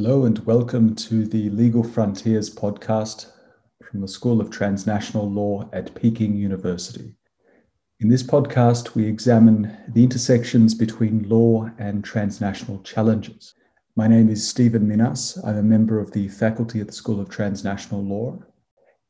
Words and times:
Hello 0.00 0.26
and 0.26 0.38
welcome 0.46 0.94
to 0.94 1.26
the 1.26 1.50
Legal 1.50 1.82
Frontiers 1.82 2.54
podcast 2.54 3.32
from 3.82 4.00
the 4.00 4.06
School 4.06 4.40
of 4.40 4.48
Transnational 4.48 5.28
Law 5.28 5.68
at 5.72 5.92
Peking 5.96 6.36
University. 6.36 7.16
In 7.98 8.08
this 8.08 8.22
podcast, 8.22 8.94
we 8.94 9.06
examine 9.06 9.76
the 9.88 10.04
intersections 10.04 10.72
between 10.72 11.28
law 11.28 11.68
and 11.80 12.04
transnational 12.04 12.80
challenges. 12.82 13.54
My 13.96 14.06
name 14.06 14.30
is 14.30 14.48
Stephen 14.48 14.86
Minas. 14.86 15.36
I'm 15.44 15.56
a 15.56 15.64
member 15.64 15.98
of 15.98 16.12
the 16.12 16.28
faculty 16.28 16.80
at 16.80 16.86
the 16.86 16.92
School 16.92 17.20
of 17.20 17.28
Transnational 17.28 18.04
Law. 18.04 18.38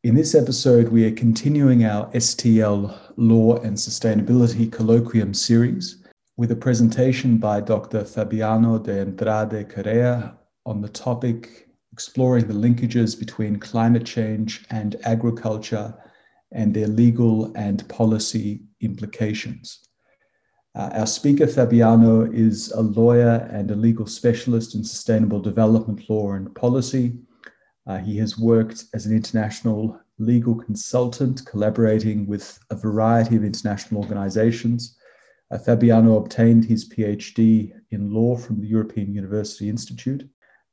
In 0.05 0.15
this 0.15 0.35
episode, 0.35 0.89
we 0.89 1.05
are 1.05 1.15
continuing 1.15 1.85
our 1.85 2.11
STL 2.13 2.99
Law 3.19 3.57
and 3.57 3.77
Sustainability 3.77 4.71
Colloquium 4.71 5.37
series 5.37 6.03
with 6.39 6.51
a 6.51 6.57
presentation 6.57 7.37
by 7.37 7.61
Dr. 7.61 8.07
Fabiano 8.07 8.79
de 8.79 9.03
Andrade 9.03 9.69
Correa 9.69 10.38
on 10.69 10.83
the 10.83 10.89
topic 10.89 11.67
exploring 11.93 12.47
the 12.47 12.53
linkages 12.53 13.19
between 13.19 13.59
climate 13.59 14.05
change 14.05 14.67
and 14.71 14.97
agriculture 15.05 15.95
and 16.53 16.75
their 16.75 16.87
legal 16.87 17.51
and 17.57 17.89
policy 17.89 18.61
implications. 18.83 19.89
Uh, 20.75 20.91
our 20.93 21.07
speaker, 21.07 21.47
Fabiano, 21.47 22.31
is 22.31 22.71
a 22.73 22.83
lawyer 22.83 23.49
and 23.51 23.71
a 23.71 23.75
legal 23.75 24.07
specialist 24.07 24.75
in 24.75 24.85
sustainable 24.85 25.41
development 25.41 26.09
law 26.11 26.33
and 26.33 26.55
policy. 26.55 27.17
Uh, 27.87 27.97
he 27.97 28.19
has 28.19 28.39
worked 28.39 28.85
as 28.93 29.07
an 29.07 29.17
international 29.17 29.99
legal 30.19 30.55
consultant, 30.55 31.45
collaborating 31.47 32.27
with 32.27 32.59
a 32.71 32.77
variety 32.77 33.37
of 33.37 33.43
international 33.43 34.03
organizations. 34.03 34.99
Uh, 35.51 35.59
Fabiano 35.59 36.19
obtained 36.19 36.67
his 36.67 36.87
PhD 36.89 37.73
in 37.91 38.13
law 38.13 38.37
from 38.37 38.61
the 38.61 38.67
European 38.67 39.15
University 39.15 39.71
Institute 39.71 40.29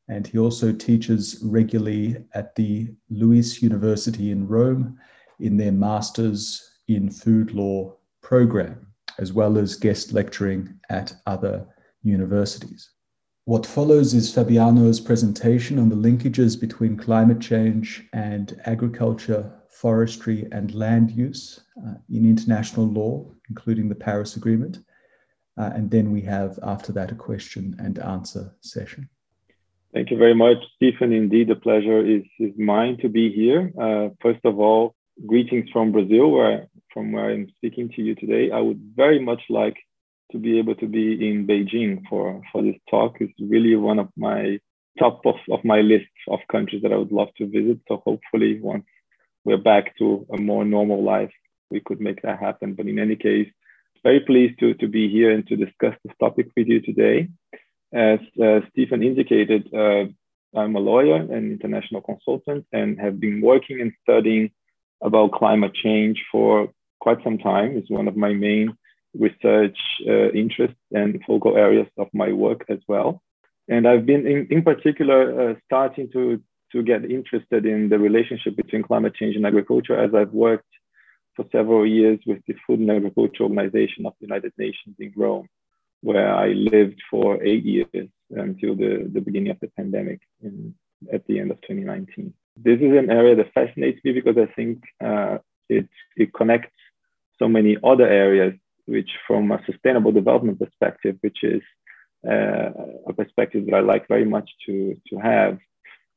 and 0.08 0.28
he 0.28 0.38
also 0.38 0.72
teaches 0.72 1.40
regularly 1.44 2.18
at 2.34 2.56
the 2.56 2.94
LUISS 3.10 3.62
University 3.62 4.32
in 4.32 4.48
Rome 4.48 4.98
in 5.40 5.58
their 5.58 5.72
Masters 5.72 6.80
in 6.88 7.10
Food 7.10 7.52
Law 7.52 7.96
program, 8.22 8.88
as 9.18 9.34
well 9.34 9.58
as 9.58 9.76
guest 9.76 10.14
lecturing 10.14 10.80
at 10.90 11.16
other 11.26 11.66
universities. 12.04 12.92
What 13.46 13.66
follows 13.66 14.14
is 14.14 14.34
Fabiano's 14.34 15.00
presentation 15.00 15.78
on 15.78 15.90
the 15.90 15.96
linkages 15.96 16.60
between 16.60 16.98
climate 16.98 17.40
change 17.40 18.08
and 18.14 18.60
agriculture, 18.66 19.52
forestry, 19.70 20.48
and 20.52 20.74
land 20.74 21.12
use 21.12 21.60
uh, 21.86 21.94
in 22.10 22.26
international 22.26 22.88
law, 22.88 23.26
including 23.50 23.88
the 23.88 23.96
Paris 23.96 24.36
Agreement. 24.36 24.80
Uh, 25.58 25.72
and 25.76 25.92
then 25.92 26.12
we 26.12 26.22
have, 26.22 26.58
after 26.64 26.92
that, 26.94 27.12
a 27.12 27.16
question 27.16 27.76
and 27.80 28.00
answer 28.00 28.56
session. 28.62 29.08
Thank 29.96 30.12
you 30.12 30.18
very 30.18 30.36
much, 30.36 30.58
Stephen. 30.76 31.14
Indeed, 31.14 31.48
the 31.48 31.56
pleasure 31.56 32.06
is, 32.06 32.24
is 32.38 32.52
mine 32.58 32.98
to 32.98 33.08
be 33.08 33.32
here. 33.32 33.72
Uh, 33.82 34.10
first 34.22 34.42
of 34.44 34.60
all, 34.60 34.94
greetings 35.26 35.70
from 35.72 35.94
Brazil, 35.94 36.32
where 36.32 36.68
from 36.92 37.14
where 37.14 37.30
I'm 37.30 37.48
speaking 37.56 37.88
to 37.96 38.02
you 38.02 38.14
today. 38.14 38.52
I 38.52 38.60
would 38.60 38.92
very 38.94 39.20
much 39.20 39.42
like 39.50 39.78
to 40.34 40.38
be 40.38 40.60
able 40.60 40.76
to 40.76 40.88
be 40.88 41.30
in 41.30 41.48
Beijing 41.48 42.02
for, 42.10 42.42
for 42.52 42.62
this 42.62 42.76
talk. 42.90 43.16
It's 43.22 43.32
really 43.40 43.78
one 43.78 44.00
of 44.00 44.10
my 44.18 44.60
top 45.00 45.26
of, 45.26 45.36
of 45.50 45.64
my 45.64 45.80
list 45.80 46.12
of 46.28 46.40
countries 46.52 46.82
that 46.82 46.92
I 46.92 46.98
would 46.98 47.14
love 47.14 47.30
to 47.38 47.48
visit. 47.48 47.80
So 47.88 48.02
hopefully 48.06 48.60
once 48.60 48.84
we're 49.46 49.56
back 49.56 49.98
to 50.00 50.28
a 50.34 50.38
more 50.38 50.66
normal 50.66 51.06
life, 51.06 51.32
we 51.72 51.80
could 51.80 52.02
make 52.02 52.22
that 52.24 52.42
happen. 52.42 52.74
But 52.74 52.88
in 52.88 53.00
any 53.00 53.16
case, 53.16 53.48
very 54.04 54.20
pleased 54.20 54.60
to, 54.60 54.74
to 54.74 54.90
be 54.90 55.10
here 55.10 55.32
and 55.32 55.48
to 55.48 55.56
discuss 55.56 55.96
this 56.04 56.16
topic 56.20 56.48
with 56.58 56.68
you 56.68 56.82
today. 56.82 57.30
As 57.96 58.20
uh, 58.44 58.60
Stephen 58.72 59.02
indicated, 59.04 59.74
uh, 59.74 60.04
I'm 60.54 60.76
a 60.76 60.80
lawyer 60.80 61.16
and 61.16 61.54
international 61.54 62.02
consultant 62.02 62.66
and 62.74 63.00
have 63.00 63.22
been 63.22 63.40
working 63.40 63.80
and 63.80 63.94
studying 64.04 64.52
about 65.02 65.32
climate 65.32 65.74
change 65.74 66.22
for 66.30 66.70
quite 67.00 67.24
some 67.24 67.38
time. 67.38 67.78
It's 67.78 67.90
one 67.90 68.10
of 68.10 68.18
my 68.18 68.34
main 68.34 68.76
research 69.18 69.78
uh, 70.06 70.30
interests 70.32 70.76
and 70.92 71.22
focal 71.26 71.56
areas 71.56 71.88
of 71.98 72.08
my 72.14 72.34
work 72.34 72.66
as 72.68 72.80
well. 72.86 73.22
And 73.70 73.88
I've 73.88 74.06
been 74.06 74.28
in, 74.28 74.48
in 74.52 74.62
particular 74.62 75.52
uh, 75.52 75.56
starting 75.64 76.10
to, 76.12 76.42
to 76.74 76.84
get 76.84 77.10
interested 77.10 77.66
in 77.66 77.88
the 77.88 77.98
relationship 77.98 78.58
between 78.58 78.84
climate 78.84 79.16
change 79.16 79.38
and 79.38 79.46
agriculture 79.46 79.98
as 79.98 80.14
I've 80.14 80.34
worked 80.34 80.68
for 81.38 81.46
several 81.50 81.86
years 81.86 82.20
with 82.28 82.40
the 82.46 82.56
Food 82.68 82.80
and 82.80 82.92
Agriculture 82.92 83.44
Organization 83.44 84.06
of 84.06 84.14
the 84.20 84.28
United 84.28 84.52
Nations 84.58 84.98
in 85.00 85.14
Rome 85.16 85.48
where 86.06 86.32
I 86.32 86.50
lived 86.50 87.02
for 87.10 87.44
eight 87.44 87.66
years 87.66 88.10
until 88.30 88.76
the, 88.76 89.10
the 89.12 89.22
beginning 89.22 89.50
of 89.50 89.60
the 89.60 89.72
pandemic 89.76 90.20
in, 90.44 90.76
at 91.12 91.26
the 91.26 91.40
end 91.40 91.50
of 91.50 91.60
2019. 91.62 92.32
This 92.58 92.80
is 92.80 92.96
an 92.96 93.10
area 93.10 93.36
that 93.36 93.54
fascinates 93.54 94.00
me 94.04 94.12
because 94.12 94.38
I 94.38 94.46
think 94.54 94.84
uh, 95.04 95.40
it, 95.68 95.90
it 96.16 96.32
connects 96.32 96.78
so 97.40 97.48
many 97.48 97.78
other 97.84 98.08
areas, 98.08 98.54
which 98.86 99.10
from 99.28 99.52
a 99.52 99.60
sustainable 99.66 100.12
development 100.12 100.60
perspective, 100.60 101.18
which 101.22 101.40
is 101.42 101.64
uh, 102.24 102.70
a 103.08 103.14
perspective 103.14 103.66
that 103.66 103.76
I 103.76 103.80
like 103.80 104.08
very 104.08 104.26
much 104.26 104.50
to, 104.68 104.96
to 105.10 105.18
have, 105.18 105.58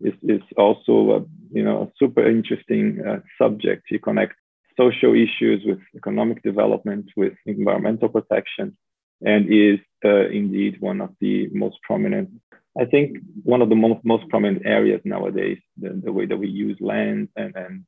is, 0.03 0.12
is 0.22 0.43
also 0.59 0.94
a, 1.16 1.21
you 1.50 1.65
know, 1.65 1.84
a 1.84 1.93
super 1.98 2.28
interesting 2.28 3.00
uh, 3.09 3.21
subject. 3.41 3.84
You 3.91 4.00
connect 4.00 4.34
social 4.77 5.15
issues 5.15 5.62
with 5.65 5.81
economic 5.97 6.43
development, 6.43 7.06
with 7.16 7.32
environmental 7.47 8.10
protection, 8.10 8.77
and 9.25 9.53
is 9.53 9.79
uh, 10.05 10.29
indeed 10.29 10.81
one 10.81 11.01
of 11.01 11.11
the 11.21 11.49
most 11.53 11.77
prominent, 11.83 12.31
I 12.79 12.84
think, 12.84 13.19
one 13.43 13.62
of 13.62 13.69
the 13.69 13.75
most, 13.75 14.05
most 14.05 14.29
prominent 14.29 14.65
areas 14.65 15.01
nowadays, 15.05 15.59
the, 15.77 16.01
the 16.05 16.12
way 16.12 16.27
that 16.27 16.37
we 16.37 16.49
use 16.49 16.77
land 16.81 17.28
and, 17.37 17.57
and 17.57 17.84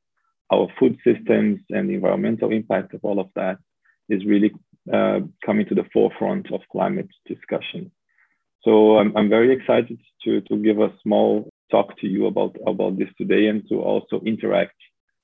our 0.51 0.67
food 0.77 0.97
systems 1.03 1.61
and 1.69 1.89
the 1.89 1.93
environmental 1.95 2.51
impact 2.51 2.93
of 2.93 2.99
all 3.03 3.19
of 3.19 3.29
that 3.35 3.57
is 4.09 4.25
really 4.25 4.51
uh, 4.91 5.19
coming 5.45 5.65
to 5.67 5.75
the 5.75 5.85
forefront 5.93 6.51
of 6.51 6.61
climate 6.71 7.07
discussion. 7.25 7.91
So 8.63 8.97
I'm, 8.97 9.15
I'm 9.15 9.29
very 9.29 9.53
excited 9.53 9.99
to, 10.23 10.41
to 10.41 10.57
give 10.57 10.79
a 10.79 10.93
small 11.01 11.49
talk 11.71 11.97
to 11.99 12.07
you 12.07 12.27
about, 12.27 12.57
about 12.67 12.97
this 12.97 13.07
today 13.17 13.47
and 13.47 13.67
to 13.69 13.81
also 13.81 14.19
interact 14.25 14.75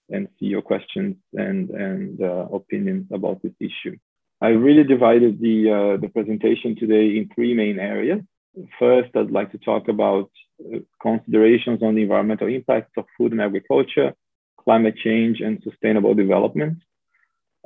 and 0.09 0.28
see 0.40 0.46
your 0.46 0.62
questions 0.62 1.17
and, 1.34 1.69
and 1.69 2.22
uh, 2.22 2.46
opinions 2.53 3.07
about 3.12 3.41
this 3.44 3.51
issue. 3.59 3.97
I 4.39 4.49
really 4.49 4.83
divided 4.83 5.39
the, 5.39 5.71
uh, 5.71 6.01
the 6.01 6.09
presentation 6.09 6.75
today 6.75 7.17
in 7.17 7.29
three 7.33 7.55
main 7.55 7.79
areas. 7.79 8.21
First, 8.79 9.15
I'd 9.15 9.31
like 9.31 9.51
to 9.51 9.57
talk 9.57 9.87
about 9.87 10.29
uh, 10.61 10.79
considerations 11.01 11.81
on 11.81 11.95
the 11.95 12.03
environmental 12.03 12.47
impacts 12.47 12.91
of 12.97 13.05
food 13.17 13.31
and 13.31 13.41
agriculture, 13.41 14.13
climate 14.63 14.95
change, 15.03 15.41
and 15.41 15.61
sustainable 15.63 16.13
development. 16.13 16.77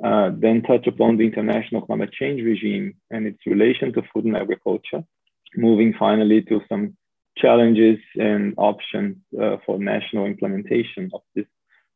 Uh, 0.02 0.30
then 0.34 0.62
touch 0.62 0.86
upon 0.86 1.16
the 1.16 1.24
international 1.24 1.82
climate 1.82 2.12
change 2.12 2.42
regime 2.42 2.94
and 3.10 3.26
its 3.26 3.38
relation 3.46 3.92
to 3.92 4.02
food 4.12 4.24
and 4.24 4.36
agriculture. 4.36 5.04
Moving 5.56 5.94
finally 5.98 6.40
to 6.42 6.60
some 6.70 6.96
challenges 7.36 7.98
and 8.16 8.54
options 8.56 9.16
uh, 9.40 9.56
for 9.64 9.78
national 9.78 10.24
implementation 10.26 11.10
of 11.12 11.20
this 11.34 11.46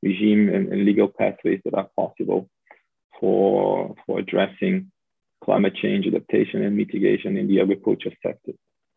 regime 0.03 0.51
and, 0.51 0.71
and 0.73 0.85
legal 0.85 1.09
pathways 1.09 1.61
that 1.65 1.75
are 1.75 1.89
possible 1.97 2.49
for, 3.21 3.95
for 4.05 4.19
addressing 4.19 4.91
climate 5.45 5.75
change 5.75 6.07
adaptation 6.07 6.63
and 6.63 6.77
mitigation 6.77 7.37
in 7.37 7.47
the 7.49 7.61
agriculture 7.61 8.13
sector. 8.25 8.53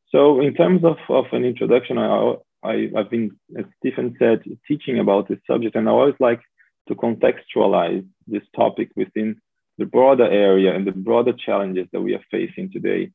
So 0.10 0.42
in 0.42 0.54
terms 0.54 0.84
of, 0.84 0.98
of 1.10 1.26
an 1.32 1.46
introduction, 1.46 1.98
I, 1.98 2.36
I, 2.64 2.90
have 2.96 3.10
been, 3.10 3.38
as 3.58 3.66
Stephen 3.78 4.16
said, 4.18 4.42
teaching 4.68 5.00
about 5.00 5.28
this 5.28 5.40
subject, 5.46 5.76
and 5.76 5.88
I 5.88 5.92
always 5.92 6.16
like 6.20 6.42
to 6.88 6.96
contextualize 6.96 8.06
this 8.28 8.42
topic 8.56 8.90
within 8.96 9.40
the 9.78 9.86
broader 9.86 10.26
area 10.26 10.76
and 10.76 10.86
the 10.86 10.92
broader 10.92 11.34
challenges 11.34 11.88
that 11.92 12.02
we 12.02 12.16
are 12.16 12.24
facing 12.32 12.72
today. 12.72 13.12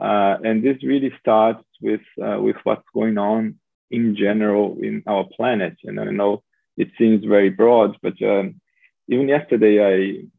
Uh, 0.00 0.36
and 0.44 0.62
this 0.62 0.76
really 0.82 1.12
starts 1.18 1.64
with, 1.80 2.02
uh, 2.22 2.38
with 2.38 2.56
what's 2.64 2.84
going 2.92 3.16
on 3.16 3.56
in 3.90 4.14
general 4.14 4.76
in 4.82 5.02
our 5.06 5.24
planet. 5.36 5.76
And 5.84 5.98
I 5.98 6.04
know 6.04 6.42
it 6.76 6.88
seems 6.98 7.24
very 7.24 7.48
broad, 7.48 7.96
but 8.02 8.20
um, 8.22 8.60
even 9.08 9.28
yesterday 9.28 9.74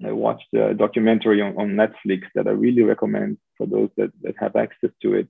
I, 0.04 0.08
I 0.08 0.12
watched 0.12 0.54
a 0.54 0.74
documentary 0.74 1.42
on, 1.42 1.58
on 1.58 1.70
Netflix 1.70 2.24
that 2.36 2.48
I 2.48 2.52
really 2.52 2.84
recommend 2.84 3.38
for 3.58 3.66
those 3.66 3.90
that, 3.98 4.12
that 4.24 4.36
have 4.40 4.56
access 4.56 4.90
to 5.02 5.14
it, 5.14 5.28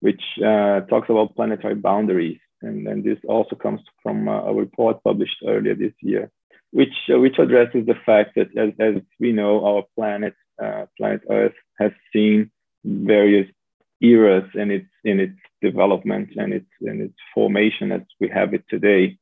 which 0.00 0.22
uh, 0.38 0.80
talks 0.82 1.08
about 1.08 1.34
planetary 1.34 1.74
boundaries. 1.74 2.40
And, 2.62 2.86
and 2.86 3.04
this 3.04 3.18
also 3.28 3.56
comes 3.56 3.80
from 4.02 4.28
a, 4.28 4.52
report 4.52 5.02
published 5.02 5.36
earlier 5.46 5.74
this 5.74 5.92
year, 6.00 6.30
which, 6.70 6.94
uh, 7.12 7.18
which 7.18 7.38
addresses 7.38 7.86
the 7.86 7.96
fact 8.06 8.34
that 8.36 8.56
as, 8.56 8.72
as 8.78 9.02
we 9.18 9.32
know, 9.32 9.64
our 9.64 9.84
planet, 9.94 10.34
uh, 10.62 10.86
planet 10.96 11.22
Earth 11.30 11.54
has 11.78 11.92
seen 12.12 12.50
various 12.84 13.50
eras 14.00 14.44
in 14.54 14.70
its, 14.70 14.88
in 15.04 15.20
its 15.20 15.38
development 15.62 16.30
and 16.36 16.52
its, 16.52 16.68
in 16.82 17.00
its 17.00 17.14
formation 17.34 17.92
as 17.92 18.02
we 18.20 18.28
have 18.28 18.52
it 18.52 18.64
today. 18.68 19.18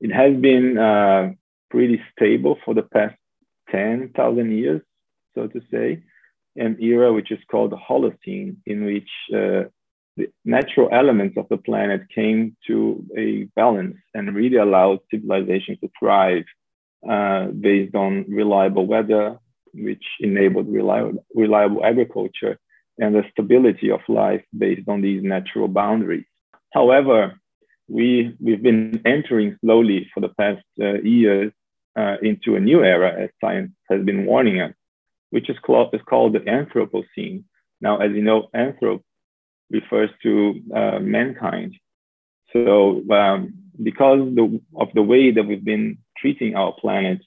It 0.00 0.12
has 0.12 0.34
been 0.36 0.78
uh, 0.78 1.32
pretty 1.72 2.00
stable 2.12 2.58
for 2.64 2.74
the 2.74 2.82
past 2.82 3.16
10,000 3.70 4.52
years, 4.52 4.82
so 5.34 5.46
to 5.46 5.60
say, 5.72 6.02
an 6.56 6.76
era 6.80 7.10
which 7.12 7.32
is 7.32 7.38
called 7.50 7.72
the 7.72 7.78
Holocene, 7.88 8.56
in 8.66 8.84
which 8.84 9.08
uh, 9.34 9.62
the 10.18 10.28
natural 10.44 10.90
elements 10.92 11.38
of 11.38 11.46
the 11.48 11.56
planet 11.56 12.02
came 12.14 12.54
to 12.66 13.02
a 13.16 13.44
balance 13.56 13.96
and 14.12 14.36
really 14.36 14.58
allowed 14.58 14.98
civilization 15.10 15.78
to 15.80 15.88
thrive 15.98 16.44
uh, 17.08 17.46
based 17.46 17.94
on 17.94 18.26
reliable 18.28 18.86
weather, 18.86 19.38
which 19.72 20.04
enabled 20.20 20.68
reliable, 20.68 21.24
reliable 21.34 21.82
agriculture 21.82 22.58
and 22.98 23.14
the 23.14 23.24
stability 23.32 23.90
of 23.90 24.00
life 24.08 24.44
based 24.56 24.86
on 24.86 25.00
these 25.00 25.22
natural 25.22 25.68
boundaries. 25.68 26.26
However, 26.74 27.40
we, 27.88 28.36
we've 28.38 28.62
been 28.62 29.00
entering 29.06 29.56
slowly 29.64 30.10
for 30.12 30.20
the 30.20 30.32
past 30.38 30.64
uh, 30.78 31.00
years 31.00 31.52
uh, 31.96 32.16
into 32.22 32.56
a 32.56 32.60
new 32.60 32.82
era, 32.82 33.22
as 33.22 33.30
science 33.40 33.72
has 33.90 34.02
been 34.04 34.26
warning 34.26 34.60
us, 34.60 34.74
which 35.30 35.48
is 35.50 35.56
called, 35.62 35.94
is 35.94 36.00
called 36.08 36.34
the 36.34 36.40
Anthropocene. 36.40 37.44
Now, 37.80 37.98
as 37.98 38.12
you 38.12 38.22
know, 38.22 38.48
anthrop 38.54 39.02
refers 39.70 40.10
to 40.22 40.60
uh, 40.74 40.98
mankind. 41.00 41.74
So, 42.52 43.02
um, 43.10 43.54
because 43.82 44.20
the, 44.34 44.60
of 44.76 44.88
the 44.94 45.02
way 45.02 45.30
that 45.30 45.44
we've 45.44 45.64
been 45.64 45.98
treating 46.18 46.54
our 46.54 46.72
planet, 46.72 47.20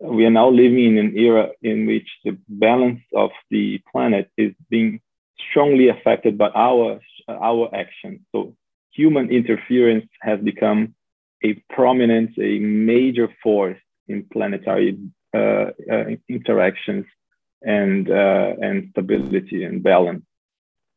we 0.00 0.24
are 0.24 0.30
now 0.30 0.50
living 0.50 0.96
in 0.96 0.98
an 0.98 1.16
era 1.16 1.50
in 1.62 1.86
which 1.86 2.08
the 2.24 2.36
balance 2.48 3.00
of 3.14 3.30
the 3.50 3.80
planet 3.90 4.30
is 4.36 4.52
being 4.68 5.00
strongly 5.50 5.88
affected 5.88 6.36
by 6.36 6.48
our, 6.48 7.00
our 7.28 7.74
actions. 7.74 8.20
So, 8.32 8.54
human 8.92 9.30
interference 9.30 10.06
has 10.20 10.40
become 10.40 10.94
a 11.44 11.54
prominent, 11.70 12.30
a 12.38 12.58
major 12.58 13.28
force 13.42 13.78
in 14.08 14.26
planetary 14.32 14.98
uh, 15.34 15.70
uh, 15.90 16.04
interactions 16.28 17.06
and, 17.62 18.10
uh, 18.10 18.52
and 18.60 18.88
stability 18.90 19.64
and 19.64 19.82
balance. 19.82 20.24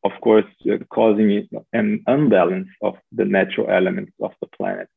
Of 0.03 0.11
course, 0.21 0.45
uh, 0.69 0.77
causing 0.89 1.47
an 1.71 2.03
unbalance 2.07 2.67
of 2.81 2.95
the 3.11 3.25
natural 3.25 3.69
elements 3.69 4.11
of 4.21 4.31
the 4.41 4.47
planet. 4.47 4.89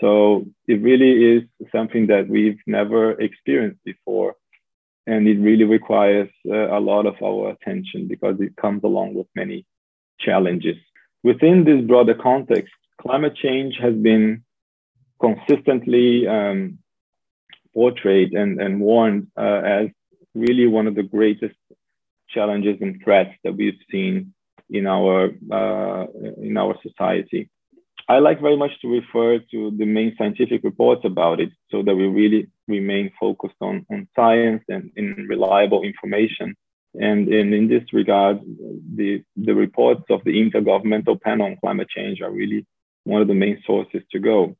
So 0.00 0.46
it 0.66 0.82
really 0.82 1.36
is 1.36 1.42
something 1.72 2.08
that 2.08 2.28
we've 2.28 2.60
never 2.66 3.12
experienced 3.12 3.82
before. 3.84 4.34
And 5.06 5.28
it 5.28 5.38
really 5.38 5.64
requires 5.64 6.30
uh, 6.48 6.76
a 6.76 6.80
lot 6.80 7.06
of 7.06 7.14
our 7.22 7.50
attention 7.50 8.08
because 8.08 8.36
it 8.40 8.56
comes 8.56 8.82
along 8.84 9.14
with 9.14 9.26
many 9.34 9.66
challenges. 10.18 10.76
Within 11.22 11.64
this 11.64 11.82
broader 11.86 12.14
context, 12.14 12.72
climate 13.00 13.36
change 13.36 13.76
has 13.80 13.94
been 13.94 14.43
consistently 15.24 16.26
um, 16.26 16.78
portrayed 17.72 18.32
and, 18.32 18.60
and 18.60 18.80
warned 18.80 19.28
uh, 19.36 19.60
as 19.80 19.88
really 20.34 20.66
one 20.66 20.86
of 20.86 20.94
the 20.94 21.02
greatest 21.02 21.56
challenges 22.28 22.76
and 22.80 23.00
threats 23.02 23.34
that 23.44 23.56
we've 23.56 23.82
seen 23.90 24.34
in 24.70 24.86
our 24.86 25.30
uh, 25.58 26.06
in 26.48 26.56
our 26.56 26.74
society. 26.82 27.48
I 28.06 28.18
like 28.18 28.40
very 28.40 28.56
much 28.56 28.72
to 28.82 28.88
refer 28.88 29.38
to 29.50 29.70
the 29.78 29.86
main 29.86 30.14
scientific 30.18 30.62
reports 30.62 31.02
about 31.04 31.40
it 31.40 31.50
so 31.70 31.82
that 31.82 31.94
we 31.94 32.06
really 32.06 32.48
remain 32.68 33.10
focused 33.18 33.60
on, 33.62 33.86
on 33.90 34.08
science 34.14 34.62
and 34.68 34.90
in 34.96 35.26
reliable 35.26 35.82
information. 35.82 36.54
And 36.94 37.28
in, 37.28 37.54
in 37.54 37.68
this 37.68 37.82
regard, 37.92 38.40
the, 38.94 39.24
the 39.36 39.54
reports 39.54 40.04
of 40.10 40.20
the 40.24 40.32
Intergovernmental 40.32 41.20
Panel 41.20 41.46
on 41.46 41.56
Climate 41.56 41.88
Change 41.88 42.20
are 42.20 42.30
really 42.30 42.66
one 43.04 43.22
of 43.22 43.28
the 43.28 43.34
main 43.34 43.62
sources 43.66 44.02
to 44.12 44.18
go. 44.18 44.54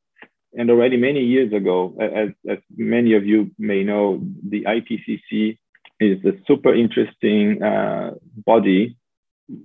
And 0.56 0.70
already 0.70 0.96
many 0.96 1.20
years 1.20 1.52
ago, 1.52 1.96
as, 2.00 2.30
as 2.48 2.58
many 2.76 3.14
of 3.14 3.26
you 3.26 3.50
may 3.58 3.82
know, 3.82 4.22
the 4.48 4.64
IPCC 4.64 5.58
is 6.00 6.24
a 6.24 6.32
super 6.46 6.74
interesting 6.74 7.62
uh, 7.62 8.12
body 8.44 8.96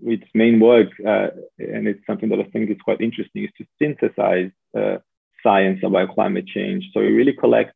its 0.03 0.25
main 0.33 0.59
work, 0.59 0.89
uh, 1.05 1.27
and 1.57 1.87
it's 1.87 2.05
something 2.05 2.29
that 2.29 2.39
I 2.39 2.43
think 2.43 2.69
is 2.69 2.77
quite 2.83 3.01
interesting, 3.01 3.45
is 3.45 3.49
to 3.57 3.65
synthesize 3.81 4.51
uh, 4.77 4.97
science 5.43 5.79
about 5.83 6.13
climate 6.13 6.47
change. 6.47 6.85
So 6.93 6.99
it 6.99 7.09
really 7.09 7.33
collects 7.33 7.75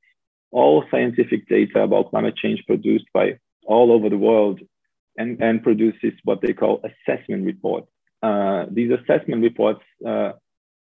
all 0.52 0.84
scientific 0.92 1.48
data 1.48 1.82
about 1.82 2.10
climate 2.10 2.36
change 2.36 2.64
produced 2.68 3.06
by 3.14 3.40
all 3.66 3.92
over 3.92 4.10
the 4.10 4.18
world 4.18 4.60
and, 5.18 5.42
and 5.42 5.64
produces 5.64 6.14
what 6.24 6.42
they 6.42 6.54
call 6.54 6.84
assessment 6.84 7.46
reports. 7.46 7.88
Uh, 8.22 8.66
these 8.70 8.92
assessment 8.92 9.42
reports 9.42 9.82
uh, 10.06 10.34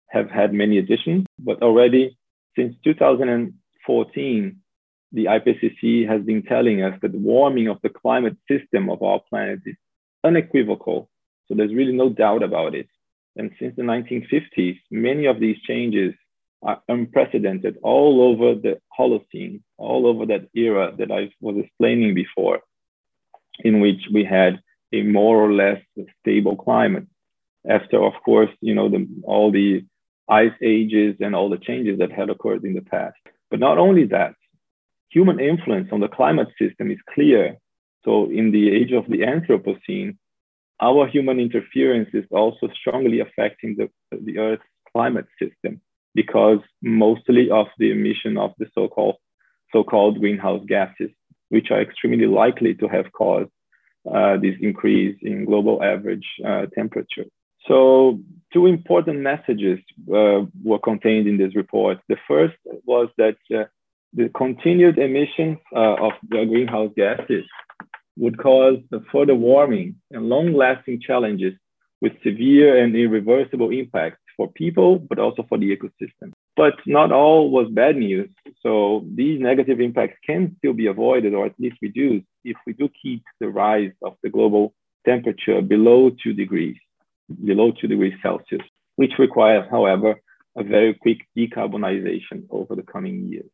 have 0.08 0.30
had 0.30 0.52
many 0.52 0.78
additions, 0.78 1.24
but 1.38 1.62
already 1.62 2.16
since 2.56 2.74
2014, 2.84 4.56
the 5.12 5.24
IPCC 5.26 6.08
has 6.08 6.22
been 6.22 6.42
telling 6.42 6.82
us 6.82 6.98
that 7.02 7.12
the 7.12 7.18
warming 7.18 7.68
of 7.68 7.78
the 7.82 7.90
climate 7.90 8.36
system 8.50 8.88
of 8.88 9.02
our 9.02 9.20
planet 9.28 9.60
is 9.66 9.76
unequivocal 10.24 11.10
so 11.52 11.56
there's 11.56 11.74
really 11.74 11.92
no 11.92 12.08
doubt 12.08 12.42
about 12.42 12.74
it. 12.74 12.88
And 13.36 13.50
since 13.58 13.76
the 13.76 13.82
1950s, 13.82 14.78
many 14.90 15.26
of 15.26 15.38
these 15.38 15.58
changes 15.66 16.14
are 16.62 16.80
unprecedented 16.88 17.76
all 17.82 18.22
over 18.22 18.54
the 18.54 18.80
Holocene, 18.98 19.60
all 19.76 20.06
over 20.06 20.24
that 20.26 20.48
era 20.54 20.94
that 20.98 21.10
I 21.10 21.30
was 21.40 21.56
explaining 21.58 22.14
before, 22.14 22.60
in 23.60 23.80
which 23.80 24.00
we 24.12 24.24
had 24.24 24.62
a 24.94 25.02
more 25.02 25.36
or 25.44 25.52
less 25.52 25.82
stable 26.20 26.56
climate. 26.56 27.06
After, 27.68 28.02
of 28.02 28.14
course, 28.24 28.50
you 28.62 28.74
know, 28.74 28.88
the, 28.88 29.06
all 29.24 29.50
the 29.50 29.84
ice 30.28 30.52
ages 30.62 31.16
and 31.20 31.34
all 31.34 31.50
the 31.50 31.58
changes 31.58 31.98
that 31.98 32.12
had 32.12 32.30
occurred 32.30 32.64
in 32.64 32.74
the 32.74 32.82
past. 32.82 33.16
But 33.50 33.60
not 33.60 33.78
only 33.78 34.04
that, 34.06 34.34
human 35.10 35.40
influence 35.40 35.88
on 35.92 36.00
the 36.00 36.08
climate 36.08 36.48
system 36.58 36.90
is 36.90 36.98
clear. 37.14 37.56
So 38.04 38.30
in 38.30 38.50
the 38.50 38.70
age 38.70 38.92
of 38.92 39.06
the 39.08 39.20
Anthropocene, 39.20 40.16
our 40.80 41.06
human 41.06 41.38
interference 41.38 42.08
is 42.12 42.24
also 42.30 42.68
strongly 42.80 43.20
affecting 43.20 43.76
the, 43.76 43.88
the 44.10 44.38
Earth's 44.38 44.62
climate 44.90 45.26
system 45.40 45.80
because 46.14 46.58
mostly 46.82 47.50
of 47.50 47.66
the 47.78 47.90
emission 47.90 48.36
of 48.36 48.52
the 48.58 48.66
so-called 48.74 49.16
so-called 49.72 50.20
greenhouse 50.20 50.62
gases, 50.66 51.08
which 51.48 51.70
are 51.70 51.80
extremely 51.80 52.26
likely 52.26 52.74
to 52.74 52.86
have 52.88 53.10
caused 53.12 53.50
uh, 54.12 54.36
this 54.36 54.54
increase 54.60 55.16
in 55.22 55.46
global 55.46 55.82
average 55.82 56.26
uh, 56.46 56.66
temperature. 56.74 57.24
So 57.68 58.20
two 58.52 58.66
important 58.66 59.20
messages 59.20 59.78
uh, 60.12 60.42
were 60.62 60.78
contained 60.78 61.26
in 61.26 61.38
this 61.38 61.54
report. 61.56 61.98
The 62.08 62.16
first 62.28 62.56
was 62.84 63.08
that 63.18 63.36
uh, 63.54 63.64
the 64.12 64.28
continued 64.30 64.98
emissions 64.98 65.58
uh, 65.74 65.94
of 65.94 66.12
greenhouse 66.28 66.92
gases 66.96 67.44
would 68.16 68.38
cause 68.38 68.78
further 69.10 69.34
warming 69.34 69.96
and 70.10 70.28
long-lasting 70.28 71.00
challenges 71.00 71.54
with 72.02 72.12
severe 72.22 72.82
and 72.82 72.94
irreversible 72.94 73.70
impacts 73.70 74.18
for 74.36 74.48
people, 74.48 74.98
but 74.98 75.18
also 75.18 75.44
for 75.48 75.56
the 75.56 75.74
ecosystem. 75.74 76.32
But 76.56 76.74
not 76.86 77.12
all 77.12 77.50
was 77.50 77.68
bad 77.70 77.96
news. 77.96 78.28
So 78.60 79.06
these 79.14 79.40
negative 79.40 79.80
impacts 79.80 80.18
can 80.26 80.54
still 80.58 80.72
be 80.72 80.86
avoided 80.86 81.32
or 81.32 81.46
at 81.46 81.54
least 81.58 81.76
reduced 81.80 82.26
if 82.44 82.56
we 82.66 82.72
do 82.74 82.90
keep 83.02 83.22
the 83.40 83.48
rise 83.48 83.92
of 84.02 84.16
the 84.22 84.30
global 84.30 84.74
temperature 85.06 85.62
below 85.62 86.10
two 86.22 86.32
degrees, 86.32 86.76
below 87.32 87.72
two 87.72 87.88
degrees 87.88 88.14
Celsius, 88.22 88.62
which 88.96 89.12
requires, 89.18 89.66
however, 89.70 90.20
a 90.56 90.62
very 90.62 90.94
quick 90.94 91.18
decarbonization 91.36 92.44
over 92.50 92.74
the 92.74 92.82
coming 92.82 93.28
years. 93.30 93.50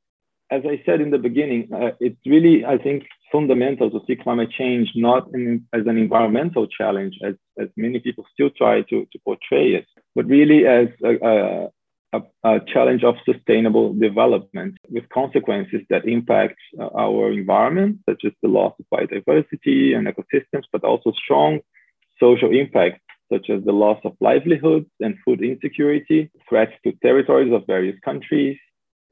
As 0.50 0.62
I 0.64 0.82
said 0.86 1.00
in 1.00 1.10
the 1.10 1.18
beginning, 1.18 1.68
uh, 1.72 1.90
it's 2.00 2.18
really, 2.24 2.64
I 2.64 2.78
think, 2.78 3.04
fundamental 3.30 3.90
to 3.90 4.00
see 4.06 4.16
climate 4.16 4.50
change 4.50 4.90
not 4.94 5.28
in, 5.34 5.66
as 5.74 5.86
an 5.86 5.98
environmental 5.98 6.66
challenge, 6.66 7.18
as, 7.22 7.34
as 7.60 7.68
many 7.76 7.98
people 8.00 8.24
still 8.32 8.50
try 8.50 8.80
to, 8.82 9.06
to 9.12 9.18
portray 9.24 9.74
it, 9.74 9.86
but 10.14 10.24
really 10.26 10.66
as 10.66 10.88
a, 11.04 11.68
a, 12.14 12.20
a 12.44 12.60
challenge 12.72 13.04
of 13.04 13.16
sustainable 13.30 13.92
development 13.92 14.78
with 14.88 15.06
consequences 15.10 15.82
that 15.90 16.06
impact 16.06 16.56
uh, 16.80 16.88
our 16.98 17.30
environment, 17.30 17.98
such 18.08 18.22
as 18.24 18.32
the 18.42 18.48
loss 18.48 18.72
of 18.80 18.86
biodiversity 18.92 19.94
and 19.94 20.06
ecosystems, 20.06 20.64
but 20.72 20.82
also 20.82 21.12
strong 21.12 21.60
social 22.18 22.50
impacts 22.50 23.00
such 23.32 23.50
as 23.50 23.64
the 23.64 23.72
loss 23.72 24.00
of 24.04 24.16
livelihoods 24.20 24.90
and 25.00 25.16
food 25.24 25.42
insecurity, 25.42 26.30
threats 26.48 26.72
to 26.84 26.92
territories 27.02 27.52
of 27.52 27.66
various 27.66 27.98
countries, 28.04 28.58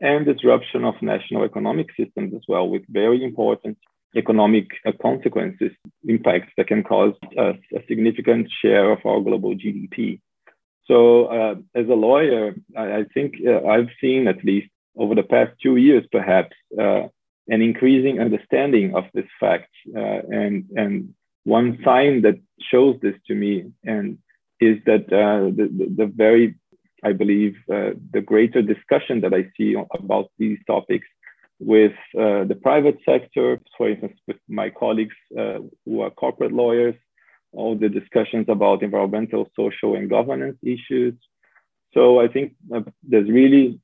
and 0.00 0.26
disruption 0.26 0.85
of 0.85 0.94
national 1.00 1.44
economic 1.44 1.88
systems 1.99 2.35
as 2.35 2.42
well, 2.49 2.68
with 2.68 2.82
very 2.88 3.25
important 3.25 3.78
economic 4.14 4.68
uh, 4.87 4.92
consequences, 5.00 5.73
impacts 6.04 6.52
that 6.56 6.68
can 6.68 6.82
cause 6.82 7.14
a, 7.37 7.50
a 7.75 7.80
significant 7.88 8.49
share 8.62 8.90
of 8.90 8.99
our 9.04 9.20
global 9.20 9.54
GDP. 9.54 10.20
So, 10.87 11.26
uh, 11.26 11.54
as 11.75 11.88
a 11.88 11.94
lawyer, 11.94 12.54
I, 12.76 12.99
I 12.99 13.04
think 13.12 13.35
uh, 13.46 13.66
I've 13.66 13.90
seen 14.00 14.28
at 14.28 14.44
least 14.44 14.68
over 14.96 15.14
the 15.14 15.23
past 15.23 15.52
two 15.62 15.76
years, 15.76 16.04
perhaps, 16.11 16.56
uh, 16.78 17.08
an 17.49 17.62
increasing 17.62 18.20
understanding 18.20 18.94
of 18.94 19.04
this 19.12 19.26
fact. 19.38 19.70
Uh, 19.94 20.20
and, 20.30 20.64
and 20.75 21.14
one 21.47 21.79
sign 21.85 22.23
that 22.23 22.38
shows 22.71 22.97
this 23.00 23.15
to 23.29 23.35
me 23.35 23.71
and 23.85 24.19
is 24.61 24.79
that 24.85 25.05
uh, 25.12 25.45
the, 25.59 25.67
the, 25.97 26.07
very 26.07 26.57
I 27.05 27.12
believe, 27.12 27.55
uh, 27.73 27.91
the 28.12 28.21
greater 28.21 28.62
discussion 28.62 29.21
that 29.21 29.33
I 29.33 29.43
see 29.57 29.76
about 30.00 30.26
these 30.38 30.59
topics 30.67 31.07
with 31.61 31.93
uh, 32.19 32.45
the 32.45 32.59
private 32.61 32.99
sector, 33.05 33.61
for 33.76 33.88
instance, 33.88 34.19
with 34.26 34.38
my 34.49 34.71
colleagues 34.71 35.15
uh, 35.38 35.61
who 35.85 36.00
are 36.00 36.11
corporate 36.11 36.53
lawyers, 36.53 36.97
all 37.53 37.76
the 37.76 37.88
discussions 37.88 38.47
about 38.49 38.83
environmental, 38.83 39.49
social, 39.55 39.95
and 39.95 40.11
governance 40.11 40.59
issues. 40.62 41.15
So 41.95 42.21
I 42.21 42.29
think 42.29 42.55
uh, 42.75 42.81
there's 43.03 43.31
really 43.31 43.79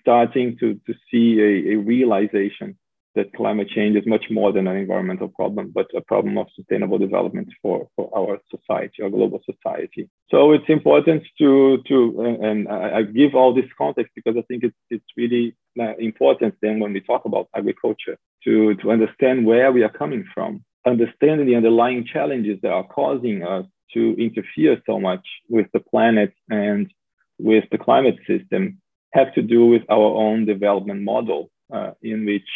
starting 0.00 0.56
to, 0.60 0.80
to 0.86 0.94
see 1.10 1.38
a, 1.40 1.74
a 1.74 1.76
realization 1.76 2.78
that 3.14 3.32
climate 3.34 3.68
change 3.68 3.96
is 3.96 4.06
much 4.06 4.24
more 4.30 4.52
than 4.52 4.66
an 4.66 4.76
environmental 4.76 5.28
problem, 5.28 5.70
but 5.74 5.86
a 5.96 6.00
problem 6.00 6.36
of 6.36 6.46
sustainable 6.54 6.98
development 6.98 7.48
for, 7.62 7.88
for 7.94 8.10
our 8.16 8.38
society, 8.50 9.02
our 9.02 9.10
global 9.10 9.40
society. 9.44 10.08
So 10.30 10.52
it's 10.52 10.68
important 10.68 11.22
to, 11.38 11.78
to 11.88 12.38
and 12.42 12.68
I 12.68 13.02
give 13.02 13.34
all 13.34 13.54
this 13.54 13.70
context 13.78 14.12
because 14.14 14.36
I 14.36 14.42
think 14.42 14.64
it's, 14.64 14.76
it's 14.90 15.04
really 15.16 15.54
uh, 15.80 15.94
important 15.98 16.54
then 16.60 16.80
when 16.80 16.92
we 16.92 17.00
talk 17.00 17.24
about 17.24 17.48
agriculture 17.56 18.18
to, 18.44 18.74
to 18.76 18.90
understand 18.90 19.46
where 19.46 19.70
we 19.72 19.82
are 19.82 19.90
coming 19.90 20.24
from, 20.34 20.64
understanding 20.86 21.46
the 21.46 21.56
underlying 21.56 22.06
challenges 22.06 22.58
that 22.62 22.72
are 22.72 22.84
causing 22.84 23.42
us 23.42 23.66
to 23.92 24.14
interfere 24.18 24.82
so 24.86 24.98
much 24.98 25.24
with 25.48 25.66
the 25.72 25.80
planet 25.80 26.32
and 26.50 26.92
with 27.38 27.64
the 27.70 27.78
climate 27.78 28.18
system 28.26 28.80
have 29.12 29.32
to 29.34 29.42
do 29.42 29.66
with 29.66 29.82
our 29.88 30.16
own 30.16 30.44
development 30.44 31.02
model 31.02 31.50
uh, 31.72 31.92
in 32.02 32.26
which 32.26 32.48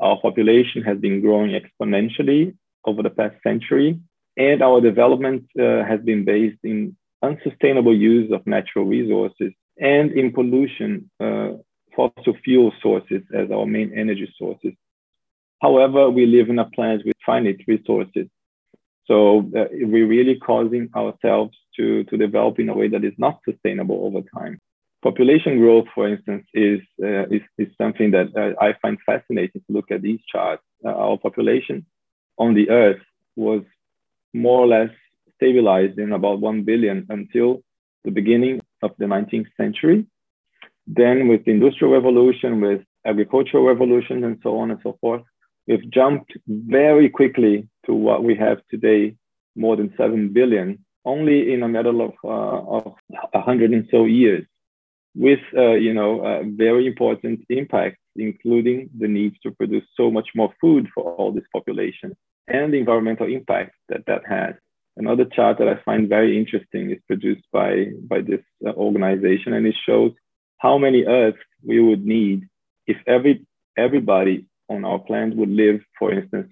our 0.00 0.20
population 0.20 0.82
has 0.82 0.98
been 0.98 1.20
growing 1.20 1.50
exponentially 1.60 2.54
over 2.84 3.02
the 3.02 3.10
past 3.10 3.36
century, 3.42 3.98
and 4.36 4.62
our 4.62 4.80
development 4.80 5.44
uh, 5.58 5.84
has 5.84 6.00
been 6.00 6.24
based 6.24 6.58
in 6.62 6.96
unsustainable 7.22 7.94
use 7.94 8.30
of 8.32 8.46
natural 8.46 8.84
resources 8.84 9.52
and 9.78 10.12
in 10.12 10.32
pollution, 10.32 11.10
uh, 11.20 11.50
fossil 11.94 12.34
fuel 12.44 12.72
sources 12.80 13.22
as 13.34 13.50
our 13.50 13.66
main 13.66 13.92
energy 13.96 14.32
sources. 14.38 14.72
However, 15.60 16.08
we 16.10 16.26
live 16.26 16.48
in 16.48 16.58
a 16.60 16.70
planet 16.70 17.04
with 17.04 17.16
finite 17.26 17.62
resources. 17.66 18.28
So 19.06 19.40
uh, 19.56 19.64
we're 19.72 20.06
really 20.06 20.38
causing 20.38 20.90
ourselves 20.94 21.56
to, 21.76 22.04
to 22.04 22.16
develop 22.16 22.60
in 22.60 22.68
a 22.68 22.74
way 22.74 22.88
that 22.88 23.04
is 23.04 23.14
not 23.18 23.40
sustainable 23.48 24.04
over 24.06 24.20
time 24.38 24.60
population 25.02 25.58
growth, 25.58 25.86
for 25.94 26.08
instance, 26.08 26.46
is, 26.54 26.80
uh, 27.02 27.26
is, 27.26 27.42
is, 27.56 27.68
something 27.78 28.10
that 28.10 28.28
uh, 28.36 28.62
I 28.62 28.74
find 28.82 28.98
fascinating 29.06 29.62
to 29.66 29.72
look 29.72 29.90
at 29.90 30.02
these 30.02 30.20
charts. 30.30 30.62
Uh, 30.84 30.88
our 30.88 31.16
population 31.16 31.86
on 32.38 32.54
the 32.54 32.70
Earth 32.70 33.00
was 33.36 33.62
more 34.34 34.60
or 34.60 34.66
less 34.66 34.90
stabilized 35.36 35.98
in 35.98 36.12
about 36.12 36.40
1 36.40 36.62
billion 36.62 37.06
until 37.08 37.62
the 38.04 38.10
beginning 38.10 38.60
of 38.82 38.92
the 38.98 39.06
19th 39.06 39.48
century. 39.56 40.06
Then, 40.86 41.28
with 41.28 41.44
the 41.44 41.52
Industrial 41.52 41.92
Revolution, 41.92 42.60
with 42.60 42.82
agricultural 43.06 43.64
revolution, 43.64 44.24
and 44.24 44.38
so 44.42 44.58
on 44.58 44.70
and 44.70 44.80
so 44.82 44.96
forth, 45.00 45.22
we've 45.66 45.88
jumped 45.90 46.32
very 46.46 47.08
quickly 47.08 47.68
to 47.86 47.94
what 47.94 48.24
we 48.24 48.34
have 48.36 48.58
today, 48.70 49.14
more 49.54 49.76
than 49.76 49.92
7 49.96 50.32
billion, 50.32 50.84
only 51.04 51.52
in 51.52 51.62
a 51.62 51.68
matter 51.68 51.90
of, 52.02 52.12
uh, 52.24 52.76
of 52.76 52.94
100 53.32 53.72
and 53.72 53.86
so 53.90 54.04
years 54.04 54.46
with 55.18 55.40
uh, 55.56 55.74
you 55.86 55.92
know 55.92 56.20
uh, 56.24 56.42
very 56.44 56.86
important 56.86 57.44
impacts, 57.50 58.00
including 58.14 58.88
the 58.96 59.08
need 59.08 59.34
to 59.42 59.50
produce 59.50 59.84
so 59.96 60.10
much 60.10 60.28
more 60.34 60.52
food 60.60 60.88
for 60.94 61.02
all 61.02 61.32
this 61.32 61.48
population 61.52 62.16
and 62.46 62.72
the 62.72 62.78
environmental 62.78 63.26
impact 63.26 63.74
that 63.88 64.06
that 64.06 64.22
has. 64.26 64.54
Another 64.96 65.24
chart 65.24 65.58
that 65.58 65.68
I 65.68 65.76
find 65.84 66.08
very 66.08 66.38
interesting 66.38 66.90
is 66.90 66.98
produced 67.08 67.46
by 67.52 67.70
by 68.12 68.20
this 68.20 68.44
uh, 68.64 68.70
organization, 68.70 69.52
and 69.52 69.66
it 69.66 69.76
shows 69.86 70.12
how 70.58 70.78
many 70.78 71.04
Earths 71.04 71.38
we 71.66 71.80
would 71.80 72.04
need 72.06 72.48
if 72.86 72.96
every 73.06 73.44
everybody 73.76 74.46
on 74.68 74.84
our 74.84 75.00
planet 75.00 75.36
would 75.36 75.50
live, 75.50 75.80
for 75.98 76.12
instance, 76.12 76.48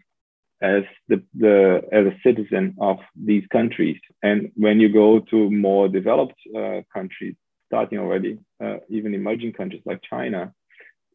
as 0.61 0.83
the, 1.09 1.23
the 1.35 1.83
as 1.93 2.07
a 2.07 2.19
citizen 2.25 2.75
of 2.81 2.99
these 3.15 3.47
countries. 3.53 3.99
And 4.23 4.51
when 4.57 4.81
you 4.81 4.93
go 4.93 5.21
to 5.31 5.51
more 5.51 5.89
developed 5.89 6.41
uh, 6.57 6.81
countries, 6.93 7.37
starting 7.67 7.99
already, 7.99 8.39
uh, 8.63 8.77
even 8.89 9.15
emerging 9.15 9.53
countries 9.53 9.83
like 9.85 10.01
China, 10.09 10.53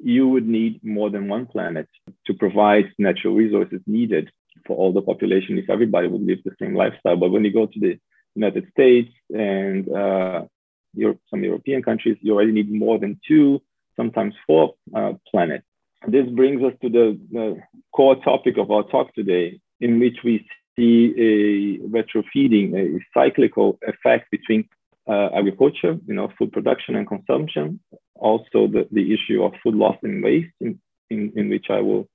you 0.03 0.27
would 0.27 0.48
need 0.48 0.84
more 0.84 1.10
than 1.10 1.27
one 1.27 1.46
planet 1.46 1.88
to 2.25 2.34
provide 2.34 2.86
natural 2.98 3.36
resources 3.36 3.81
needed 3.86 4.29
for 4.65 4.75
all 4.75 4.91
the 4.93 5.01
population 5.01 5.58
if 5.58 5.70
everybody 5.70 6.08
would 6.08 6.25
live 6.25 6.39
the 6.43 6.55
same 6.60 6.75
lifestyle. 6.75 7.17
But 7.17 7.31
when 7.31 7.46
you 7.46 7.53
go 7.53 7.65
to 7.67 7.79
the 7.79 8.00
United 8.36 8.67
States 8.72 9.12
and 9.29 9.88
uh, 9.89 10.46
Europe, 10.93 11.20
some 11.29 11.43
European 11.43 11.84
countries, 11.84 12.17
you 12.22 12.34
already 12.34 12.51
need 12.51 12.72
more 12.72 13.00
than 13.00 13.20
two, 13.27 13.62
sometimes 13.96 14.34
four 14.48 14.75
uh, 14.96 15.13
planets. 15.29 15.65
This 16.08 16.27
brings 16.29 16.63
us 16.63 16.74
to 16.81 16.89
the, 16.89 17.20
the 17.31 17.58
core 17.96 18.15
topic 18.24 18.58
of 18.58 18.72
our 18.72 18.84
talk 18.84 19.13
today, 19.13 19.60
in 19.79 20.00
which 20.00 20.17
we 20.24 20.46
see 20.75 21.13
a 21.17 21.77
retrofeeding, 21.88 22.74
a 22.75 23.00
cyclical 23.13 23.77
effect 23.84 24.31
between 24.31 24.67
uh, 25.12 25.30
agriculture, 25.36 25.98
you 26.08 26.13
know, 26.13 26.30
food 26.38 26.51
production 26.51 26.96
and 26.96 27.08
consumption. 27.08 27.80
Also, 28.15 28.68
the, 28.68 28.88
the 28.91 29.13
issue 29.13 29.44
of 29.44 29.51
food 29.62 29.75
loss 29.75 29.98
and 30.03 30.24
waste, 30.24 30.53
in, 30.62 30.80
in, 31.10 31.34
in 31.36 31.50
which 31.50 31.65
I 31.70 31.82
will 31.82 32.08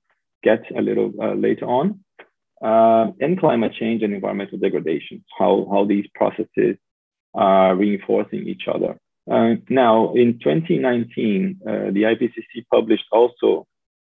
get 0.43 0.63
a 0.75 0.81
little 0.81 1.11
uh, 1.21 1.33
later 1.33 1.65
on, 1.65 1.99
uh, 2.63 3.11
and 3.19 3.39
climate 3.39 3.73
change 3.79 4.01
and 4.01 4.13
environmental 4.13 4.57
degradation, 4.57 5.23
how, 5.37 5.67
how 5.71 5.85
these 5.85 6.05
processes 6.15 6.77
are 7.35 7.75
reinforcing 7.75 8.47
each 8.47 8.63
other. 8.73 8.97
Uh, 9.29 9.55
now, 9.69 10.13
in 10.13 10.39
2019, 10.39 11.59
uh, 11.61 11.71
the 11.91 12.03
IPCC 12.03 12.65
published 12.73 13.05
also 13.11 13.67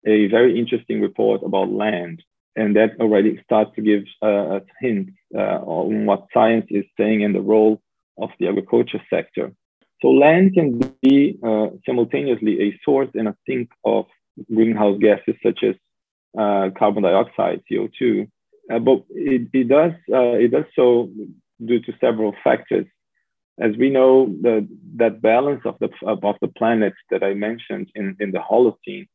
a 0.05 0.27
very 0.27 0.59
interesting 0.59 1.01
report 1.01 1.41
about 1.43 1.71
land, 1.71 2.21
and 2.55 2.75
that 2.75 2.91
already 2.99 3.41
starts 3.43 3.71
to 3.75 3.81
give 3.81 4.03
uh, 4.21 4.57
a 4.57 4.61
hint 4.79 5.09
on 5.33 6.05
what 6.05 6.27
science 6.33 6.67
is 6.69 6.85
saying 6.97 7.23
and 7.23 7.33
the 7.33 7.41
role 7.41 7.81
of 8.17 8.29
the 8.39 8.47
agriculture 8.47 9.01
sector. 9.09 9.51
So 10.01 10.09
land 10.09 10.53
can 10.53 10.79
be 11.01 11.37
uh, 11.43 11.67
simultaneously 11.85 12.61
a 12.61 12.79
source 12.83 13.09
and 13.13 13.27
a 13.27 13.35
sink 13.47 13.69
of 13.83 14.05
greenhouse 14.53 14.99
gases 14.99 15.35
such 15.43 15.63
as 15.63 15.75
uh, 16.37 16.69
carbon 16.77 17.03
dioxide, 17.03 17.63
CO2, 17.71 18.29
uh, 18.71 18.79
but 18.79 19.03
it, 19.09 19.47
it 19.53 19.67
does 19.67 19.93
uh, 20.11 20.35
it 20.43 20.51
does 20.51 20.65
so 20.75 21.09
due 21.63 21.79
to 21.81 21.93
several 22.01 22.35
factors. 22.43 22.85
As 23.57 23.77
we 23.77 23.89
know, 23.89 24.25
the, 24.41 24.67
that 24.97 25.21
balance 25.21 25.61
of 25.65 25.77
the 25.79 25.89
of 26.05 26.35
the 26.41 26.49
planets 26.49 26.97
that 27.09 27.23
I 27.23 27.33
mentioned 27.33 27.89
in, 27.95 28.17
in 28.19 28.31
the 28.31 28.39
Holocene 28.39 29.07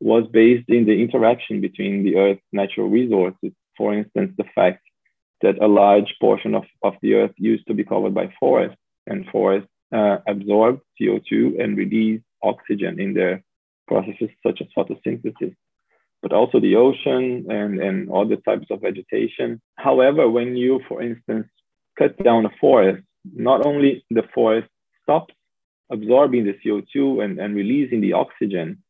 was 0.00 0.24
based 0.32 0.68
in 0.68 0.86
the 0.86 1.02
interaction 1.02 1.60
between 1.60 2.02
the 2.02 2.16
Earth's 2.16 2.42
natural 2.52 2.88
resources. 2.88 3.52
For 3.76 3.92
instance, 3.92 4.32
the 4.38 4.44
fact 4.54 4.83
that 5.42 5.62
a 5.62 5.68
large 5.68 6.14
portion 6.20 6.54
of, 6.54 6.64
of 6.82 6.94
the 7.02 7.14
earth 7.14 7.32
used 7.36 7.66
to 7.66 7.74
be 7.74 7.84
covered 7.84 8.14
by 8.14 8.32
forests, 8.40 8.78
and 9.06 9.26
forests 9.30 9.68
uh, 9.94 10.18
absorb 10.26 10.80
CO2 11.00 11.62
and 11.62 11.76
release 11.76 12.20
oxygen 12.42 13.00
in 13.00 13.14
their 13.14 13.42
processes 13.86 14.30
such 14.46 14.60
as 14.60 14.68
photosynthesis, 14.76 15.54
but 16.22 16.32
also 16.32 16.60
the 16.60 16.76
ocean 16.76 17.46
and, 17.50 17.78
and 17.80 18.10
other 18.10 18.36
types 18.36 18.66
of 18.70 18.80
vegetation. 18.80 19.60
However, 19.76 20.28
when 20.28 20.56
you, 20.56 20.80
for 20.88 21.02
instance, 21.02 21.46
cut 21.98 22.16
down 22.22 22.46
a 22.46 22.50
forest, 22.60 23.04
not 23.34 23.64
only 23.66 24.04
the 24.10 24.24
forest 24.34 24.68
stops 25.02 25.34
absorbing 25.90 26.44
the 26.44 26.56
CO2 26.64 27.22
and, 27.22 27.38
and 27.38 27.54
releasing 27.54 28.00
the 28.00 28.14
oxygen, 28.14 28.82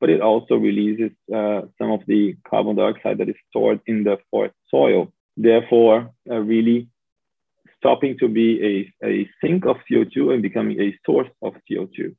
but 0.00 0.08
it 0.08 0.22
also 0.22 0.56
releases 0.56 1.10
uh, 1.34 1.62
some 1.78 1.90
of 1.90 2.00
the 2.06 2.34
carbon 2.48 2.76
dioxide 2.76 3.18
that 3.18 3.28
is 3.28 3.36
stored 3.50 3.80
in 3.86 4.04
the 4.04 4.16
forest 4.30 4.54
soil 4.70 5.12
therefore 5.36 6.10
uh, 6.30 6.36
really 6.36 6.88
stopping 7.78 8.16
to 8.18 8.28
be 8.28 8.92
a, 9.02 9.06
a 9.06 9.28
sink 9.40 9.64
of 9.66 9.76
CO2 9.90 10.32
and 10.32 10.42
becoming 10.42 10.80
a 10.80 10.96
source 11.04 11.28
of 11.42 11.54
CO2. 11.70 12.14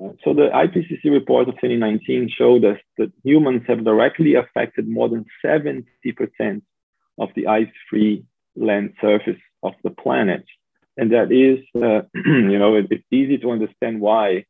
Uh, 0.00 0.12
so 0.24 0.34
the 0.34 0.48
IPCC 0.52 1.10
report 1.10 1.48
of 1.48 1.54
2019 1.56 2.30
showed 2.36 2.64
us 2.64 2.78
that 2.98 3.12
humans 3.24 3.62
have 3.66 3.84
directly 3.84 4.34
affected 4.34 4.88
more 4.88 5.08
than 5.08 5.24
70% 5.44 5.84
of 7.18 7.28
the 7.34 7.46
ice-free 7.46 8.24
land 8.56 8.94
surface 9.00 9.40
of 9.62 9.74
the 9.82 9.90
planet. 9.90 10.44
And 10.96 11.12
that 11.12 11.30
is, 11.32 11.58
uh, 11.80 12.02
you 12.14 12.58
know, 12.58 12.76
it, 12.76 12.86
it's 12.90 13.04
easy 13.12 13.38
to 13.38 13.50
understand 13.50 14.00
why 14.00 14.44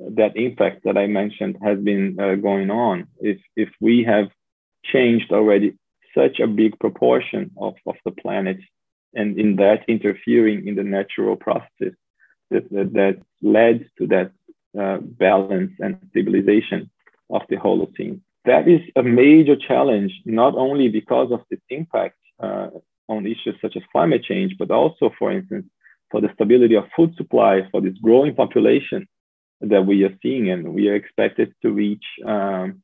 that 0.00 0.36
impact 0.36 0.84
that 0.84 0.96
I 0.96 1.06
mentioned 1.06 1.58
has 1.62 1.78
been 1.78 2.16
uh, 2.18 2.36
going 2.36 2.70
on. 2.70 3.06
If, 3.18 3.38
if 3.56 3.68
we 3.80 4.04
have 4.04 4.28
changed 4.84 5.30
already 5.30 5.76
such 6.14 6.40
a 6.40 6.46
big 6.46 6.78
proportion 6.78 7.50
of, 7.58 7.74
of 7.86 7.96
the 8.04 8.10
planet 8.10 8.58
and 9.14 9.38
in 9.38 9.56
that 9.56 9.84
interfering 9.88 10.66
in 10.66 10.74
the 10.74 10.84
natural 10.84 11.36
processes 11.36 11.94
that, 12.50 12.68
that, 12.70 12.92
that 12.92 13.22
led 13.42 13.88
to 13.98 14.06
that 14.06 14.30
uh, 14.78 14.98
balance 14.98 15.72
and 15.80 15.98
stabilization 16.10 16.90
of 17.30 17.42
the 17.48 17.56
Holocene. 17.56 18.20
That 18.44 18.68
is 18.68 18.80
a 18.96 19.02
major 19.02 19.56
challenge, 19.56 20.12
not 20.24 20.54
only 20.54 20.88
because 20.88 21.30
of 21.32 21.40
its 21.50 21.62
impact 21.68 22.16
uh, 22.42 22.68
on 23.08 23.26
issues 23.26 23.56
such 23.60 23.76
as 23.76 23.82
climate 23.92 24.22
change, 24.22 24.56
but 24.58 24.70
also, 24.70 25.12
for 25.18 25.30
instance, 25.30 25.66
for 26.10 26.20
the 26.20 26.30
stability 26.34 26.76
of 26.76 26.84
food 26.96 27.14
supply 27.16 27.68
for 27.70 27.80
this 27.80 27.96
growing 28.02 28.34
population 28.34 29.06
that 29.60 29.84
we 29.84 30.04
are 30.04 30.16
seeing. 30.22 30.50
And 30.50 30.72
we 30.72 30.88
are 30.88 30.94
expected 30.94 31.52
to 31.62 31.70
reach 31.70 32.04
um, 32.24 32.82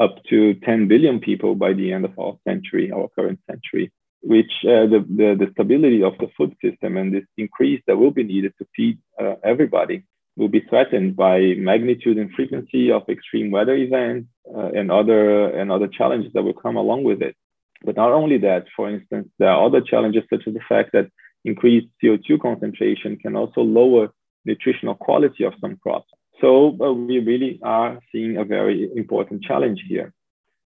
up 0.00 0.22
to 0.30 0.54
10 0.54 0.88
billion 0.88 1.20
people 1.20 1.54
by 1.54 1.72
the 1.72 1.92
end 1.92 2.04
of 2.04 2.18
our 2.18 2.36
century, 2.46 2.90
our 2.90 3.08
current 3.16 3.40
century. 3.50 3.92
which 4.22 4.52
uh, 4.64 4.86
the, 4.92 5.00
the, 5.20 5.36
the, 5.38 5.48
stability 5.52 6.02
of 6.02 6.14
the 6.18 6.28
food 6.36 6.56
system 6.64 6.96
and 6.96 7.12
this 7.14 7.28
increase 7.36 7.82
that 7.86 7.98
will 7.98 8.10
be 8.10 8.24
needed 8.24 8.52
to 8.58 8.64
feed 8.74 8.96
uh, 9.20 9.34
everybody 9.44 10.02
will 10.36 10.48
be 10.48 10.60
threatened 10.60 11.14
by 11.14 11.54
magnitude 11.58 12.18
and 12.18 12.30
frequency 12.32 12.90
of 12.90 13.08
extreme 13.08 13.50
weather 13.50 13.74
events 13.74 14.28
uh, 14.56 14.70
and 14.78 14.90
other 14.90 15.50
and 15.58 15.70
other 15.70 15.86
challenges 15.86 16.32
that 16.32 16.42
will 16.42 16.60
come 16.64 16.76
along 16.76 17.04
with 17.04 17.22
it. 17.22 17.36
But 17.84 17.96
not 17.96 18.12
only 18.12 18.38
that, 18.38 18.64
for 18.74 18.90
instance, 18.90 19.28
there 19.38 19.50
are 19.50 19.64
other 19.66 19.80
challenges 19.80 20.24
such 20.30 20.44
as 20.46 20.54
the 20.54 20.66
fact 20.68 20.90
that 20.92 21.10
increased 21.44 21.88
CO2 22.02 22.40
concentration 22.40 23.16
can 23.16 23.36
also 23.36 23.60
lower 23.60 24.08
nutritional 24.44 24.94
quality 24.94 25.44
of 25.44 25.52
some 25.60 25.76
crops. 25.76 26.10
So 26.40 26.76
uh, 26.80 26.92
we 26.92 27.18
really 27.20 27.60
are 27.62 28.00
seeing 28.12 28.36
a 28.36 28.44
very 28.44 28.90
important 28.96 29.42
challenge 29.44 29.82
here. 29.88 30.12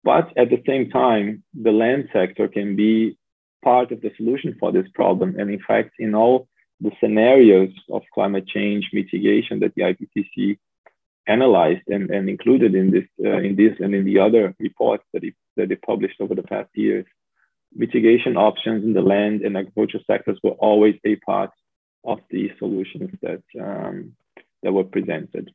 But 0.02 0.36
at 0.36 0.50
the 0.50 0.62
same 0.66 0.90
time, 0.90 1.42
the 1.54 1.72
land 1.72 2.08
sector 2.12 2.48
can 2.48 2.76
be 2.76 3.16
part 3.64 3.90
of 3.92 4.02
the 4.02 4.12
solution 4.16 4.56
for 4.60 4.70
this 4.70 4.86
problem. 4.94 5.36
And 5.38 5.50
in 5.50 5.60
fact, 5.66 5.92
in 5.98 6.14
all 6.14 6.48
the 6.80 6.92
scenarios 7.00 7.72
of 7.90 8.02
climate 8.12 8.46
change 8.46 8.90
mitigation 8.92 9.60
that 9.60 9.74
the 9.74 9.82
IPCC 9.82 10.58
analyzed 11.26 11.86
and, 11.88 12.10
and 12.10 12.28
included 12.28 12.74
in 12.74 12.90
this, 12.90 13.04
uh, 13.24 13.38
in 13.38 13.56
this 13.56 13.74
and 13.80 13.94
in 13.94 14.04
the 14.04 14.18
other 14.18 14.54
reports 14.58 15.04
that 15.14 15.24
it, 15.24 15.34
that 15.56 15.72
it 15.72 15.80
published 15.82 16.20
over 16.20 16.34
the 16.34 16.42
past 16.42 16.68
years, 16.74 17.06
mitigation 17.74 18.36
options 18.36 18.84
in 18.84 18.92
the 18.92 19.00
land 19.00 19.40
and 19.40 19.56
agriculture 19.56 20.00
sectors 20.06 20.38
were 20.42 20.50
always 20.52 20.96
a 21.04 21.16
part 21.16 21.50
of 22.04 22.20
the 22.30 22.52
solutions 22.58 23.10
that, 23.22 23.42
um, 23.58 24.14
that 24.64 24.72
were 24.72 24.84
presented. 24.84 25.50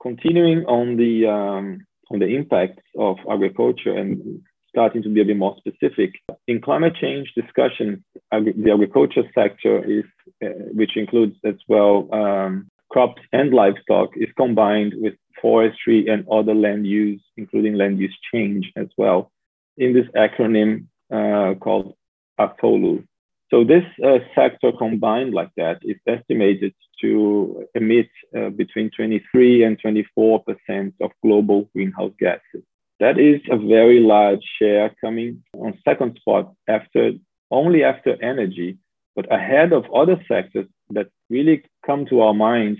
Continuing 0.00 0.64
on 0.66 0.96
the, 0.96 1.26
um, 1.26 1.84
on 2.10 2.20
the 2.20 2.36
impacts 2.36 2.82
of 2.96 3.16
agriculture 3.30 3.92
and 3.96 4.42
starting 4.68 5.02
to 5.02 5.08
be 5.08 5.20
a 5.20 5.24
bit 5.24 5.36
more 5.36 5.56
specific. 5.58 6.12
In 6.46 6.60
climate 6.60 6.94
change 7.00 7.32
discussions, 7.34 7.98
the 8.30 8.70
agriculture 8.72 9.24
sector 9.34 9.84
is, 9.84 10.04
uh, 10.44 10.48
which 10.72 10.96
includes 10.96 11.36
as 11.44 11.56
well 11.68 12.08
um, 12.12 12.68
crops 12.88 13.20
and 13.32 13.52
livestock, 13.52 14.10
is 14.16 14.28
combined 14.36 14.94
with 14.96 15.14
forestry 15.42 16.06
and 16.08 16.24
other 16.30 16.54
land 16.54 16.86
use, 16.86 17.22
including 17.36 17.74
land 17.74 17.98
use 17.98 18.16
change 18.32 18.70
as 18.76 18.86
well, 18.96 19.30
in 19.76 19.92
this 19.92 20.06
acronym 20.16 20.86
uh, 21.12 21.54
called 21.58 21.94
AFOLU. 22.38 23.04
So 23.50 23.64
this 23.64 23.84
uh, 24.04 24.18
sector 24.34 24.70
combined 24.72 25.34
like 25.34 25.50
that 25.56 25.80
is 25.82 25.96
estimated 26.06 26.72
to 27.00 27.66
emit 27.74 28.08
uh, 28.36 28.50
between 28.50 28.90
23 28.90 29.64
and 29.64 29.78
24 29.80 30.44
percent 30.44 30.94
of 31.00 31.10
global 31.22 31.68
greenhouse 31.72 32.12
gases. 32.18 32.64
That 33.00 33.18
is 33.18 33.40
a 33.50 33.56
very 33.56 33.98
large 34.00 34.44
share 34.58 34.94
coming 35.00 35.42
on 35.54 35.78
second 35.84 36.16
spot 36.20 36.52
after 36.68 37.12
only 37.50 37.82
after 37.82 38.22
energy, 38.22 38.78
but 39.16 39.32
ahead 39.32 39.72
of 39.72 39.84
other 39.92 40.22
sectors 40.28 40.66
that 40.90 41.08
really 41.28 41.64
come 41.84 42.06
to 42.06 42.20
our 42.20 42.34
minds 42.34 42.78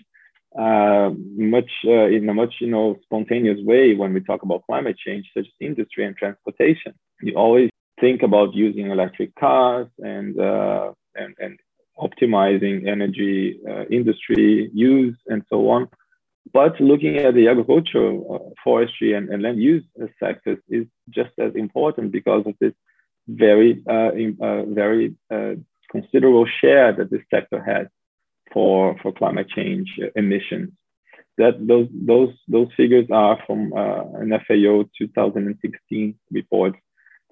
uh, 0.57 1.11
much 1.37 1.71
uh, 1.85 2.07
in 2.07 2.29
a 2.29 2.35
much 2.35 2.55
you 2.61 2.67
know 2.69 2.97
spontaneous 3.05 3.59
way 3.63 3.95
when 3.95 4.13
we 4.13 4.21
talk 4.21 4.43
about 4.43 4.65
climate 4.67 4.97
change, 4.99 5.31
such 5.35 5.47
as 5.47 5.53
industry 5.61 6.05
and 6.05 6.17
transportation. 6.17 6.95
You 7.23 7.35
always 7.35 7.71
think 8.01 8.23
about 8.23 8.55
using 8.55 8.91
electric 8.91 9.35
cars 9.35 9.89
and 9.99 10.39
uh, 10.39 10.93
and, 11.15 11.35
and 11.39 11.59
optimizing 11.99 12.89
energy 12.89 13.61
uh, 13.69 13.85
industry 13.91 14.71
use 14.73 15.17
and 15.27 15.43
so 15.49 15.69
on. 15.71 15.89
But 16.53 16.81
looking 16.81 17.19
at 17.19 17.35
the 17.35 17.49
agricultural, 17.49 18.15
uh, 18.35 18.55
forestry, 18.65 19.13
and, 19.15 19.29
and, 19.29 19.43
land 19.43 19.61
use 19.61 19.85
sectors 20.19 20.59
is 20.69 20.87
just 21.11 21.31
as 21.39 21.55
important 21.55 22.11
because 22.11 22.45
of 22.47 22.55
this 22.61 22.73
very, 23.29 23.83
uh, 23.89 24.11
uh, 24.45 24.63
very 24.65 25.15
uh, 25.31 25.55
considerable 25.91 26.47
share 26.61 26.93
that 26.93 27.11
this 27.11 27.23
sector 27.33 27.63
has 27.63 27.87
for, 28.53 28.97
for 29.03 29.13
climate 29.13 29.49
change 29.49 29.89
emissions. 30.17 30.71
That 31.39 31.55
those 31.67 31.89
those 31.93 32.35
those 32.49 32.69
figures 32.77 33.07
are 33.11 33.39
from 33.47 33.73
uh, 33.73 34.03
an 34.15 34.31
FAO 34.47 34.85
2016 34.99 36.19
report 36.31 36.75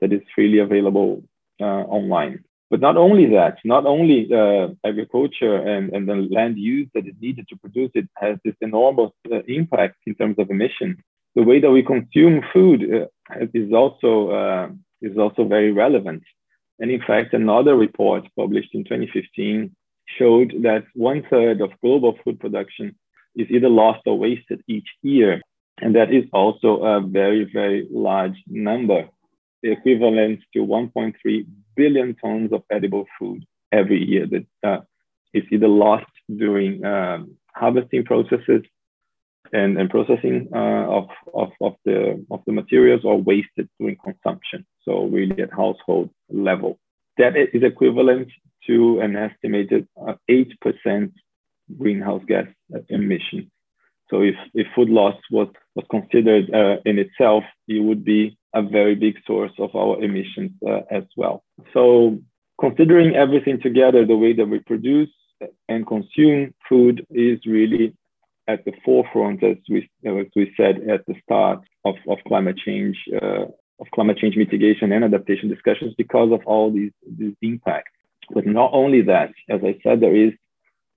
that 0.01 0.13
is 0.13 0.21
freely 0.35 0.59
available 0.59 1.23
uh, 1.61 1.65
online. 1.65 2.45
But 2.71 2.81
not 2.81 2.97
only 2.97 3.27
that, 3.31 3.59
not 3.65 3.87
only 3.87 4.29
uh, 4.33 4.69
agriculture 4.85 5.57
and, 5.57 5.91
and 5.95 6.07
the 6.07 6.17
land 6.31 6.59
use 6.59 6.89
that 6.95 7.07
is 7.07 7.15
needed 7.21 7.49
to 7.49 7.57
produce 7.57 7.91
it 7.95 8.09
has 8.17 8.37
this 8.45 8.55
enormous 8.61 9.13
uh, 9.33 9.41
impact 9.49 9.97
in 10.07 10.15
terms 10.15 10.37
of 10.39 10.51
emissions. 10.51 10.99
The 11.35 11.43
way 11.43 11.61
that 11.61 11.71
we 11.71 11.83
consume 11.83 12.43
food 12.53 12.83
uh, 12.83 13.47
is 13.55 13.73
also 13.73 14.31
uh, 14.31 14.69
is 15.01 15.17
also 15.17 15.45
very 15.45 15.73
relevant. 15.73 16.23
And 16.79 16.91
in 16.91 17.01
fact, 17.01 17.33
another 17.33 17.75
report 17.75 18.25
published 18.37 18.75
in 18.75 18.85
2015 18.85 19.75
showed 20.19 20.55
that 20.63 20.85
one 20.95 21.23
third 21.31 21.61
of 21.61 21.71
global 21.81 22.19
food 22.23 22.39
production 22.41 22.97
is 23.37 23.47
either 23.51 23.69
lost 23.69 24.01
or 24.07 24.19
wasted 24.19 24.63
each 24.69 24.89
year. 25.03 25.41
And 25.81 25.95
that 25.95 26.13
is 26.13 26.25
also 26.33 26.83
a 26.83 27.01
very, 27.01 27.49
very 27.53 27.87
large 27.91 28.37
number, 28.47 29.09
equivalent 29.63 30.41
to 30.53 30.61
1.3 30.61 31.47
billion 31.77 32.15
tons 32.17 32.53
of 32.53 32.63
edible 32.71 33.07
food 33.19 33.45
every 33.73 34.03
year 34.03 34.27
that 34.27 34.47
uh, 34.69 34.81
is 35.35 35.45
either 35.51 35.69
lost 35.69 36.11
during 36.35 36.85
um, 36.85 37.37
harvesting 37.53 38.05
processes 38.05 38.63
and, 39.53 39.79
and 39.79 39.91
processing 39.91 40.49
uh, 40.55 40.59
of, 40.59 41.09
of, 41.35 41.51
of, 41.61 41.75
the, 41.85 42.25
of 42.31 42.41
the 42.47 42.53
materials 42.53 43.03
or 43.05 43.21
wasted 43.21 43.69
during 43.79 43.97
consumption. 43.97 44.67
So 44.85 45.05
really 45.05 45.41
at 45.43 45.53
household 45.53 46.11
level. 46.31 46.79
That 47.17 47.37
is 47.37 47.63
equivalent 47.63 48.29
to 48.67 49.01
an 49.01 49.17
estimated 49.17 49.89
uh, 50.01 50.15
8% 50.31 51.13
greenhouse 51.77 52.23
gas 52.27 52.47
emission. 52.89 53.51
So 54.11 54.23
if, 54.23 54.35
if 54.55 54.67
food 54.75 54.89
loss 54.89 55.17
was, 55.31 55.49
was 55.75 55.85
considered 55.91 56.53
uh, 56.53 56.77
in 56.85 56.99
itself, 56.99 57.45
it 57.67 57.83
would 57.83 58.05
be 58.05 58.37
a 58.55 58.63
very 58.63 58.95
big 58.95 59.17
source 59.27 59.53
of 59.59 59.75
our 59.75 60.03
emissions 60.03 60.53
uh, 60.67 60.81
as 60.91 61.05
well. 61.17 61.45
So 61.75 62.19
considering 62.61 63.15
everything 63.15 63.61
together, 63.61 64.05
the 64.05 64.17
way 64.17 64.33
that 64.33 64.47
we 64.47 64.61
produce 64.61 65.11
and 65.69 65.87
consume 65.87 66.55
food 66.69 67.07
is 67.11 67.39
really 67.47 67.95
at 68.49 68.65
the 68.65 68.73
forefront, 68.85 69.45
as 69.45 69.57
we, 69.69 69.89
as 70.07 70.27
we 70.35 70.53
said 70.57 70.89
at 70.89 71.05
the 71.07 71.15
start 71.23 71.61
of, 71.85 71.97
of 72.09 72.19
climate 72.27 72.57
change, 72.57 72.97
uh, 73.21 73.45
of 73.81 73.87
climate 73.95 74.19
change 74.19 74.37
mitigation 74.37 74.91
and 74.91 75.05
adaptation 75.05 75.49
discussions 75.49 75.95
because 75.97 76.33
of 76.33 76.41
all 76.47 76.73
these, 76.73 76.93
these 77.19 77.35
impacts. 77.43 77.93
But 78.31 78.47
not 78.47 78.71
only 78.73 79.03
that, 79.03 79.31
as 79.49 79.61
I 79.63 79.79
said, 79.83 80.01
there 80.01 80.17
is 80.17 80.33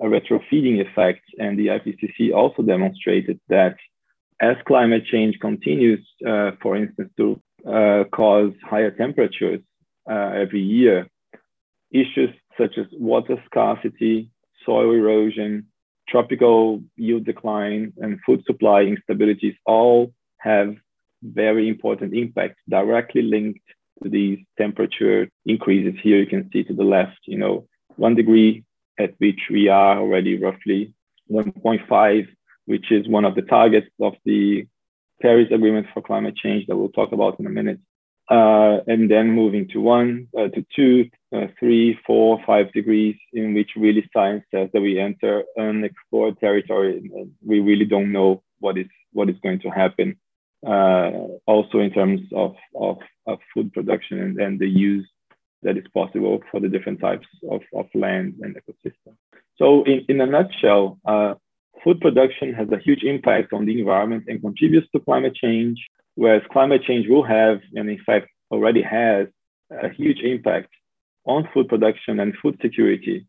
a 0.02 0.06
retrofeeding 0.06 0.82
effect, 0.82 1.22
and 1.38 1.58
the 1.58 1.68
IPCC 1.68 2.34
also 2.34 2.64
demonstrated 2.64 3.40
that 3.50 3.76
as 4.42 4.56
climate 4.68 5.06
change 5.06 5.38
continues, 5.40 6.06
uh, 6.28 6.52
for 6.62 6.76
instance, 6.76 7.12
to 7.18 7.40
uh, 7.68 8.04
cause 8.12 8.54
higher 8.64 8.90
temperatures 8.90 9.62
uh, 10.10 10.32
every 10.34 10.62
year, 10.62 11.08
issues 11.92 12.32
such 12.58 12.78
as 12.78 12.88
water 12.94 13.42
scarcity, 13.46 14.32
soil 14.66 14.92
erosion, 14.92 15.68
tropical 16.10 16.82
yield 16.96 17.24
decline, 17.24 17.94
and 17.98 18.20
food 18.26 18.44
supply 18.46 18.84
instabilities 18.84 19.56
all 19.66 20.12
have 20.40 20.76
very 21.24 21.70
important 21.70 22.16
impacts 22.16 22.60
directly 22.68 23.22
linked 23.22 23.62
to 24.02 24.10
these 24.10 24.40
temperature 24.58 25.30
increases. 25.46 25.94
Here 26.02 26.20
you 26.20 26.26
can 26.26 26.50
see 26.52 26.64
to 26.64 26.74
the 26.74 26.84
left, 26.84 27.20
you 27.26 27.38
know, 27.38 27.68
one 27.98 28.16
degree 28.16 28.64
at 29.00 29.14
which 29.20 29.40
we 29.50 29.68
are 29.68 30.00
already 30.00 30.38
roughly 30.38 30.94
1.5 31.30 32.28
which 32.66 32.92
is 32.92 33.08
one 33.08 33.26
of 33.26 33.36
the 33.36 33.42
targets 33.42 33.88
of 34.00 34.14
the 34.26 34.66
Paris 35.22 35.50
Agreement 35.52 35.88
for 35.94 36.02
Climate 36.02 36.36
Change 36.36 36.68
that 36.68 36.78
we'll 36.78 36.90
talk 36.90 37.12
about 37.12 37.40
in 37.40 37.46
a 37.46 37.50
minute. 37.50 37.80
Uh, 38.30 38.80
and 38.88 39.12
then 39.12 39.30
moving 39.30 39.68
to 39.68 39.82
one, 39.82 40.28
uh, 40.38 40.48
to 40.48 40.66
two, 40.74 41.10
uh, 41.36 41.48
three, 41.60 42.00
four, 42.08 42.40
five 42.46 42.72
degrees, 42.72 43.18
in 43.34 43.54
which 43.54 43.72
really 43.76 44.10
science 44.14 44.44
says 44.54 44.70
that 44.72 44.80
we 44.82 45.00
enter 45.00 45.44
unexplored 45.60 46.40
territory. 46.40 46.98
And 47.14 47.32
we 47.46 47.60
really 47.60 47.84
don't 47.84 48.14
know 48.14 48.42
what 48.60 48.78
is 48.78 48.88
what 49.12 49.30
is 49.30 49.36
going 49.44 49.60
to 49.62 49.70
happen. 49.70 50.16
Uh, 50.66 51.12
also, 51.46 51.80
in 51.80 51.92
terms 51.92 52.22
of, 52.34 52.56
of, 52.76 53.00
of 53.26 53.40
food 53.54 53.74
production 53.74 54.20
and, 54.20 54.40
and 54.40 54.60
the 54.60 54.70
use 54.70 55.10
that 55.64 55.78
is 55.78 55.86
possible 55.94 56.40
for 56.50 56.60
the 56.60 56.70
different 56.70 57.00
types 57.00 57.28
of, 57.50 57.62
of 57.74 57.88
land 57.94 58.36
and 58.42 58.56
ecosystem. 58.56 59.16
So, 59.58 59.84
in, 59.84 60.06
in 60.10 60.22
a 60.22 60.26
nutshell, 60.26 61.00
uh, 61.06 61.36
food 61.84 62.00
production 62.02 62.54
has 62.54 62.68
a 62.72 62.80
huge 62.80 63.04
impact 63.04 63.54
on 63.54 63.66
the 63.66 63.80
environment 63.80 64.26
and 64.28 64.42
contributes 64.42 64.88
to 64.92 65.00
climate 65.00 65.36
change, 65.36 65.80
whereas 66.16 66.42
climate 66.52 66.84
change 66.84 67.08
will 67.08 67.24
have, 67.24 67.60
and 67.76 67.90
in 67.90 68.00
fact 68.06 68.30
already 68.52 68.82
has, 68.82 69.28
a 69.72 69.90
huge 69.90 70.20
impact 70.20 70.70
on 71.26 71.48
food 71.54 71.68
production 71.70 72.20
and 72.20 72.34
food 72.42 72.58
security, 72.62 73.26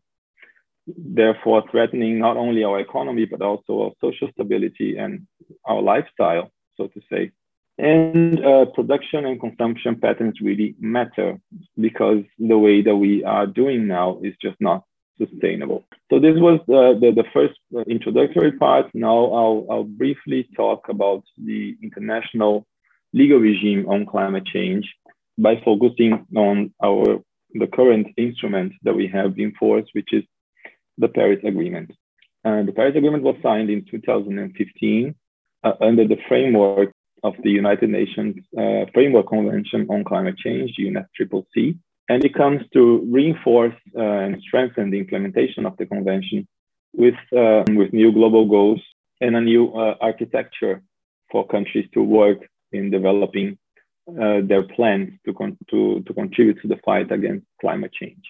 therefore 0.87 1.63
threatening 1.71 2.19
not 2.19 2.37
only 2.37 2.63
our 2.63 2.79
economy, 2.79 3.25
but 3.25 3.41
also 3.41 3.83
our 3.83 3.91
social 4.01 4.29
stability 4.33 4.97
and 4.97 5.25
our 5.65 5.81
lifestyle, 5.81 6.51
so 6.75 6.87
to 6.87 7.01
say. 7.09 7.31
And 7.77 8.43
uh, 8.43 8.65
production 8.65 9.25
and 9.25 9.39
consumption 9.39 9.99
patterns 9.99 10.39
really 10.41 10.75
matter 10.79 11.39
because 11.79 12.23
the 12.37 12.57
way 12.57 12.83
that 12.83 12.95
we 12.95 13.23
are 13.23 13.47
doing 13.47 13.87
now 13.87 14.19
is 14.21 14.35
just 14.41 14.57
not 14.59 14.83
sustainable. 15.17 15.83
So 16.11 16.19
this 16.19 16.35
was 16.37 16.59
the, 16.67 16.97
the, 16.99 17.11
the, 17.11 17.23
first 17.33 17.59
introductory 17.87 18.51
part. 18.53 18.87
Now 18.93 19.25
I'll, 19.25 19.65
I'll 19.69 19.83
briefly 19.83 20.47
talk 20.55 20.89
about 20.89 21.23
the 21.43 21.75
international 21.81 22.67
legal 23.11 23.39
regime 23.39 23.87
on 23.87 24.05
climate 24.05 24.45
change 24.45 24.91
by 25.37 25.61
focusing 25.63 26.25
on 26.35 26.73
our 26.83 27.19
the 27.55 27.67
current 27.67 28.07
instrument 28.17 28.73
that 28.83 28.95
we 28.95 29.07
have 29.07 29.37
in 29.37 29.53
force, 29.53 29.87
which 29.93 30.11
is 30.11 30.23
the 30.97 31.07
Paris 31.07 31.39
Agreement. 31.45 31.91
And 32.43 32.67
the 32.67 32.71
Paris 32.71 32.95
Agreement 32.95 33.23
was 33.23 33.35
signed 33.43 33.69
in 33.69 33.85
2015 33.89 35.15
uh, 35.63 35.71
under 35.79 36.07
the 36.07 36.17
framework 36.27 36.92
of 37.23 37.33
the 37.43 37.49
United 37.49 37.89
Nations 37.89 38.35
uh, 38.57 38.85
Framework 38.93 39.27
Convention 39.29 39.87
on 39.89 40.03
Climate 40.03 40.37
Change, 40.37 40.71
UNFCCC. 40.79 41.77
And 42.09 42.23
it 42.25 42.33
comes 42.33 42.61
to 42.73 43.07
reinforce 43.09 43.75
uh, 43.97 44.01
and 44.01 44.41
strengthen 44.41 44.91
the 44.91 44.99
implementation 44.99 45.65
of 45.65 45.77
the 45.77 45.85
convention 45.85 46.47
with, 46.93 47.15
uh, 47.35 47.63
with 47.69 47.93
new 47.93 48.11
global 48.11 48.45
goals 48.47 48.81
and 49.21 49.35
a 49.35 49.41
new 49.41 49.73
uh, 49.73 49.95
architecture 50.01 50.81
for 51.31 51.47
countries 51.47 51.87
to 51.93 52.03
work 52.03 52.39
in 52.73 52.91
developing 52.91 53.57
uh, 54.09 54.41
their 54.43 54.63
plans 54.63 55.13
to, 55.25 55.33
con- 55.33 55.57
to, 55.69 56.03
to 56.05 56.13
contribute 56.13 56.61
to 56.61 56.67
the 56.67 56.77
fight 56.83 57.09
against 57.11 57.45
climate 57.61 57.93
change. 57.93 58.23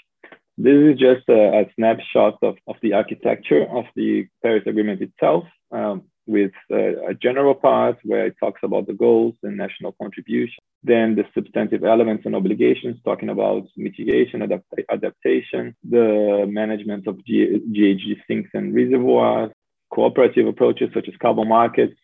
This 0.58 0.76
is 0.76 1.00
just 1.00 1.28
a, 1.30 1.62
a 1.62 1.66
snapshot 1.76 2.38
of, 2.44 2.58
of 2.68 2.76
the 2.84 2.94
architecture 2.94 3.64
of 3.64 3.86
the 3.96 4.28
Paris 4.44 4.64
Agreement 4.68 5.02
itself, 5.02 5.46
um, 5.72 6.04
with 6.26 6.52
a 6.72 7.14
general 7.22 7.54
part 7.54 7.98
where 8.04 8.26
it 8.26 8.36
talks 8.40 8.62
about 8.64 8.88
the 8.88 8.94
goals 8.94 9.36
and 9.44 9.58
national 9.58 9.92
contribution. 10.02 10.64
Then 10.84 11.16
the 11.16 11.26
substantive 11.34 11.84
elements 11.84 12.26
and 12.26 12.36
obligations, 12.36 12.98
talking 13.04 13.30
about 13.30 13.68
mitigation, 13.76 14.42
adapt- 14.42 14.74
adaptation, 14.90 15.76
the 15.84 16.46
management 16.48 17.08
of 17.08 17.24
G- 17.26 17.62
GHG 17.72 18.22
sinks 18.28 18.50
and 18.54 18.74
reservoirs, 18.74 19.52
cooperative 19.94 20.48
approaches 20.48 20.90
such 20.94 21.08
as 21.08 21.16
carbon 21.22 21.48
markets 21.48 21.96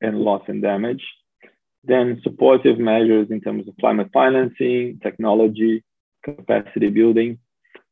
and 0.00 0.18
loss 0.18 0.42
and 0.48 0.62
damage, 0.62 1.04
then 1.84 2.20
supportive 2.22 2.78
measures 2.78 3.28
in 3.30 3.40
terms 3.40 3.68
of 3.68 3.74
climate 3.78 4.08
financing, 4.12 4.98
technology, 5.02 5.84
capacity 6.24 6.88
building, 6.90 7.38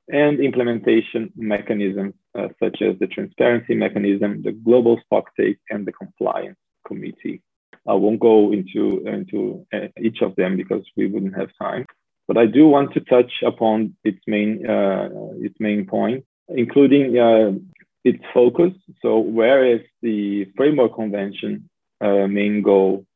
and 0.08 0.40
implementation 0.40 1.32
mechanisms 1.36 2.14
uh, 2.38 2.48
such 2.62 2.82
as 2.82 2.98
the 2.98 3.06
transparency 3.06 3.74
mechanism, 3.74 4.42
the 4.42 4.52
global 4.52 5.00
stocktake, 5.10 5.58
and 5.70 5.86
the 5.86 5.92
compliance 5.92 6.58
committee. 6.86 7.42
I 7.86 7.94
won't 7.94 8.20
go 8.20 8.52
into, 8.52 9.06
into 9.06 9.66
uh, 9.72 9.88
each 10.00 10.22
of 10.22 10.36
them 10.36 10.56
because 10.56 10.84
we 10.96 11.06
wouldn't 11.06 11.36
have 11.36 11.50
time, 11.60 11.86
but 12.26 12.38
I 12.38 12.46
do 12.46 12.66
want 12.66 12.92
to 12.94 13.00
touch 13.00 13.32
upon 13.44 13.96
its 14.04 14.20
main, 14.26 14.66
uh, 14.66 15.08
its 15.36 15.56
main 15.58 15.86
point, 15.86 16.24
including 16.48 17.18
uh, 17.18 17.52
its 18.04 18.22
focus. 18.32 18.72
So 19.02 19.18
whereas 19.18 19.80
the 20.02 20.46
Framework 20.56 20.94
Convention 20.94 21.68
uh, 22.00 22.26
main 22.26 22.62
goal 22.62 23.06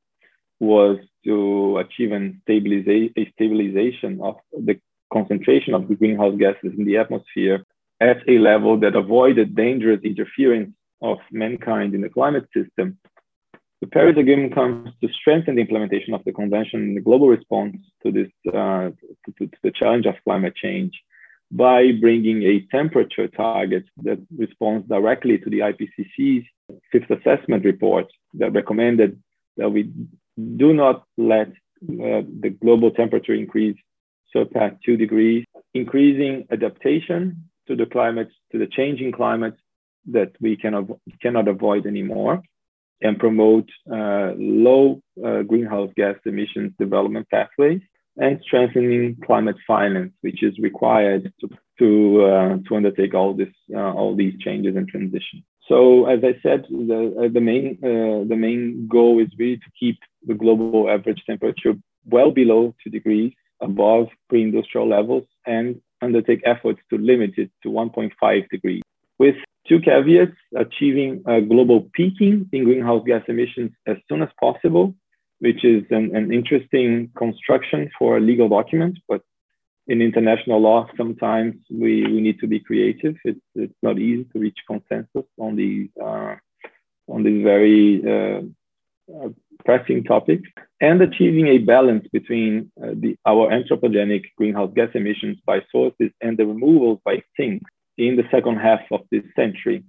was 0.61 0.99
to 1.25 1.79
achieve 1.79 2.13
an 2.13 2.41
stabiliza- 2.47 3.13
a 3.17 3.31
stabilization 3.33 4.21
of 4.23 4.37
the 4.53 4.81
concentration 5.13 5.75
of 5.75 5.89
the 5.89 5.95
greenhouse 5.95 6.37
gases 6.39 6.73
in 6.77 6.85
the 6.85 6.97
atmosphere 6.97 7.65
at 8.01 8.19
a 8.29 8.39
level 8.39 8.79
that 8.79 8.95
avoided 8.95 9.57
dangerous 9.57 10.01
interference 10.05 10.73
of 11.03 11.19
mankind 11.33 11.95
in 11.95 12.01
the 12.01 12.09
climate 12.09 12.47
system, 12.55 12.99
the 13.81 13.87
Paris 13.87 14.17
Agreement 14.19 14.55
comes 14.55 14.91
to 15.01 15.09
strengthen 15.13 15.55
the 15.55 15.61
implementation 15.61 16.13
of 16.13 16.25
the 16.25 16.33
convention 16.33 16.81
and 16.81 16.97
the 16.97 17.01
global 17.01 17.29
response 17.29 17.77
to 18.03 18.11
this 18.11 18.29
uh, 18.49 18.91
to, 18.91 19.33
to, 19.39 19.51
the 19.63 19.71
challenge 19.71 20.07
of 20.07 20.15
climate 20.25 20.57
change 20.57 21.01
by 21.51 21.93
bringing 22.01 22.43
a 22.43 22.61
temperature 22.77 23.29
target 23.29 23.85
that 24.03 24.19
responds 24.37 24.87
directly 24.89 25.39
to 25.39 25.49
the 25.49 25.61
IPCC's 25.61 26.45
fifth 26.93 27.11
assessment 27.11 27.65
report 27.65 28.07
that 28.35 28.53
recommended 28.53 29.23
that 29.57 29.71
we 29.71 29.91
do 30.57 30.75
not 30.75 31.05
let 31.17 31.49
uh, 31.49 32.23
the 32.41 32.55
global 32.61 32.91
temperature 32.91 33.35
increase 33.35 33.79
surpass 34.33 34.73
two 34.85 34.97
degrees, 34.97 35.45
increasing 35.75 36.47
adaptation 36.51 37.49
to 37.67 37.77
the 37.77 37.87
climate, 37.87 38.29
to 38.53 38.59
the 38.59 38.67
changing 38.67 39.13
climate 39.13 39.57
that 40.11 40.33
we 40.41 40.57
can 40.57 40.89
cannot 41.21 41.49
avoid 41.49 41.87
anymore, 41.87 42.43
and 43.01 43.19
promote 43.19 43.69
uh, 43.91 44.33
low 44.37 45.01
uh, 45.25 45.43
greenhouse 45.43 45.91
gas 45.97 46.17
emissions 46.25 46.73
development 46.79 47.29
pathways, 47.31 47.81
and 48.17 48.41
strengthening 48.43 49.17
climate 49.25 49.57
finance, 49.67 50.13
which 50.23 50.43
is 50.43 50.59
required 50.59 51.33
to 51.41 51.49
to, 51.79 52.25
uh, 52.25 52.57
to 52.69 52.75
undertake 52.75 53.15
all 53.15 53.35
this 53.35 53.55
uh, 53.73 53.93
all 53.93 54.17
these 54.17 54.35
changes 54.41 54.75
and 54.77 54.89
transitions. 54.89 55.45
So 55.69 56.07
as 56.07 56.21
I 56.25 56.35
said, 56.43 56.65
the, 56.71 57.15
uh, 57.25 57.29
the 57.33 57.41
main 57.41 57.79
uh, 57.83 58.27
the 58.27 58.37
main 58.37 58.89
goal 58.91 59.21
is 59.21 59.29
really 59.39 59.59
to 59.59 59.71
keep 59.79 59.99
the 60.27 60.35
global 60.35 60.91
average 60.91 61.23
temperature 61.27 61.75
well 62.07 62.31
below 62.31 62.75
two 62.83 62.91
degrees 62.91 63.33
above 63.61 64.09
pre-industrial 64.29 64.89
levels 64.89 65.25
and 65.47 65.81
undertake 66.03 66.43
efforts 66.45 66.81
to 66.91 66.99
limit 66.99 67.33
it 67.37 67.51
to 67.63 67.69
1.5 67.69 68.49
degrees. 68.51 68.83
With 69.19 69.37
two 69.69 69.81
caveats, 69.81 70.37
achieving 70.57 71.23
a 71.27 71.41
global 71.41 71.89
peaking 71.93 72.49
in 72.53 72.65
greenhouse 72.65 73.03
gas 73.07 73.23
emissions 73.29 73.73
as 73.87 73.97
soon 74.09 74.23
as 74.23 74.29
possible, 74.41 74.95
which 75.41 75.65
is 75.65 75.85
an, 75.91 76.15
an 76.17 76.33
interesting 76.33 77.11
construction 77.17 77.91
for 77.99 78.17
a 78.17 78.21
legal 78.21 78.49
document, 78.49 78.99
but 79.09 79.23
in 79.87 80.03
international 80.03 80.61
law, 80.61 80.87
sometimes 80.97 81.55
we, 81.71 82.05
we 82.05 82.21
need 82.21 82.39
to 82.41 82.47
be 82.47 82.61
creative. 82.61 83.17
It's, 83.25 83.41
it's 83.55 83.75
not 83.83 83.99
easy 83.99 84.25
to 84.33 84.39
reach 84.39 84.59
consensus 84.67 85.25
on 85.39 85.57
these, 85.57 85.89
uh, 86.03 86.37
on 87.09 87.23
these 87.23 87.43
very 87.43 88.03
uh, 88.05 88.43
uh, 89.15 89.29
pressing 89.65 90.05
topics 90.05 90.49
and 90.81 91.01
achieving 91.03 91.47
a 91.49 91.59
balance 91.59 92.07
between 92.13 92.71
uh, 92.83 92.91
the, 92.95 93.17
our 93.27 93.51
anthropogenic 93.51 94.23
greenhouse 94.37 94.71
gas 94.75 94.91
emissions 94.95 95.39
by 95.47 95.61
sources 95.73 96.11
and 96.21 96.39
the 96.39 96.47
removals 96.47 97.01
by 97.05 97.23
sinks 97.37 97.71
in 97.97 98.17
the 98.17 98.25
second 98.31 98.57
half 98.57 98.81
of 98.91 99.01
this 99.11 99.25
century. 99.35 99.83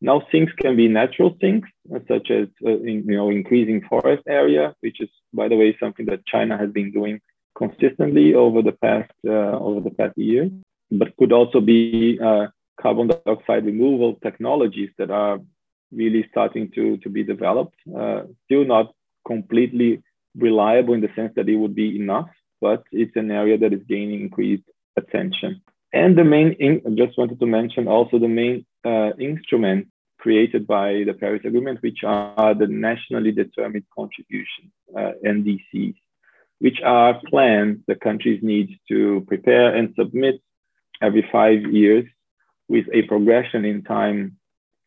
Now, 0.00 0.22
sinks 0.30 0.52
can 0.60 0.76
be 0.76 0.88
natural 0.88 1.36
sinks, 1.40 1.68
uh, 1.94 2.00
such 2.08 2.30
as 2.30 2.48
uh, 2.64 2.70
in, 2.70 3.04
you 3.06 3.16
know 3.16 3.30
increasing 3.30 3.82
forest 3.88 4.22
area, 4.28 4.74
which 4.80 5.00
is, 5.00 5.08
by 5.32 5.48
the 5.48 5.56
way, 5.56 5.76
something 5.80 6.06
that 6.06 6.26
China 6.26 6.58
has 6.58 6.70
been 6.70 6.92
doing 6.92 7.20
consistently 7.56 8.34
over 8.34 8.60
the 8.62 8.72
past 8.72 9.12
uh, 9.26 9.58
over 9.58 9.80
the 9.80 9.90
past 9.90 10.16
year. 10.18 10.50
But 10.90 11.16
could 11.16 11.32
also 11.32 11.60
be 11.60 12.18
carbon 12.80 13.08
dioxide 13.08 13.64
removal 13.64 14.18
technologies 14.22 14.90
that 14.98 15.10
are 15.10 15.40
really 15.92 16.26
starting 16.30 16.70
to, 16.74 16.96
to 16.98 17.08
be 17.08 17.22
developed. 17.22 17.76
Uh, 17.94 18.22
still 18.44 18.64
not 18.64 18.94
completely 19.26 20.02
reliable 20.36 20.94
in 20.94 21.00
the 21.00 21.10
sense 21.16 21.32
that 21.36 21.48
it 21.48 21.56
would 21.56 21.74
be 21.74 21.96
enough, 21.96 22.28
but 22.60 22.84
it's 22.92 23.16
an 23.16 23.30
area 23.30 23.58
that 23.58 23.72
is 23.72 23.80
gaining 23.88 24.20
increased 24.20 24.64
attention. 24.96 25.62
And 25.92 26.16
the 26.16 26.24
main, 26.24 26.52
in, 26.58 26.82
I 26.86 26.90
just 26.90 27.16
wanted 27.16 27.40
to 27.40 27.46
mention 27.46 27.88
also 27.88 28.18
the 28.18 28.28
main 28.28 28.66
uh, 28.84 29.10
instrument 29.18 29.88
created 30.18 30.66
by 30.66 31.04
the 31.06 31.14
Paris 31.14 31.42
Agreement, 31.44 31.82
which 31.82 32.00
are 32.04 32.54
the 32.54 32.66
nationally 32.66 33.32
determined 33.32 33.84
contributions, 33.94 34.72
uh, 34.96 35.12
NDCs, 35.24 35.94
which 36.58 36.80
are 36.84 37.20
plans 37.30 37.78
the 37.86 37.94
countries 37.94 38.40
need 38.42 38.78
to 38.88 39.24
prepare 39.28 39.74
and 39.74 39.94
submit 39.98 40.40
every 41.00 41.26
five 41.30 41.62
years 41.72 42.04
with 42.68 42.86
a 42.92 43.02
progression 43.02 43.64
in 43.64 43.82
time 43.82 44.36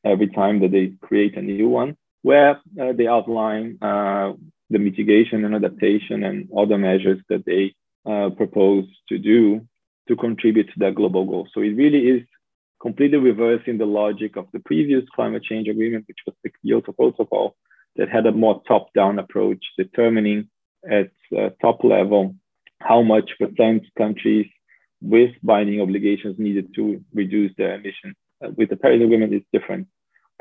every 0.04 0.28
time 0.28 0.60
that 0.62 0.72
they 0.72 0.94
create 1.02 1.38
a 1.38 1.42
new 1.42 1.70
one, 1.70 1.98
where 2.22 2.60
uh, 2.82 2.94
they 2.94 3.08
outline 3.08 3.78
uh, 3.82 4.34
the 4.70 4.80
mitigation 4.80 5.46
and 5.46 5.56
adaptation 5.56 6.24
and 6.24 6.50
other 6.58 6.78
measures 6.78 7.20
that 7.30 7.46
they 7.46 7.74
uh, 8.10 8.30
propose 8.30 8.86
to 9.08 9.18
do 9.18 9.66
to 10.08 10.16
contribute 10.16 10.68
to 10.68 10.80
that 10.80 10.96
global 10.96 11.26
goal. 11.26 11.48
So 11.54 11.62
it 11.62 11.76
really 11.76 12.08
is 12.08 12.24
completely 12.82 13.18
reversing 13.18 13.78
the 13.78 13.86
logic 13.86 14.36
of 14.38 14.48
the 14.54 14.60
previous 14.60 15.04
climate 15.16 15.44
change 15.44 15.68
agreement, 15.68 16.06
which 16.08 16.20
was 16.26 16.36
the 16.44 16.52
Kyoto 16.62 16.92
Protocol, 16.94 17.56
that 17.96 18.10
had 18.10 18.26
a 18.26 18.32
more 18.32 18.62
top-down 18.68 19.20
approach, 19.20 19.64
determining 19.78 20.50
at 20.90 21.12
top 21.62 21.84
level 21.84 22.36
how 22.80 23.02
much 23.02 23.32
percent 23.38 23.84
countries 23.98 24.48
with 25.02 25.32
binding 25.44 25.82
obligations 25.82 26.38
needed 26.40 26.74
to 26.76 27.04
reduce 27.14 27.52
their 27.58 27.76
emissions 27.76 28.16
with 28.56 28.70
the 28.70 28.78
Paris 28.78 29.02
Agreement, 29.04 29.34
it's 29.34 29.46
different. 29.52 29.88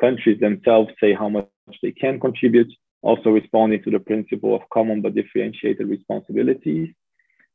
Countries 0.01 0.41
themselves 0.41 0.91
say 1.01 1.13
how 1.13 1.29
much 1.29 1.49
they 1.83 1.93
can 1.93 2.21
contribute, 2.21 2.73
also 3.03 3.31
responding 3.31 3.83
to 3.83 3.91
the 3.91 3.99
principle 3.99 4.55
of 4.55 4.63
common 4.73 5.03
but 5.03 5.15
differentiated 5.15 5.89
responsibilities. 5.89 6.89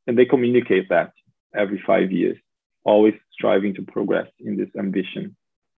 And 0.07 0.17
they 0.17 0.25
communicate 0.25 0.89
that 0.89 1.11
every 1.55 1.81
five 1.85 2.11
years, 2.11 2.37
always 2.83 3.13
striving 3.31 3.73
to 3.75 3.83
progress 3.83 4.27
in 4.39 4.57
this 4.57 4.69
ambition 4.77 5.35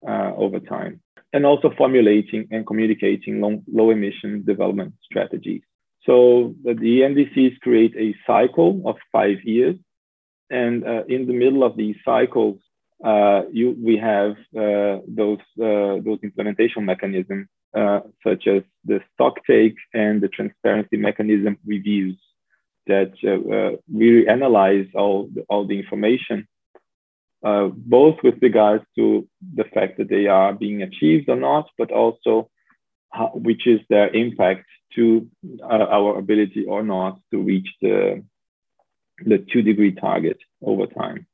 uh, 0.08 0.32
over 0.36 0.60
time. 0.60 1.02
And 1.34 1.46
also 1.46 1.74
formulating 1.78 2.48
and 2.52 2.66
communicating 2.66 3.42
long, 3.42 3.64
low 3.72 3.90
emission 3.90 4.44
development 4.46 4.94
strategies. 5.04 5.62
So 6.06 6.56
the 6.64 6.74
NDCs 6.74 7.60
create 7.62 7.96
a 7.98 8.16
cycle 8.28 8.82
of 8.86 8.98
five 9.12 9.38
years. 9.44 9.76
And 10.50 10.86
uh, 10.86 11.04
in 11.08 11.26
the 11.26 11.34
middle 11.34 11.64
of 11.64 11.76
these 11.76 11.96
cycles, 12.06 12.60
uh, 12.60 12.73
you, 13.52 13.76
we 13.82 13.98
have 13.98 14.32
uh, 14.58 15.02
those, 15.08 15.40
uh, 15.62 16.00
those 16.04 16.20
implementation 16.24 16.86
mechanisms, 16.86 17.48
uh, 17.76 18.02
such 18.26 18.48
as 18.48 18.64
the 18.86 19.00
stock 19.14 19.36
take 19.46 19.76
and 19.94 20.22
the 20.22 20.28
transparency 20.28 20.98
mechanism 20.98 21.58
reviews 21.66 22.18
that 22.88 23.14
uh, 23.26 23.78
we 23.92 24.28
analyze 24.28 24.88
all 24.96 25.30
the, 25.34 25.42
all 25.50 25.66
the 25.66 25.80
information, 25.80 26.48
both 27.42 28.18
with 28.24 28.36
regards 28.42 28.84
to 28.96 29.28
the 29.56 29.64
fact 29.74 29.98
that 29.98 30.10
they 30.10 30.28
are 30.28 30.54
being 30.54 30.82
achieved 30.82 31.30
or 31.30 31.36
not, 31.36 31.70
but 31.78 31.92
also 31.92 32.50
how, 33.14 33.32
which 33.34 33.68
is 33.68 33.80
their 33.90 34.10
impact 34.14 34.66
to 34.96 35.28
uh, 35.62 35.88
our 35.98 36.18
ability 36.18 36.66
or 36.66 36.84
not 36.84 37.20
to 37.32 37.42
reach 37.42 37.68
the, 37.82 38.24
the 39.26 39.38
two 39.52 39.62
degree 39.62 39.94
target 39.94 40.38
over 40.62 40.88
time. 40.88 41.26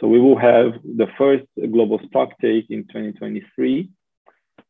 So 0.00 0.06
we 0.08 0.20
will 0.20 0.38
have 0.38 0.74
the 0.84 1.06
first 1.16 1.44
global 1.72 2.00
stock 2.08 2.30
take 2.40 2.66
in 2.70 2.82
2023. 2.84 3.88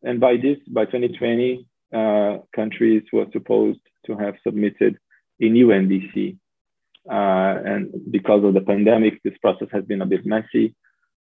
And 0.03 0.21
by 0.21 0.37
this, 0.37 0.59
by 0.69 0.85
2020, 0.85 1.67
uh, 1.93 2.39
countries 2.55 3.03
were 3.13 3.27
supposed 3.33 3.81
to 4.07 4.17
have 4.17 4.35
submitted 4.45 4.99
a 5.41 5.49
new 5.49 5.69
NDC. 5.69 6.37
Uh, 7.11 7.63
and 7.65 7.93
because 8.11 8.45
of 8.45 8.55
the 8.55 8.61
pandemic, 8.61 9.23
this 9.23 9.37
process 9.41 9.69
has 9.73 9.85
been 9.85 10.03
a 10.03 10.07
bit 10.07 10.25
messy. 10.27 10.75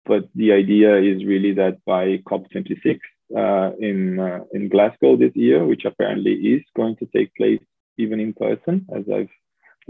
But 0.04 0.28
the 0.34 0.52
idea 0.52 0.96
is 0.98 1.24
really 1.24 1.52
that 1.54 1.84
by 1.84 2.18
COP26, 2.18 3.00
uh, 3.34 3.72
in 3.80 4.20
uh, 4.20 4.40
in 4.52 4.68
Glasgow 4.68 5.16
this 5.16 5.34
year, 5.34 5.64
which 5.64 5.84
apparently 5.84 6.32
is 6.32 6.62
going 6.76 6.96
to 6.96 7.06
take 7.06 7.34
place 7.34 7.60
even 7.98 8.20
in 8.20 8.32
person, 8.32 8.86
as 8.94 9.04
I've 9.12 9.30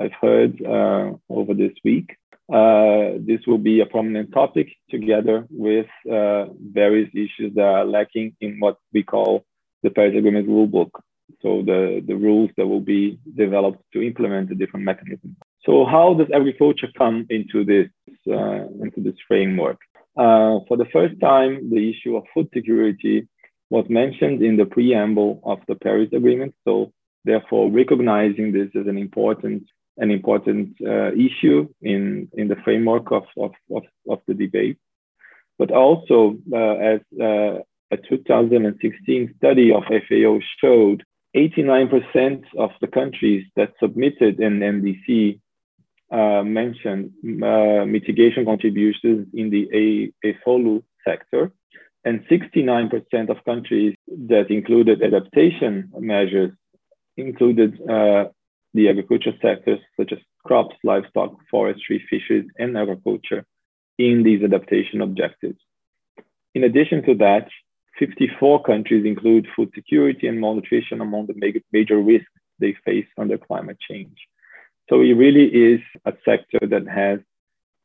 I've 0.00 0.12
heard 0.20 0.62
uh, 0.64 1.12
over 1.28 1.52
this 1.52 1.72
week. 1.84 2.16
Uh, 2.52 3.18
this 3.18 3.40
will 3.46 3.58
be 3.58 3.80
a 3.80 3.86
prominent 3.86 4.32
topic 4.32 4.68
together 4.88 5.46
with 5.50 5.86
uh, 6.10 6.46
various 6.60 7.10
issues 7.12 7.52
that 7.54 7.64
are 7.64 7.84
lacking 7.84 8.36
in 8.40 8.58
what 8.60 8.76
we 8.92 9.02
call 9.02 9.44
the 9.82 9.90
Paris 9.90 10.14
Agreement 10.16 10.48
rulebook. 10.48 10.90
So 11.42 11.62
the, 11.62 12.02
the 12.06 12.14
rules 12.14 12.50
that 12.56 12.66
will 12.66 12.80
be 12.80 13.18
developed 13.36 13.82
to 13.92 14.02
implement 14.02 14.48
the 14.48 14.54
different 14.54 14.84
mechanisms. 14.84 15.36
So 15.64 15.84
how 15.84 16.14
does 16.14 16.28
agriculture 16.32 16.88
come 16.96 17.26
into 17.30 17.64
this 17.64 17.88
uh, 18.28 18.66
into 18.80 19.00
this 19.02 19.16
framework? 19.26 19.78
Uh, 20.16 20.60
for 20.66 20.76
the 20.76 20.86
first 20.92 21.20
time, 21.20 21.68
the 21.70 21.90
issue 21.90 22.16
of 22.16 22.24
food 22.32 22.48
security 22.54 23.28
was 23.68 23.84
mentioned 23.88 24.42
in 24.42 24.56
the 24.56 24.64
preamble 24.64 25.40
of 25.44 25.58
the 25.68 25.74
Paris 25.74 26.08
Agreement. 26.12 26.54
So, 26.64 26.92
therefore, 27.24 27.70
recognizing 27.70 28.52
this 28.52 28.68
as 28.80 28.86
an 28.86 28.96
important 28.96 29.64
an 29.98 30.10
important 30.10 30.76
uh, 30.84 31.12
issue 31.12 31.68
in, 31.82 32.28
in 32.34 32.48
the 32.48 32.56
framework 32.64 33.10
of, 33.12 33.24
of, 33.38 33.52
of, 33.74 33.82
of 34.08 34.20
the 34.26 34.34
debate. 34.34 34.78
But 35.58 35.70
also, 35.70 36.36
uh, 36.52 36.74
as 36.92 37.00
uh, 37.20 37.60
a 37.90 37.96
2016 38.08 39.34
study 39.38 39.72
of 39.72 39.84
FAO 39.84 40.40
showed, 40.60 41.02
89% 41.34 42.44
of 42.58 42.70
the 42.80 42.86
countries 42.86 43.46
that 43.56 43.72
submitted 43.80 44.38
an 44.38 44.60
NDC 44.60 45.40
uh, 46.10 46.42
mentioned 46.42 47.12
uh, 47.42 47.84
mitigation 47.84 48.44
contributions 48.44 49.28
in 49.34 49.50
the 49.50 50.12
AFOLU 50.24 50.82
sector, 51.06 51.52
and 52.04 52.24
69% 52.28 53.28
of 53.28 53.44
countries 53.44 53.96
that 54.28 54.50
included 54.50 55.02
adaptation 55.02 55.90
measures 55.98 56.52
included 57.16 57.80
uh, 57.90 58.26
the 58.74 58.88
agriculture 58.88 59.32
sectors 59.40 59.80
such 59.96 60.12
as 60.12 60.18
crops, 60.44 60.76
livestock, 60.84 61.36
forestry, 61.50 62.04
fisheries, 62.10 62.48
and 62.58 62.76
agriculture 62.76 63.44
in 63.98 64.22
these 64.22 64.42
adaptation 64.42 65.00
objectives. 65.00 65.58
In 66.54 66.64
addition 66.64 67.02
to 67.04 67.14
that, 67.16 67.48
54 67.98 68.62
countries 68.62 69.06
include 69.06 69.46
food 69.56 69.70
security 69.74 70.26
and 70.26 70.40
malnutrition 70.40 71.00
among 71.00 71.26
the 71.26 71.54
major 71.72 71.98
risks 71.98 72.30
they 72.58 72.76
face 72.84 73.06
under 73.18 73.38
climate 73.38 73.78
change. 73.80 74.16
So 74.88 75.00
it 75.00 75.14
really 75.14 75.46
is 75.46 75.80
a 76.04 76.12
sector 76.24 76.60
that 76.66 76.86
has 76.86 77.20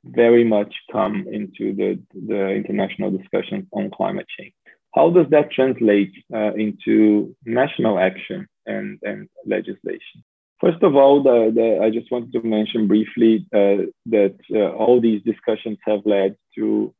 very 0.03 0.43
much 0.43 0.73
come 0.91 1.27
into 1.31 1.73
the, 1.73 1.99
the 2.13 2.49
international 2.49 3.11
discussions 3.11 3.65
on 3.71 3.91
climate 3.91 4.27
change. 4.37 4.53
How 4.93 5.09
does 5.09 5.27
that 5.29 5.51
translate 5.51 6.13
uh, 6.33 6.53
into 6.53 7.35
national 7.45 7.97
action 7.97 8.47
and, 8.65 8.99
and 9.03 9.29
legislation? 9.45 10.23
First 10.61 10.83
of 10.83 10.95
all, 10.95 11.23
the, 11.23 11.51
the, 11.53 11.83
I 11.83 11.89
just 11.89 12.11
wanted 12.11 12.31
to 12.33 12.47
mention 12.47 12.87
briefly 12.87 13.47
uh, 13.51 13.89
that 14.05 14.35
uh, 14.53 14.69
all 14.73 15.01
these 15.01 15.23
discussions 15.23 15.79
have 15.87 16.01
led 16.05 16.35
to 16.55 16.93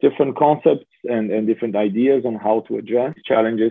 different 0.00 0.36
concepts 0.36 0.90
and, 1.04 1.30
and 1.30 1.46
different 1.46 1.76
ideas 1.76 2.24
on 2.26 2.34
how 2.34 2.64
to 2.66 2.76
address 2.76 3.14
challenges 3.24 3.70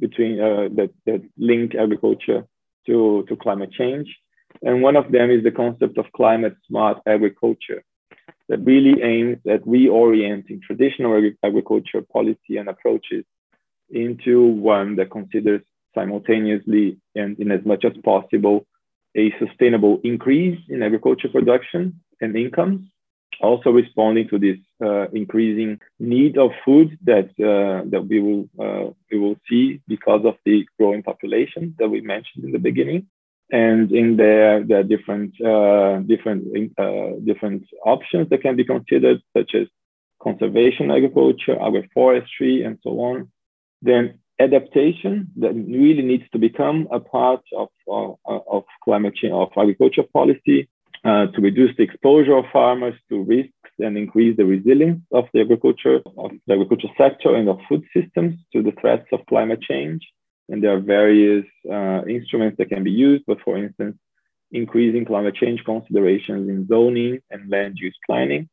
between 0.00 0.40
uh, 0.40 0.68
that, 0.74 0.90
that 1.06 1.22
link 1.38 1.76
agriculture 1.76 2.44
to, 2.86 3.24
to 3.28 3.36
climate 3.36 3.70
change. 3.70 4.08
And 4.62 4.82
one 4.82 4.96
of 4.96 5.12
them 5.12 5.30
is 5.30 5.44
the 5.44 5.52
concept 5.52 5.96
of 5.96 6.06
climate 6.16 6.56
smart 6.66 6.98
agriculture 7.06 7.84
that 8.48 8.64
really 8.64 9.00
aims 9.00 9.38
at 9.48 9.64
reorienting 9.64 10.60
traditional 10.60 11.16
ag 11.16 11.36
agriculture 11.44 12.02
policy 12.12 12.56
and 12.56 12.68
approaches 12.68 13.24
into 13.90 14.42
one 14.42 14.96
that 14.96 15.10
considers 15.10 15.62
simultaneously 15.94 16.98
and 17.14 17.38
in 17.38 17.52
as 17.52 17.64
much 17.64 17.84
as 17.84 17.92
possible 18.02 18.66
a 19.16 19.34
sustainable 19.38 20.00
increase 20.04 20.58
in 20.68 20.82
agriculture 20.82 21.28
production 21.28 22.00
and 22.20 22.36
incomes, 22.36 22.80
also 23.40 23.70
responding 23.70 24.28
to 24.28 24.38
this 24.38 24.58
uh, 24.84 25.08
increasing 25.08 25.80
need 25.98 26.38
of 26.38 26.50
food 26.64 26.98
that 27.04 27.28
uh, 27.40 27.88
that 27.90 28.06
we 28.08 28.20
will 28.20 28.48
uh, 28.60 28.90
we 29.10 29.18
will 29.18 29.36
see 29.48 29.80
because 29.88 30.24
of 30.24 30.36
the 30.44 30.64
growing 30.78 31.02
population 31.02 31.74
that 31.78 31.88
we 31.88 32.00
mentioned 32.00 32.44
in 32.44 32.52
the 32.52 32.58
beginning, 32.58 33.06
and 33.50 33.90
in 33.92 34.16
there 34.16 34.62
there 34.64 34.80
are 34.80 34.84
different 34.84 35.32
uh, 35.40 35.98
different 36.00 36.42
uh, 36.78 37.18
different 37.24 37.64
options 37.84 38.28
that 38.30 38.42
can 38.42 38.56
be 38.56 38.64
considered 38.64 39.20
such 39.36 39.54
as 39.54 39.66
conservation 40.22 40.90
agriculture 40.90 41.56
agroforestry 41.56 42.64
and 42.64 42.78
so 42.82 42.90
on. 43.00 43.30
Then 43.82 44.20
adaptation 44.42 45.30
that 45.36 45.54
really 45.54 46.02
needs 46.02 46.24
to 46.32 46.38
become 46.38 46.88
a 46.90 47.00
part 47.00 47.42
of, 47.56 47.68
of, 47.88 48.16
of 48.26 48.64
climate 48.84 49.14
change 49.14 49.32
of 49.32 49.48
agriculture 49.56 50.04
policy 50.12 50.68
uh, 51.04 51.26
to 51.26 51.40
reduce 51.40 51.76
the 51.76 51.82
exposure 51.82 52.36
of 52.36 52.44
farmers 52.52 52.94
to 53.08 53.24
risks 53.24 53.52
and 53.78 53.96
increase 53.96 54.36
the 54.36 54.44
resilience 54.44 55.00
of 55.12 55.24
the 55.32 55.40
agriculture 55.40 56.00
of 56.16 56.30
the 56.46 56.52
agriculture 56.54 56.88
sector 56.96 57.34
and 57.34 57.48
of 57.48 57.58
food 57.68 57.82
systems 57.96 58.34
to 58.52 58.62
the 58.62 58.72
threats 58.80 59.06
of 59.12 59.20
climate 59.26 59.60
change. 59.60 60.02
And 60.48 60.62
there 60.62 60.74
are 60.76 60.80
various 60.80 61.46
uh, 61.70 62.02
instruments 62.06 62.58
that 62.58 62.68
can 62.68 62.84
be 62.84 62.90
used, 62.90 63.24
but 63.26 63.38
for 63.44 63.56
instance, 63.56 63.96
increasing 64.50 65.04
climate 65.04 65.34
change 65.34 65.64
considerations 65.64 66.48
in 66.48 66.66
zoning 66.68 67.20
and 67.30 67.50
land 67.50 67.78
use 67.78 67.96
planning, 68.06 68.48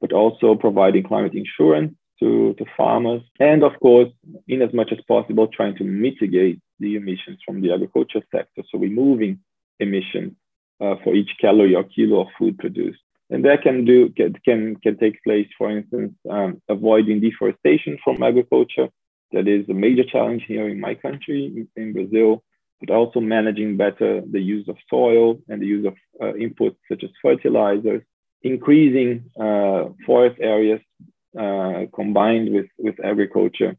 but 0.00 0.12
also 0.12 0.54
providing 0.54 1.04
climate 1.04 1.34
insurance 1.34 1.94
to, 2.20 2.54
to 2.58 2.64
farmers. 2.76 3.22
And 3.40 3.62
of 3.62 3.72
course, 3.80 4.10
in 4.48 4.62
as 4.62 4.72
much 4.72 4.92
as 4.92 4.98
possible, 5.06 5.48
trying 5.48 5.76
to 5.76 5.84
mitigate 5.84 6.60
the 6.80 6.96
emissions 6.96 7.38
from 7.44 7.60
the 7.60 7.72
agriculture 7.72 8.22
sector. 8.32 8.62
So 8.70 8.78
removing 8.78 9.40
emissions 9.80 10.32
uh, 10.80 10.96
for 11.02 11.14
each 11.14 11.30
calorie 11.40 11.74
or 11.74 11.84
kilo 11.84 12.22
of 12.22 12.28
food 12.38 12.58
produced. 12.58 13.00
And 13.30 13.44
that 13.46 13.62
can 13.62 13.84
do 13.84 14.10
can 14.10 14.76
can, 14.82 14.98
take 14.98 15.22
place, 15.24 15.48
for 15.56 15.70
instance, 15.70 16.12
um, 16.30 16.60
avoiding 16.68 17.20
deforestation 17.20 17.98
from 18.04 18.22
agriculture, 18.22 18.88
that 19.32 19.48
is 19.48 19.68
a 19.68 19.74
major 19.74 20.04
challenge 20.04 20.44
here 20.46 20.68
in 20.68 20.78
my 20.78 20.94
country, 20.94 21.66
in, 21.74 21.92
Brazil, 21.92 22.44
but 22.80 22.90
also 22.90 23.20
managing 23.20 23.76
better 23.76 24.22
the 24.30 24.40
use 24.40 24.68
of 24.68 24.76
soil 24.90 25.38
and 25.48 25.60
the 25.62 25.66
use 25.66 25.86
of 25.86 25.94
uh, 26.20 26.34
inputs 26.34 26.76
such 26.88 27.02
as 27.02 27.10
fertilizers, 27.22 28.02
increasing 28.42 29.24
uh, 29.40 29.84
forest 30.06 30.36
areas 30.40 30.80
combined 31.34 32.52
with, 32.54 32.66
with 32.78 32.96
agriculture 33.04 33.76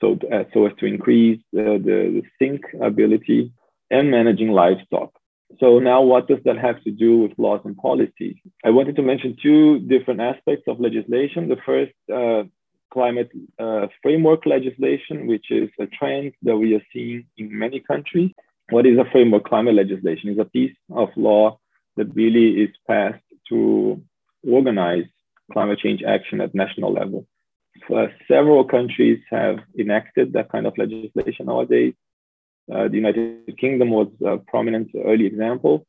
so, 0.00 0.18
uh, 0.32 0.44
so 0.52 0.66
as 0.66 0.72
to 0.78 0.86
increase 0.86 1.40
the, 1.52 1.80
the 1.82 2.22
sink 2.38 2.62
ability 2.80 3.52
and 3.90 4.10
managing 4.10 4.50
livestock. 4.50 5.12
So 5.60 5.78
now 5.78 6.02
what 6.02 6.28
does 6.28 6.40
that 6.44 6.58
have 6.58 6.82
to 6.82 6.90
do 6.90 7.18
with 7.18 7.32
laws 7.38 7.60
and 7.64 7.76
policies? 7.76 8.36
I 8.64 8.70
wanted 8.70 8.96
to 8.96 9.02
mention 9.02 9.36
two 9.42 9.78
different 9.80 10.20
aspects 10.20 10.64
of 10.68 10.80
legislation. 10.80 11.48
The 11.48 11.56
first 11.64 11.92
uh, 12.12 12.48
climate 12.92 13.30
uh, 13.58 13.86
framework 14.02 14.44
legislation, 14.44 15.26
which 15.26 15.46
is 15.50 15.70
a 15.80 15.86
trend 15.86 16.32
that 16.42 16.56
we 16.56 16.74
are 16.74 16.82
seeing 16.92 17.26
in 17.38 17.56
many 17.56 17.80
countries. 17.80 18.32
What 18.70 18.86
is 18.86 18.98
a 18.98 19.10
framework 19.12 19.44
climate 19.44 19.76
legislation? 19.76 20.30
Is 20.30 20.38
a 20.38 20.44
piece 20.44 20.76
of 20.90 21.08
law 21.16 21.58
that 21.96 22.14
really 22.14 22.62
is 22.62 22.70
passed 22.86 23.22
to 23.48 24.02
organize 24.46 25.06
climate 25.52 25.78
change 25.78 26.02
action 26.02 26.40
at 26.40 26.54
national 26.54 26.92
level. 26.92 27.26
Uh, 27.94 28.06
several 28.26 28.64
countries 28.64 29.20
have 29.30 29.58
enacted 29.78 30.32
that 30.32 30.50
kind 30.50 30.66
of 30.66 30.76
legislation 30.78 31.46
nowadays. 31.46 31.94
Uh, 32.72 32.88
the 32.88 32.96
United 32.96 33.56
Kingdom 33.58 33.90
was 33.90 34.08
a 34.24 34.38
prominent 34.38 34.90
early 35.04 35.26
example, 35.26 35.86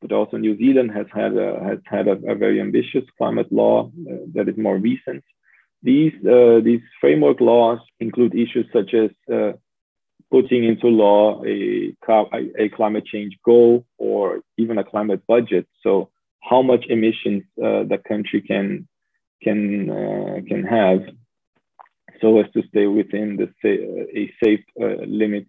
but 0.00 0.12
also 0.12 0.36
New 0.36 0.56
Zealand 0.56 0.90
has 0.92 1.06
had 1.12 1.36
a, 1.36 1.60
has 1.64 1.78
had 1.84 2.06
a, 2.06 2.16
a 2.32 2.34
very 2.34 2.60
ambitious 2.60 3.04
climate 3.18 3.50
law 3.50 3.86
uh, 3.86 4.16
that 4.34 4.48
is 4.48 4.56
more 4.56 4.76
recent. 4.76 5.24
These 5.82 6.12
uh, 6.24 6.60
these 6.62 6.80
framework 7.00 7.40
laws 7.40 7.80
include 7.98 8.34
issues 8.36 8.66
such 8.72 8.94
as 8.94 9.10
uh, 9.32 9.52
putting 10.30 10.64
into 10.64 10.86
law 10.86 11.42
a, 11.44 11.92
a 12.58 12.68
climate 12.68 13.04
change 13.04 13.36
goal 13.44 13.84
or 13.98 14.42
even 14.56 14.78
a 14.78 14.84
climate 14.84 15.22
budget. 15.26 15.66
So 15.82 16.10
how 16.40 16.62
much 16.62 16.84
emissions 16.88 17.42
uh, 17.58 17.82
the 17.84 18.00
country 18.06 18.40
can 18.40 18.88
can 19.42 19.90
uh, 19.90 20.40
can 20.48 20.64
have 20.64 21.00
so 22.20 22.38
as 22.38 22.50
to 22.52 22.62
stay 22.68 22.86
within 22.86 23.36
the 23.36 23.48
a 24.20 24.32
safe 24.42 24.64
uh, 24.80 25.04
limit 25.06 25.46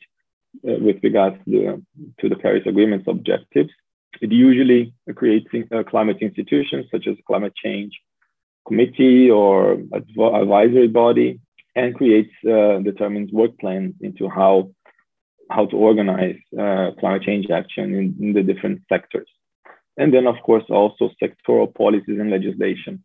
uh, 0.67 0.77
with 0.79 0.97
regards 1.03 1.37
to 1.45 1.51
the, 1.51 1.83
to 2.19 2.29
the 2.29 2.35
Paris 2.35 2.63
Agreement's 2.65 3.07
objectives. 3.07 3.71
It 4.21 4.31
usually 4.31 4.93
creates 5.15 5.47
uh, 5.53 5.83
climate 5.83 6.17
institutions 6.21 6.85
such 6.91 7.07
as 7.07 7.15
climate 7.27 7.55
change 7.55 7.93
committee 8.67 9.29
or 9.29 9.77
advisory 9.93 10.87
body 10.87 11.39
and 11.75 11.95
creates 11.95 12.33
uh, 12.45 12.79
determines 12.79 13.31
work 13.31 13.57
plans 13.59 13.95
into 14.01 14.29
how 14.29 14.71
how 15.49 15.65
to 15.65 15.75
organize 15.75 16.37
uh, 16.57 16.91
climate 16.99 17.23
change 17.23 17.49
action 17.49 17.93
in, 17.93 18.15
in, 18.19 18.33
the 18.33 18.41
different 18.41 18.81
sectors. 18.87 19.27
And 19.97 20.13
then, 20.13 20.25
of 20.25 20.35
course, 20.43 20.63
also 20.69 21.11
sectoral 21.21 21.73
policies 21.75 22.17
and 22.19 22.31
legislation 22.31 23.03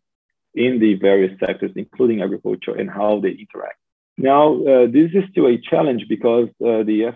in 0.55 0.79
the 0.79 0.95
various 0.95 1.37
sectors, 1.39 1.71
including 1.75 2.21
agriculture, 2.21 2.75
and 2.75 2.89
how 2.89 3.19
they 3.19 3.29
interact. 3.29 3.79
Now, 4.17 4.55
uh, 4.65 4.87
this 4.87 5.11
is 5.13 5.23
still 5.31 5.47
a 5.47 5.57
challenge 5.57 6.05
because 6.09 6.49
uh, 6.61 6.83
the 6.83 7.13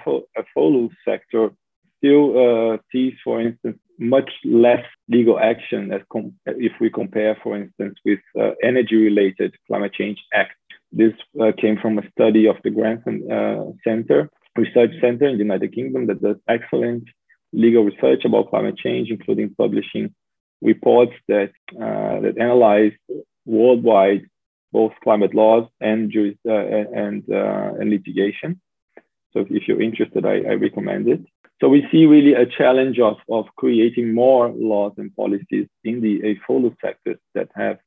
FOLU 0.55 0.89
sector 1.03 1.49
still 1.97 2.25
uh, 2.43 2.77
sees, 2.91 3.13
for 3.23 3.41
instance, 3.41 3.77
much 3.99 4.29
less 4.45 4.83
legal 5.07 5.39
action 5.39 5.91
as 5.91 6.01
if 6.45 6.71
we 6.79 6.89
compare, 6.89 7.37
for 7.43 7.57
instance, 7.57 7.95
with 8.05 8.19
uh, 8.39 8.51
energy-related 8.63 9.53
climate 9.67 9.93
change 9.93 10.19
act. 10.33 10.53
This 10.91 11.13
uh, 11.41 11.51
came 11.59 11.77
from 11.77 11.97
a 11.97 12.09
study 12.11 12.47
of 12.47 12.57
the 12.63 12.69
Grantham 12.69 13.23
uh, 13.31 13.71
Center, 13.83 14.29
Research 14.55 14.91
Center 15.01 15.27
in 15.27 15.37
the 15.37 15.43
United 15.43 15.73
Kingdom 15.73 16.07
that 16.07 16.21
does 16.21 16.37
excellent 16.47 17.05
legal 17.51 17.83
research 17.83 18.25
about 18.25 18.49
climate 18.49 18.77
change, 18.77 19.09
including 19.09 19.53
publishing 19.55 20.13
reports 20.63 21.13
that, 21.27 21.51
that 21.71 22.35
analyze 22.39 22.93
worldwide 23.45 24.23
both 24.73 24.91
climate 25.03 25.33
laws 25.35 25.65
and 25.79 26.11
juris, 26.11 26.35
uh, 26.47 26.53
and, 26.53 27.23
uh, 27.31 27.79
and 27.79 27.89
litigation. 27.91 28.59
So 29.31 29.45
if 29.49 29.67
you're 29.67 29.81
interested, 29.81 30.25
I, 30.25 30.37
I, 30.51 30.53
recommend 30.55 31.07
it. 31.07 31.21
So 31.61 31.69
we 31.69 31.87
see 31.91 32.05
really 32.05 32.33
a 32.33 32.45
challenge 32.45 32.99
of, 32.99 33.17
of 33.29 33.45
creating 33.55 34.13
more 34.13 34.49
laws 34.49 34.93
and 34.97 35.15
policies 35.15 35.67
in 35.83 36.01
the 36.01 36.21
AFOLU 36.29 36.75
sectors 36.81 37.19
that 37.35 37.49
have 37.55 37.77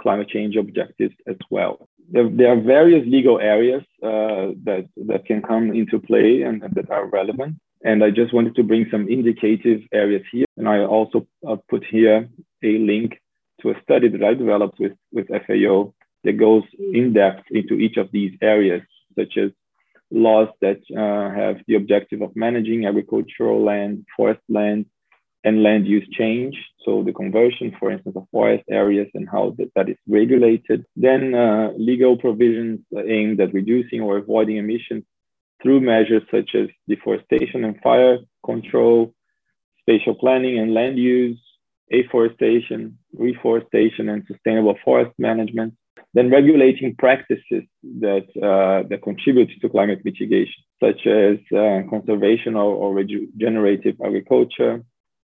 climate 0.00 0.28
change 0.28 0.56
objectives 0.56 1.14
as 1.26 1.36
well. 1.50 1.88
There, 2.10 2.28
there 2.28 2.52
are 2.52 2.60
various 2.60 3.04
legal 3.06 3.38
areas 3.40 3.82
uh, 4.02 4.54
that, 4.64 4.88
that 5.08 5.26
can 5.26 5.42
come 5.42 5.72
into 5.72 5.98
play 5.98 6.42
and, 6.42 6.62
and, 6.62 6.74
that 6.74 6.90
are 6.90 7.06
relevant. 7.06 7.56
And 7.82 8.02
I 8.02 8.10
just 8.10 8.34
wanted 8.34 8.56
to 8.56 8.62
bring 8.64 8.86
some 8.90 9.08
indicative 9.08 9.82
areas 9.92 10.22
here. 10.32 10.46
And 10.56 10.68
I 10.68 10.80
also 10.80 11.26
uh, 11.46 11.56
put 11.68 11.84
here 11.84 12.28
a 12.62 12.78
link 12.78 13.20
to 13.62 13.70
a 13.70 13.80
study 13.82 14.08
that 14.08 14.22
I 14.22 14.34
developed 14.34 14.78
with, 14.78 14.92
with 15.12 15.28
FAO 15.28 15.94
that 16.24 16.32
goes 16.38 16.64
in 16.92 17.12
depth 17.12 17.44
into 17.50 17.74
each 17.74 17.96
of 17.96 18.10
these 18.12 18.32
areas, 18.42 18.82
such 19.16 19.36
as 19.36 19.50
laws 20.10 20.48
that 20.60 20.80
uh, 20.96 21.34
have 21.34 21.56
the 21.66 21.74
objective 21.74 22.22
of 22.22 22.34
managing 22.34 22.86
agricultural 22.86 23.62
land, 23.64 24.06
forest 24.16 24.40
land, 24.48 24.86
and 25.44 25.62
land 25.62 25.86
use 25.86 26.06
change. 26.10 26.56
So 26.84 27.02
the 27.04 27.12
conversion, 27.12 27.76
for 27.78 27.90
instance, 27.90 28.16
of 28.16 28.26
forest 28.30 28.64
areas 28.68 29.08
and 29.14 29.28
how 29.30 29.54
that, 29.58 29.70
that 29.76 29.88
is 29.88 29.96
regulated. 30.08 30.84
Then 30.96 31.34
uh, 31.34 31.70
legal 31.76 32.16
provisions 32.16 32.80
aimed 32.96 33.40
at 33.40 33.54
reducing 33.54 34.00
or 34.00 34.16
avoiding 34.16 34.56
emissions 34.56 35.04
through 35.62 35.80
measures 35.80 36.22
such 36.30 36.54
as 36.54 36.68
deforestation 36.88 37.64
and 37.64 37.80
fire 37.80 38.18
control, 38.44 39.12
spatial 39.80 40.14
planning 40.14 40.58
and 40.58 40.74
land 40.74 40.98
use, 40.98 41.40
afforestation, 41.92 42.98
reforestation, 43.12 44.08
and 44.08 44.24
sustainable 44.26 44.76
forest 44.84 45.12
management. 45.18 45.74
Then 46.14 46.30
regulating 46.30 46.94
practices 46.96 47.64
that, 48.00 48.26
uh, 48.42 48.88
that 48.88 49.02
contribute 49.02 49.50
to 49.60 49.68
climate 49.68 50.00
mitigation, 50.04 50.62
such 50.82 51.06
as 51.06 51.36
uh, 51.52 51.82
conservation 51.90 52.54
or, 52.54 52.74
or, 52.74 52.94
regenerative 52.94 53.96
agriculture, 54.04 54.82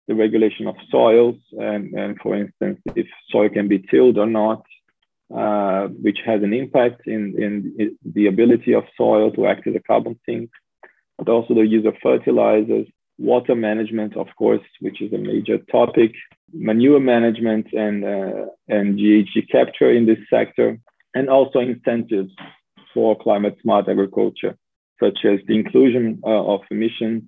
the 0.08 0.14
regulation 0.14 0.66
of 0.66 0.76
soils, 0.90 1.36
and, 1.52 1.92
and 1.94 2.18
for 2.20 2.36
instance, 2.36 2.80
if 2.96 3.06
soil 3.30 3.48
can 3.48 3.68
be 3.68 3.78
tilled 3.78 4.18
or 4.18 4.26
not, 4.26 4.62
uh, 5.34 5.88
which 5.88 6.18
has 6.24 6.42
an 6.42 6.52
impact 6.52 7.06
in, 7.06 7.34
in 7.38 7.96
the 8.04 8.26
ability 8.26 8.74
of 8.74 8.84
soil 8.96 9.30
to 9.32 9.46
act 9.46 9.66
as 9.66 9.74
a 9.74 9.80
carbon 9.80 10.18
sink, 10.26 10.50
but 11.18 11.28
also 11.28 11.54
the 11.54 11.66
use 11.66 11.86
of 11.86 11.94
fertilizers, 12.02 12.86
water 13.18 13.54
management, 13.54 14.16
of 14.16 14.26
course, 14.36 14.60
which 14.80 15.00
is 15.00 15.12
a 15.12 15.18
major 15.18 15.58
topic, 15.70 16.12
manure 16.52 17.00
management 17.00 17.66
and, 17.72 18.04
uh, 18.04 18.46
and 18.68 18.98
GHG 18.98 19.48
capture 19.50 19.90
in 19.90 20.06
this 20.06 20.18
sector, 20.28 20.78
and 21.14 21.28
also 21.28 21.60
incentives 21.60 22.32
for 22.92 23.18
climate 23.18 23.56
smart 23.62 23.88
agriculture, 23.88 24.56
such 25.02 25.24
as 25.24 25.40
the 25.46 25.54
inclusion 25.58 26.20
uh, 26.24 26.28
of 26.28 26.60
emissions 26.70 27.22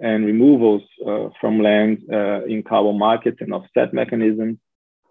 and 0.00 0.26
removals 0.26 0.82
uh, 1.06 1.28
from 1.40 1.62
land 1.62 2.02
uh, 2.12 2.44
in 2.44 2.62
carbon 2.62 2.98
markets 2.98 3.38
and 3.40 3.52
offset 3.52 3.92
mechanisms, 3.92 4.58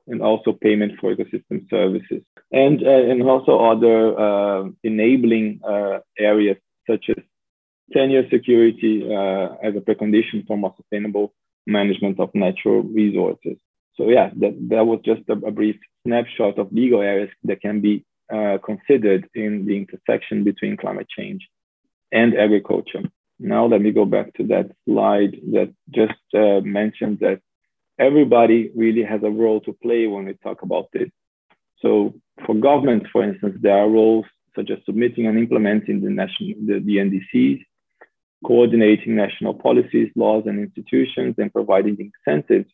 and 0.07 0.21
also 0.21 0.51
payment 0.53 0.93
for 0.99 1.15
ecosystem 1.15 1.69
services. 1.69 2.21
And, 2.51 2.85
uh, 2.85 2.89
and 2.89 3.23
also 3.23 3.59
other 3.59 4.19
uh, 4.19 4.69
enabling 4.83 5.61
areas 6.19 6.57
such 6.89 7.05
as 7.09 7.23
tenure 7.93 8.27
security 8.29 9.03
as 9.03 9.75
a 9.75 9.81
precondition 9.81 10.45
for 10.47 10.57
more 10.57 10.73
sustainable 10.77 11.33
management 11.65 12.19
of 12.19 12.29
natural 12.33 12.81
resources. 12.83 13.57
So 13.95 14.09
yeah, 14.09 14.31
that, 14.37 14.55
that 14.69 14.85
was 14.85 14.99
just 15.05 15.21
a, 15.29 15.33
a 15.33 15.51
brief 15.51 15.77
snapshot 16.05 16.57
of 16.57 16.73
legal 16.73 17.01
areas 17.01 17.29
that 17.43 17.61
can 17.61 17.79
be 17.81 18.05
uh, 18.33 18.57
considered 18.63 19.29
in 19.35 19.65
the 19.65 19.77
intersection 19.77 20.43
between 20.43 20.77
climate 20.77 21.07
change 21.09 21.47
and 22.11 22.35
agriculture. 22.35 23.03
Now 23.39 23.65
let 23.65 23.81
me 23.81 23.91
go 23.91 24.05
back 24.05 24.33
to 24.35 24.47
that 24.47 24.71
slide 24.85 25.37
that 25.51 25.73
just 25.89 26.19
uh, 26.33 26.61
mentioned 26.61 27.19
that 27.19 27.41
everybody 27.99 28.71
really 28.75 29.03
has 29.03 29.21
a 29.23 29.29
role 29.29 29.61
to 29.61 29.73
play 29.81 30.07
when 30.07 30.25
we 30.25 30.33
talk 30.35 30.61
about 30.61 30.87
this. 30.93 31.09
So 31.81 32.13
for 32.45 32.55
governments, 32.55 33.07
for 33.11 33.23
instance, 33.23 33.57
there 33.61 33.77
are 33.77 33.89
roles 33.89 34.25
such 34.55 34.69
as 34.69 34.79
submitting 34.85 35.27
and 35.27 35.37
implementing 35.37 36.01
the 36.01 36.09
national 36.09 36.53
the, 36.65 36.79
the 36.79 36.97
NDCs, 36.97 37.63
coordinating 38.45 39.15
national 39.15 39.55
policies, 39.55 40.09
laws, 40.15 40.43
and 40.45 40.59
institutions, 40.59 41.35
and 41.37 41.51
providing 41.51 42.11
incentives 42.25 42.69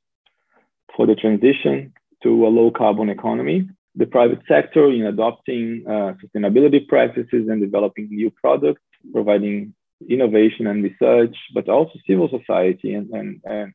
for 0.95 1.08
the 1.08 1.15
transition 1.15 1.93
to 2.23 2.45
a 2.45 2.49
low 2.49 2.71
carbon 2.71 3.10
economy. 3.10 3.67
The 3.95 4.05
private 4.05 4.41
sector 4.47 4.91
in 4.91 5.05
adopting 5.05 5.84
uh, 5.88 6.13
sustainability 6.23 6.88
practices 6.88 7.47
and 7.49 7.62
developing 7.62 8.10
new 8.10 8.32
products, 8.32 8.82
providing 9.13 9.73
innovation 10.08 10.67
and 10.67 10.84
research, 10.84 11.36
but 11.53 11.67
also 11.67 11.93
civil 12.08 12.29
society. 12.29 12.93
And, 12.93 13.10
and, 13.10 13.41
and 13.45 13.73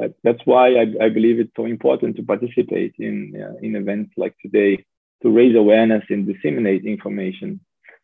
uh, 0.00 0.08
that's 0.22 0.40
why 0.44 0.74
I, 0.74 1.06
I, 1.06 1.08
believe 1.08 1.40
it's 1.40 1.56
so 1.56 1.64
important 1.64 2.16
to 2.16 2.22
participate 2.22 2.94
in, 2.98 3.32
uh, 3.42 3.56
in 3.62 3.76
events 3.76 4.12
like 4.16 4.34
today 4.42 4.84
to 5.22 5.30
raise 5.30 5.56
awareness 5.56 6.04
and 6.10 6.26
disseminate 6.26 6.84
information 6.84 7.60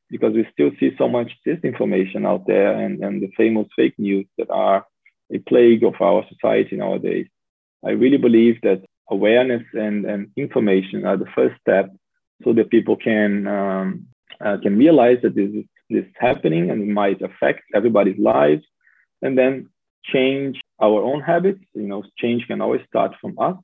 because 0.08 0.32
we 0.34 0.46
still 0.52 0.70
see 0.80 0.92
so 0.96 1.08
much 1.08 1.30
disinformation 1.46 2.26
out 2.26 2.46
there 2.46 2.72
and, 2.72 3.02
and 3.04 3.22
the 3.22 3.30
famous 3.36 3.66
fake 3.76 3.94
news 3.98 4.26
that 4.38 4.50
are 4.50 4.86
a 5.32 5.38
plague 5.38 5.84
of 5.84 5.94
our 6.00 6.24
society 6.28 6.76
nowadays. 6.76 7.26
I 7.84 7.90
really 7.90 8.18
believe 8.18 8.60
that 8.62 8.84
awareness 9.10 9.62
and, 9.72 10.04
and 10.04 10.30
information 10.36 11.04
are 11.04 11.16
the 11.16 11.32
first 11.34 11.60
step 11.60 11.90
so 12.44 12.52
that 12.54 12.70
people 12.70 12.96
can 12.96 13.46
um, 13.46 14.06
uh, 14.44 14.56
can 14.62 14.76
realize 14.76 15.18
that 15.22 15.34
this 15.34 15.50
is 15.50 15.64
this 15.90 16.04
is 16.04 16.12
happening 16.18 16.70
and 16.70 16.82
it 16.82 16.88
might 16.88 17.20
affect 17.22 17.62
everybody's 17.74 18.18
lives 18.18 18.64
and 19.20 19.36
then 19.36 19.68
change 20.04 20.60
our 20.80 21.02
own 21.02 21.20
habits 21.20 21.62
you 21.74 21.86
know 21.86 22.02
change 22.18 22.46
can 22.46 22.60
always 22.60 22.82
start 22.86 23.12
from 23.20 23.38
us 23.38 23.56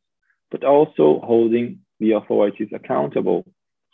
but 0.51 0.65
also 0.65 1.21
holding 1.25 1.81
the 2.01 2.13
authorities 2.13 2.69
accountable 2.73 3.45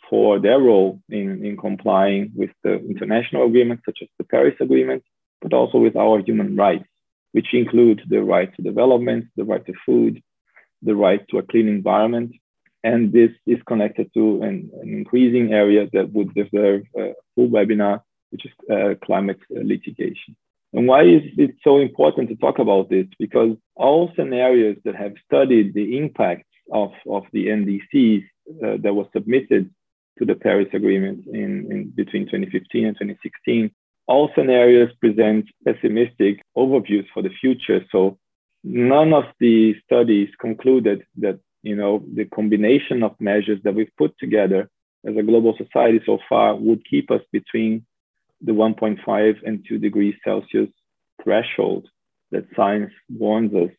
for 0.09 0.39
their 0.39 0.59
role 0.59 1.01
in, 1.09 1.43
in 1.45 1.57
complying 1.57 2.31
with 2.35 2.51
the 2.63 2.73
international 2.73 3.45
agreements, 3.45 3.83
such 3.85 3.99
as 4.01 4.07
the 4.17 4.23
Paris 4.23 4.55
Agreement, 4.61 5.03
but 5.41 5.53
also 5.53 5.77
with 5.77 5.95
our 5.95 6.19
human 6.19 6.55
rights, 6.55 6.87
which 7.31 7.53
include 7.53 8.01
the 8.07 8.21
right 8.21 8.55
to 8.55 8.61
development, 8.61 9.25
the 9.35 9.43
right 9.43 9.65
to 9.65 9.73
food, 9.85 10.21
the 10.81 10.95
right 10.95 11.27
to 11.29 11.39
a 11.39 11.43
clean 11.43 11.67
environment. 11.67 12.33
And 12.83 13.11
this 13.11 13.31
is 13.47 13.57
connected 13.67 14.13
to 14.13 14.43
an, 14.43 14.69
an 14.81 14.89
increasing 14.89 15.53
area 15.53 15.89
that 15.93 16.13
would 16.13 16.33
deserve 16.35 16.83
a 16.95 17.13
full 17.33 17.49
webinar, 17.49 18.01
which 18.29 18.45
is 18.45 18.51
uh, 18.71 18.93
climate 19.03 19.39
litigation. 19.49 20.35
And 20.75 20.87
why 20.87 21.03
is 21.03 21.23
it 21.37 21.55
so 21.63 21.77
important 21.79 22.27
to 22.29 22.35
talk 22.35 22.59
about 22.59 22.89
this? 22.89 23.07
Because 23.17 23.55
all 23.75 24.11
scenarios 24.15 24.75
that 24.83 24.95
have 24.95 25.13
studied 25.25 25.73
the 25.73 25.97
impact 25.97 26.45
of, 26.71 26.91
of 27.09 27.23
the 27.31 27.47
NDCs 27.47 28.23
uh, 28.61 28.77
that 28.83 28.93
was 28.93 29.07
submitted 29.13 29.73
to 30.19 30.25
the 30.25 30.35
Paris 30.35 30.67
Agreement 30.73 31.25
in, 31.27 31.71
in 31.71 31.93
between 31.95 32.25
2015 32.25 32.87
and 32.87 32.95
2016, 32.97 33.71
all 34.07 34.29
scenarios 34.35 34.91
present 34.99 35.45
pessimistic 35.65 36.41
overviews 36.57 37.05
for 37.13 37.23
the 37.23 37.31
future. 37.39 37.79
So 37.89 38.17
none 38.65 39.13
of 39.13 39.23
the 39.39 39.75
studies 39.85 40.27
concluded 40.41 41.05
that 41.19 41.39
you 41.63 41.75
know 41.77 42.03
the 42.13 42.25
combination 42.25 43.01
of 43.01 43.15
measures 43.19 43.59
that 43.63 43.73
we've 43.73 43.95
put 43.97 44.13
together 44.19 44.69
as 45.07 45.15
a 45.15 45.23
global 45.23 45.55
society 45.57 46.01
so 46.05 46.19
far 46.27 46.55
would 46.55 46.85
keep 46.85 47.09
us 47.11 47.21
between 47.31 47.85
the 48.41 48.51
1.5 48.51 49.35
and 49.45 49.65
2 49.67 49.77
degrees 49.77 50.15
Celsius 50.23 50.69
threshold 51.23 51.87
that 52.31 52.45
science 52.55 52.91
warns 53.09 53.53
us 53.53 53.71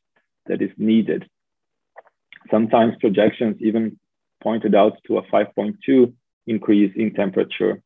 that 0.46 0.62
is 0.62 0.70
needed. 0.78 1.28
Sometimes 2.50 2.94
projections 3.00 3.56
even 3.60 3.98
pointed 4.42 4.74
out 4.74 4.96
to 5.06 5.18
a 5.18 5.22
5.2 5.22 6.12
increase 6.46 6.92
in 6.96 7.12
temperature 7.14 7.82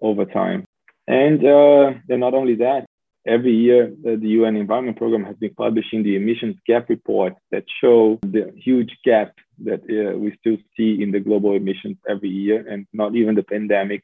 over 0.00 0.24
time. 0.24 0.64
And, 1.06 1.44
uh, 1.44 1.92
not 2.08 2.34
only 2.34 2.56
that, 2.56 2.86
every 3.26 3.52
year 3.52 3.92
the 4.02 4.18
UN 4.38 4.56
Environment 4.56 4.96
Program 4.96 5.24
has 5.24 5.36
been 5.36 5.54
publishing 5.54 6.02
the 6.02 6.16
emissions 6.16 6.56
gap 6.66 6.88
report 6.88 7.34
that 7.50 7.64
show 7.80 8.18
the 8.22 8.52
huge 8.56 8.92
gap 9.04 9.34
that 9.64 9.80
uh, 9.82 10.18
we 10.18 10.36
still 10.40 10.56
see 10.76 11.02
in 11.02 11.10
the 11.10 11.20
global 11.20 11.54
emissions 11.54 11.96
every 12.08 12.28
year, 12.28 12.66
and 12.68 12.86
not 12.92 13.14
even 13.14 13.34
the 13.34 13.42
pandemic 13.42 14.02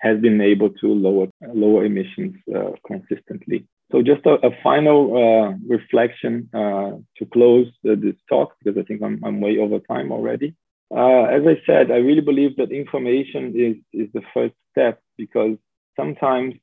has 0.00 0.20
been 0.20 0.40
able 0.40 0.70
to 0.70 0.86
lower 0.86 1.26
lower 1.54 1.84
emissions 1.84 2.36
uh, 2.54 2.72
consistently. 2.86 3.66
So 3.92 4.02
just 4.02 4.26
a, 4.26 4.34
a 4.46 4.50
final 4.62 5.00
uh, 5.16 5.56
reflection 5.68 6.48
uh, 6.52 6.92
to 7.18 7.26
close 7.32 7.68
this 7.82 8.16
talk 8.28 8.54
because 8.62 8.78
I 8.78 8.84
think 8.84 9.02
I'm, 9.02 9.20
I'm 9.24 9.40
way 9.40 9.58
over 9.58 9.78
time 9.78 10.10
already. 10.10 10.54
Uh, 10.90 11.24
as 11.24 11.42
I 11.46 11.60
said, 11.66 11.90
I 11.90 11.96
really 11.96 12.20
believe 12.20 12.56
that 12.56 12.70
information 12.70 13.54
is 13.56 13.76
is 13.92 14.08
the 14.12 14.22
first 14.34 14.54
step 14.72 15.00
because 15.16 15.56
sometimes 15.96 16.54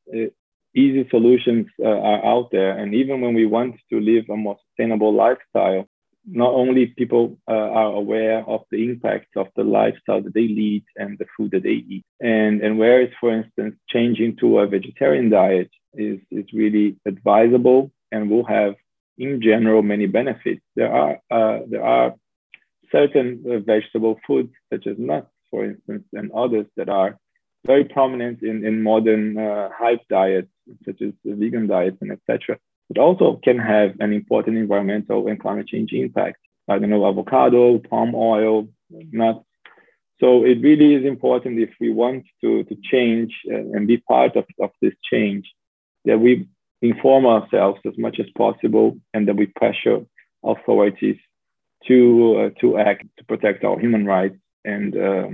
easy 0.76 1.08
solutions 1.10 1.68
uh, 1.80 1.88
are 1.88 2.26
out 2.26 2.50
there. 2.52 2.78
And 2.78 2.94
even 2.94 3.22
when 3.22 3.34
we 3.34 3.46
want 3.46 3.76
to 3.92 4.00
live 4.00 4.26
a 4.30 4.36
more 4.36 4.58
sustainable 4.68 5.14
lifestyle, 5.14 5.88
not 6.26 6.54
only 6.54 6.88
people 6.88 7.38
uh, 7.48 7.54
are 7.54 7.94
aware 7.94 8.48
of 8.48 8.62
the 8.72 8.84
impact 8.90 9.36
of 9.36 9.48
the 9.56 9.64
lifestyle 9.64 10.22
that 10.22 10.34
they 10.34 10.48
lead 10.48 10.84
and 10.96 11.18
the 11.18 11.26
food 11.36 11.52
that 11.52 11.64
they 11.64 11.84
eat. 11.94 12.04
And, 12.22 12.62
and 12.62 12.78
whereas, 12.80 13.10
for 13.20 13.32
instance, 13.32 13.76
changing 13.90 14.38
to 14.38 14.60
a 14.60 14.68
vegetarian 14.68 15.30
diet 15.30 15.70
is, 15.94 16.20
is 16.32 16.46
really 16.54 16.98
advisable 17.06 17.92
and 18.12 18.30
will 18.30 18.46
have, 18.46 18.76
in 19.18 19.42
general, 19.42 19.82
many 19.82 20.08
benefits. 20.08 20.62
There 20.76 20.92
are, 20.92 21.20
uh, 21.30 21.60
there 21.68 21.84
are 21.84 22.16
certain 22.92 23.44
uh, 23.50 23.60
vegetable 23.60 24.20
foods, 24.26 24.54
such 24.72 24.88
as 24.88 24.98
nuts, 24.98 25.28
for 25.52 25.66
instance, 25.66 26.06
and 26.14 26.32
others 26.32 26.68
that 26.78 26.90
are 26.90 27.18
very 27.66 27.86
prominent 27.86 28.44
in, 28.44 28.66
in 28.66 28.82
modern 28.82 29.38
uh, 29.38 29.70
hype 29.76 30.06
diets, 30.10 30.50
such 30.86 31.02
as 31.02 31.14
the 31.24 31.36
vegan 31.36 31.68
diets 31.68 31.98
and 32.02 32.12
etc. 32.12 32.58
But 32.90 33.02
also 33.02 33.40
can 33.44 33.60
have 33.60 33.96
an 34.00 34.14
important 34.14 34.58
environmental 34.58 35.28
and 35.28 35.40
climate 35.40 35.68
change 35.68 35.92
impact. 35.94 36.38
I 36.68 36.80
don't 36.80 36.90
know, 36.90 37.08
avocado, 37.08 37.80
palm 37.80 38.14
oil, 38.16 38.68
nuts. 38.90 39.46
So 40.20 40.46
it 40.46 40.62
really 40.62 40.94
is 40.94 41.06
important 41.06 41.60
if 41.60 41.72
we 41.80 41.92
want 41.92 42.26
to, 42.42 42.64
to 42.64 42.76
change 42.84 43.34
and 43.46 43.88
be 43.88 43.98
part 43.98 44.36
of, 44.36 44.46
of 44.62 44.70
this 44.82 44.94
change 45.12 45.52
that 46.06 46.20
we 46.20 46.48
inform 46.82 47.26
ourselves 47.26 47.80
as 47.86 47.98
much 47.98 48.20
as 48.20 48.28
possible 48.38 48.98
and 49.14 49.28
that 49.28 49.36
we 49.36 49.48
pressure 49.48 50.06
authorities 50.44 51.18
to, 51.88 52.52
uh, 52.56 52.60
to 52.62 52.78
act 52.78 53.06
to 53.18 53.26
protect 53.26 53.64
our 53.64 53.80
human 53.80 54.06
rights 54.06 54.38
and 54.64 54.96
uh, 54.96 55.28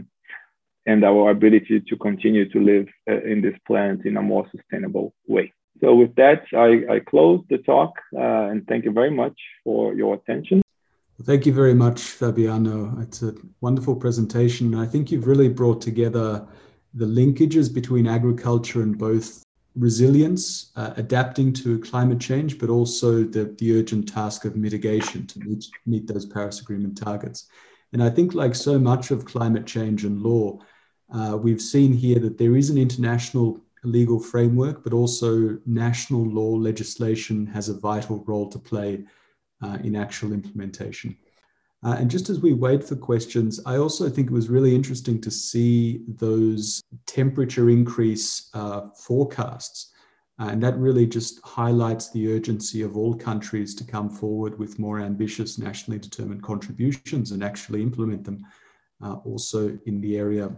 and 0.85 1.03
our 1.03 1.29
ability 1.29 1.81
to 1.87 1.95
continue 1.97 2.49
to 2.49 2.59
live 2.59 2.87
uh, 3.09 3.21
in 3.21 3.41
this 3.41 3.53
planet 3.67 4.05
in 4.05 4.17
a 4.17 4.21
more 4.21 4.47
sustainable 4.55 5.13
way. 5.27 5.53
So 5.81 5.95
with 5.95 6.15
that, 6.15 6.43
I, 6.53 6.95
I 6.95 6.99
close 6.99 7.41
the 7.49 7.59
talk 7.59 7.93
uh, 8.15 8.49
and 8.49 8.67
thank 8.67 8.85
you 8.85 8.91
very 8.91 9.11
much 9.11 9.37
for 9.63 9.93
your 9.93 10.15
attention. 10.15 10.61
Thank 11.23 11.45
you 11.45 11.53
very 11.53 11.73
much, 11.73 12.01
Fabiano. 12.01 12.97
It's 13.01 13.21
a 13.21 13.33
wonderful 13.61 13.95
presentation. 13.95 14.73
I 14.75 14.85
think 14.85 15.11
you've 15.11 15.27
really 15.27 15.49
brought 15.49 15.81
together 15.81 16.47
the 16.93 17.05
linkages 17.05 17.73
between 17.73 18.07
agriculture 18.07 18.81
and 18.81 18.97
both 18.97 19.43
resilience, 19.75 20.71
uh, 20.75 20.93
adapting 20.97 21.53
to 21.53 21.79
climate 21.79 22.19
change, 22.19 22.57
but 22.57 22.69
also 22.69 23.23
the, 23.23 23.53
the 23.59 23.79
urgent 23.79 24.11
task 24.11 24.45
of 24.45 24.55
mitigation 24.55 25.27
to 25.27 25.39
meet, 25.39 25.65
meet 25.85 26.07
those 26.07 26.25
Paris 26.25 26.61
Agreement 26.61 26.97
targets. 26.97 27.47
And 27.93 28.03
I 28.03 28.09
think, 28.09 28.33
like 28.33 28.55
so 28.55 28.79
much 28.79 29.11
of 29.11 29.25
climate 29.25 29.65
change 29.65 30.05
and 30.05 30.21
law, 30.21 30.59
uh, 31.13 31.37
we've 31.41 31.61
seen 31.61 31.93
here 31.93 32.19
that 32.19 32.37
there 32.37 32.55
is 32.55 32.69
an 32.69 32.77
international 32.77 33.59
legal 33.83 34.19
framework, 34.19 34.83
but 34.83 34.93
also 34.93 35.57
national 35.65 36.25
law 36.25 36.55
legislation 36.55 37.45
has 37.47 37.69
a 37.69 37.79
vital 37.79 38.23
role 38.25 38.49
to 38.49 38.59
play 38.59 39.03
uh, 39.61 39.77
in 39.83 39.95
actual 39.95 40.33
implementation. 40.33 41.17
Uh, 41.83 41.95
and 41.97 42.11
just 42.11 42.29
as 42.29 42.41
we 42.41 42.53
wait 42.53 42.83
for 42.83 42.95
questions, 42.95 43.59
I 43.65 43.77
also 43.77 44.09
think 44.09 44.27
it 44.27 44.33
was 44.33 44.49
really 44.49 44.75
interesting 44.75 45.21
to 45.21 45.31
see 45.31 46.03
those 46.07 46.81
temperature 47.05 47.69
increase 47.69 48.49
uh, 48.53 48.89
forecasts. 48.89 49.93
And 50.39 50.63
that 50.63 50.77
really 50.77 51.05
just 51.05 51.41
highlights 51.43 52.11
the 52.11 52.33
urgency 52.33 52.81
of 52.81 52.95
all 52.95 53.13
countries 53.13 53.75
to 53.75 53.83
come 53.83 54.09
forward 54.09 54.57
with 54.57 54.79
more 54.79 55.01
ambitious 55.01 55.57
nationally 55.57 55.99
determined 55.99 56.43
contributions 56.43 57.31
and 57.31 57.43
actually 57.43 57.81
implement 57.81 58.23
them 58.23 58.45
uh, 59.03 59.15
also 59.25 59.77
in 59.85 59.99
the 59.99 60.17
area 60.17 60.49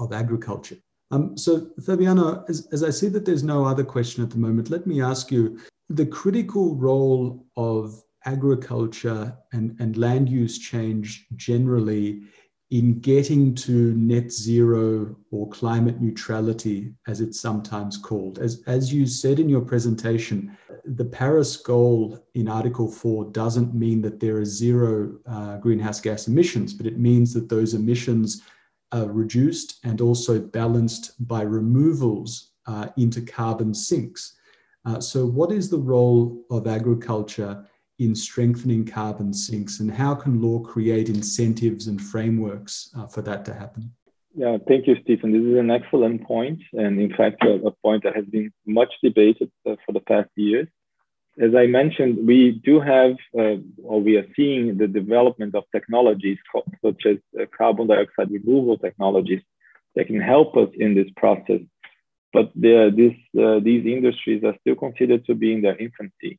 of 0.00 0.12
agriculture. 0.12 0.76
Um, 1.10 1.36
so, 1.36 1.70
Fabiano, 1.84 2.44
as, 2.48 2.68
as 2.72 2.84
I 2.84 2.90
see 2.90 3.08
that 3.08 3.24
there's 3.24 3.42
no 3.42 3.64
other 3.64 3.84
question 3.84 4.22
at 4.22 4.30
the 4.30 4.38
moment, 4.38 4.70
let 4.70 4.86
me 4.86 5.02
ask 5.02 5.30
you 5.30 5.58
the 5.88 6.06
critical 6.06 6.76
role 6.76 7.44
of 7.56 8.00
agriculture 8.26 9.36
and, 9.52 9.76
and 9.80 9.96
land 9.96 10.28
use 10.28 10.58
change 10.58 11.26
generally 11.36 12.22
in 12.70 13.00
getting 13.00 13.52
to 13.52 13.92
net 13.94 14.30
zero 14.30 15.16
or 15.32 15.48
climate 15.48 16.00
neutrality, 16.00 16.94
as 17.08 17.20
it's 17.20 17.40
sometimes 17.40 17.96
called. 17.96 18.38
As, 18.38 18.62
as 18.68 18.92
you 18.92 19.06
said 19.06 19.40
in 19.40 19.48
your 19.48 19.60
presentation, 19.60 20.56
the 20.84 21.04
Paris 21.04 21.56
goal 21.56 22.24
in 22.34 22.48
Article 22.48 22.88
4 22.88 23.32
doesn't 23.32 23.74
mean 23.74 24.00
that 24.02 24.20
there 24.20 24.36
are 24.36 24.44
zero 24.44 25.18
uh, 25.26 25.56
greenhouse 25.56 26.00
gas 26.00 26.28
emissions, 26.28 26.72
but 26.72 26.86
it 26.86 26.98
means 26.98 27.34
that 27.34 27.48
those 27.48 27.74
emissions 27.74 28.42
uh, 28.94 29.08
reduced 29.08 29.78
and 29.84 30.00
also 30.00 30.40
balanced 30.40 31.26
by 31.26 31.42
removals 31.42 32.52
uh, 32.66 32.88
into 32.96 33.20
carbon 33.20 33.74
sinks. 33.74 34.36
Uh, 34.84 35.00
so, 35.00 35.26
what 35.26 35.52
is 35.52 35.68
the 35.68 35.78
role 35.78 36.42
of 36.50 36.66
agriculture 36.66 37.64
in 37.98 38.14
strengthening 38.14 38.84
carbon 38.84 39.32
sinks, 39.32 39.80
and 39.80 39.90
how 39.90 40.14
can 40.14 40.40
law 40.40 40.58
create 40.58 41.08
incentives 41.08 41.86
and 41.86 42.00
frameworks 42.00 42.90
uh, 42.96 43.06
for 43.06 43.20
that 43.20 43.44
to 43.44 43.52
happen? 43.52 43.92
Yeah, 44.34 44.56
thank 44.66 44.86
you, 44.86 44.96
Stephen. 45.02 45.32
This 45.32 45.42
is 45.42 45.58
an 45.58 45.70
excellent 45.70 46.24
point, 46.24 46.62
and 46.72 47.00
in 47.00 47.12
fact, 47.14 47.44
a, 47.44 47.66
a 47.66 47.72
point 47.82 48.04
that 48.04 48.16
has 48.16 48.24
been 48.26 48.50
much 48.66 48.92
debated 49.02 49.50
uh, 49.68 49.74
for 49.84 49.92
the 49.92 50.00
past 50.00 50.30
years 50.36 50.68
as 51.40 51.54
I 51.54 51.66
mentioned, 51.66 52.26
we 52.26 52.60
do 52.64 52.80
have, 52.80 53.12
uh, 53.38 53.56
or 53.82 54.00
we 54.00 54.16
are 54.16 54.26
seeing 54.36 54.76
the 54.76 54.86
development 54.86 55.54
of 55.54 55.64
technologies 55.72 56.38
such 56.84 57.06
as 57.06 57.16
uh, 57.40 57.46
carbon 57.56 57.86
dioxide 57.86 58.30
removal 58.30 58.76
technologies 58.76 59.40
that 59.94 60.06
can 60.06 60.20
help 60.20 60.56
us 60.56 60.68
in 60.74 60.94
this 60.94 61.08
process. 61.16 61.60
But 62.32 62.52
this, 62.54 63.14
uh, 63.42 63.58
these 63.60 63.86
industries 63.86 64.44
are 64.44 64.54
still 64.60 64.76
considered 64.76 65.24
to 65.26 65.34
be 65.34 65.52
in 65.52 65.62
their 65.62 65.76
infancy. 65.76 66.38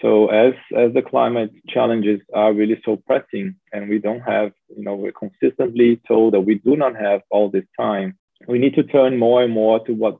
So 0.00 0.28
as, 0.28 0.54
as 0.76 0.92
the 0.92 1.02
climate 1.02 1.52
challenges 1.68 2.20
are 2.34 2.52
really 2.52 2.80
so 2.84 2.96
pressing 2.96 3.56
and 3.72 3.88
we 3.88 3.98
don't 3.98 4.20
have, 4.20 4.52
you 4.76 4.84
know, 4.84 4.94
we're 4.94 5.12
consistently 5.12 6.00
told 6.06 6.34
that 6.34 6.40
we 6.40 6.56
do 6.56 6.76
not 6.76 6.96
have 6.96 7.22
all 7.30 7.50
this 7.50 7.64
time, 7.80 8.18
we 8.46 8.58
need 8.58 8.74
to 8.74 8.82
turn 8.82 9.18
more 9.18 9.42
and 9.42 9.52
more 9.52 9.84
to 9.86 9.92
what 9.94 10.18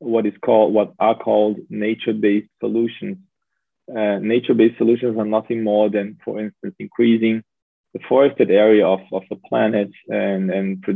what 0.00 0.26
is 0.26 0.34
called 0.44 0.74
what 0.74 0.92
are 0.98 1.16
called 1.16 1.58
nature-based 1.68 2.48
solutions. 2.58 3.18
Uh, 3.88 4.18
nature-based 4.18 4.78
solutions 4.78 5.16
are 5.18 5.24
nothing 5.24 5.62
more 5.62 5.88
than, 5.88 6.18
for 6.24 6.40
instance, 6.40 6.74
increasing 6.78 7.42
the 7.92 8.00
forested 8.08 8.50
area 8.50 8.86
of, 8.86 9.00
of 9.12 9.22
the 9.30 9.36
planet 9.36 9.90
and, 10.08 10.50
and 10.50 10.82
pr- 10.82 10.92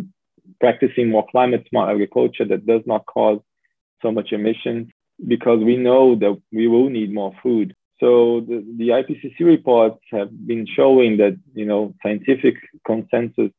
practicing 0.60 1.10
more 1.10 1.26
climate 1.30 1.66
smart 1.68 1.90
agriculture 1.90 2.44
that 2.44 2.66
does 2.66 2.82
not 2.86 3.04
cause 3.06 3.40
so 4.00 4.12
much 4.12 4.32
emissions 4.32 4.88
because 5.26 5.62
we 5.62 5.76
know 5.76 6.14
that 6.14 6.40
we 6.52 6.66
will 6.66 6.88
need 6.88 7.12
more 7.12 7.32
food. 7.42 7.74
So 8.00 8.40
the, 8.40 8.64
the 8.76 8.88
IPCC 8.88 9.40
reports 9.40 10.00
have 10.12 10.30
been 10.46 10.66
showing 10.66 11.16
that, 11.18 11.36
you 11.54 11.66
know, 11.66 11.94
scientific 12.02 12.54
consensus 12.86 13.50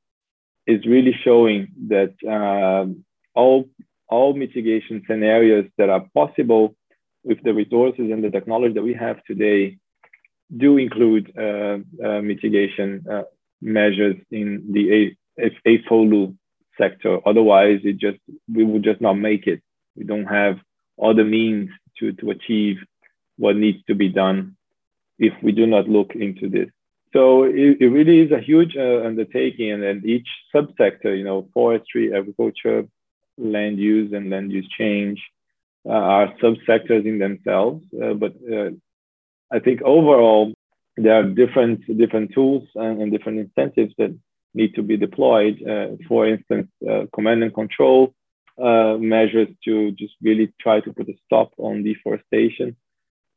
is 0.68 0.86
really 0.86 1.16
showing 1.24 1.68
that 1.88 2.14
uh, 2.28 2.86
all 3.38 3.70
all 4.16 4.34
mitigation 4.34 5.04
scenarios 5.08 5.68
that 5.78 5.90
are 5.96 6.06
possible 6.22 6.66
with 7.24 7.40
the 7.44 7.54
resources 7.54 8.08
and 8.12 8.24
the 8.24 8.34
technology 8.38 8.74
that 8.76 8.90
we 8.92 8.96
have 9.06 9.18
today, 9.32 9.62
do 10.56 10.78
include 10.78 11.26
uh, 11.38 11.78
uh, 12.08 12.22
mitigation 12.32 12.90
uh, 13.12 13.24
measures 13.62 14.18
in 14.40 14.48
the 14.76 14.86
AFOLU 15.72 16.36
sector. 16.82 17.14
Otherwise, 17.26 17.80
it 17.84 17.98
just 17.98 18.20
we 18.56 18.64
would 18.64 18.84
just 18.84 19.02
not 19.02 19.16
make 19.30 19.48
it. 19.54 19.60
We 19.98 20.04
don't 20.04 20.26
have 20.42 20.56
the 20.98 21.24
means 21.24 21.70
to, 21.98 22.14
to 22.20 22.26
achieve 22.36 22.78
what 23.38 23.56
needs 23.56 23.82
to 23.88 23.96
be 23.96 24.10
done 24.10 24.56
if 25.18 25.34
we 25.46 25.52
do 25.52 25.66
not 25.66 25.90
look 25.90 26.12
into 26.16 26.50
this. 26.50 26.70
So 27.14 27.44
it, 27.44 27.78
it 27.80 27.90
really 27.98 28.20
is 28.26 28.32
a 28.32 28.46
huge 28.50 28.74
uh, 28.76 29.06
undertaking, 29.10 29.72
and 29.72 29.82
then 29.82 30.04
each 30.06 30.28
subsector, 30.54 31.18
you 31.18 31.24
know, 31.24 31.48
forestry, 31.54 32.14
agriculture, 32.14 32.88
land 33.38 33.80
use, 33.80 34.14
and 34.14 34.30
land 34.30 34.52
use 34.52 34.68
change 34.78 35.22
uh, 35.86 35.92
are 35.92 36.34
subsectors 36.42 37.06
in 37.06 37.20
themselves. 37.20 37.84
Uh, 37.94 38.14
but 38.14 38.34
uh, 38.52 38.72
I 39.52 39.60
think 39.60 39.82
overall, 39.82 40.54
there 40.98 41.16
are 41.16 41.24
different 41.24 41.82
different 41.98 42.34
tools 42.34 42.64
and, 42.76 43.02
and 43.02 43.12
different 43.12 43.40
incentives 43.40 43.94
that 43.98 44.18
need 44.54 44.74
to 44.76 44.84
be 44.84 44.98
deployed. 44.98 45.62
Uh, 45.62 45.96
for 46.08 46.28
instance, 46.28 46.70
uh, 46.90 47.06
command 47.14 47.44
and 47.44 47.54
control 47.54 48.14
measures 48.58 49.50
to 49.66 49.92
just 49.92 50.14
really 50.22 50.54
try 50.62 50.80
to 50.80 50.94
put 50.94 51.10
a 51.10 51.14
stop 51.26 51.52
on 51.58 51.84
deforestation 51.84 52.74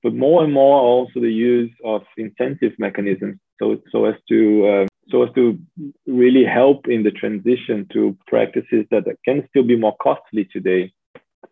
but 0.02 0.14
more 0.14 0.44
and 0.44 0.52
more 0.52 0.80
also 0.80 1.18
the 1.20 1.32
use 1.32 1.72
of 1.84 2.02
incentive 2.16 2.72
mechanisms 2.78 3.36
so, 3.60 3.80
so 3.90 4.04
as 4.04 4.14
to 4.28 4.66
uh, 4.66 4.86
so 5.10 5.22
as 5.22 5.34
to 5.34 5.58
really 6.06 6.44
help 6.44 6.86
in 6.86 7.02
the 7.02 7.10
transition 7.10 7.86
to 7.92 8.16
practices 8.26 8.84
that 8.90 9.04
can 9.24 9.46
still 9.48 9.64
be 9.64 9.76
more 9.76 9.96
costly 10.02 10.48
today, 10.52 10.92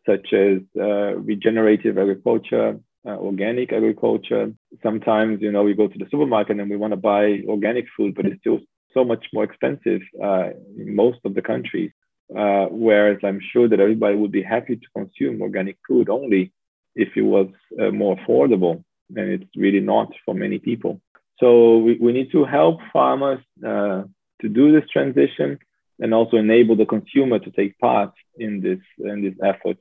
such 0.04 0.32
as 0.32 0.58
uh, 0.78 1.16
regenerative 1.16 1.96
agriculture, 1.98 2.78
uh, 3.06 3.16
organic 3.16 3.72
agriculture. 3.72 4.52
Sometimes, 4.82 5.40
you 5.40 5.52
know, 5.52 5.62
we 5.62 5.74
go 5.74 5.88
to 5.88 5.98
the 5.98 6.06
supermarket 6.10 6.58
and 6.58 6.70
we 6.70 6.76
want 6.76 6.92
to 6.92 6.96
buy 6.96 7.40
organic 7.48 7.86
food, 7.96 8.14
but 8.14 8.26
it's 8.26 8.40
still 8.40 8.60
so 8.92 9.04
much 9.04 9.26
more 9.32 9.44
expensive 9.44 10.02
uh, 10.22 10.50
in 10.76 10.94
most 10.94 11.18
of 11.24 11.34
the 11.34 11.42
countries. 11.42 11.92
Uh, 12.36 12.66
whereas 12.70 13.18
I'm 13.22 13.40
sure 13.52 13.68
that 13.68 13.78
everybody 13.78 14.16
would 14.16 14.32
be 14.32 14.42
happy 14.42 14.76
to 14.76 14.86
consume 14.96 15.40
organic 15.40 15.76
food 15.86 16.08
only 16.08 16.52
if 16.96 17.10
it 17.14 17.22
was 17.22 17.48
uh, 17.80 17.90
more 17.90 18.16
affordable, 18.16 18.82
and 19.14 19.30
it's 19.30 19.50
really 19.56 19.80
not 19.80 20.12
for 20.24 20.34
many 20.34 20.58
people. 20.58 21.00
So 21.38 21.78
we, 21.78 21.98
we 22.00 22.12
need 22.12 22.32
to 22.32 22.44
help 22.44 22.80
farmers 22.92 23.40
uh, 23.64 24.04
to 24.40 24.48
do 24.48 24.72
this 24.72 24.88
transition 24.90 25.58
and 25.98 26.12
also 26.14 26.36
enable 26.36 26.76
the 26.76 26.86
consumer 26.86 27.38
to 27.38 27.50
take 27.50 27.78
part 27.78 28.12
in 28.38 28.60
this 28.60 28.80
in 28.98 29.22
this 29.22 29.34
effort 29.42 29.78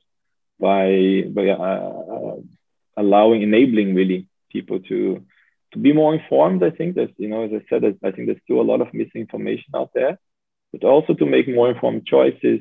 by 0.58 1.24
by 1.30 1.48
uh, 1.48 1.56
uh, 1.56 2.36
allowing 2.96 3.42
enabling 3.42 3.94
really 3.94 4.28
people 4.50 4.80
to 4.80 5.22
to 5.72 5.78
be 5.78 5.92
more 5.92 6.14
informed. 6.14 6.62
I 6.62 6.70
think 6.70 6.96
that 6.96 7.10
you 7.18 7.28
know 7.28 7.44
as 7.44 7.52
I 7.52 7.64
said, 7.68 7.84
I 7.84 8.10
think 8.10 8.26
there's 8.26 8.42
still 8.44 8.60
a 8.60 8.70
lot 8.70 8.80
of 8.80 8.92
misinformation 8.94 9.72
out 9.74 9.90
there, 9.94 10.18
but 10.72 10.84
also 10.84 11.14
to 11.14 11.26
make 11.26 11.48
more 11.48 11.70
informed 11.70 12.06
choices, 12.06 12.60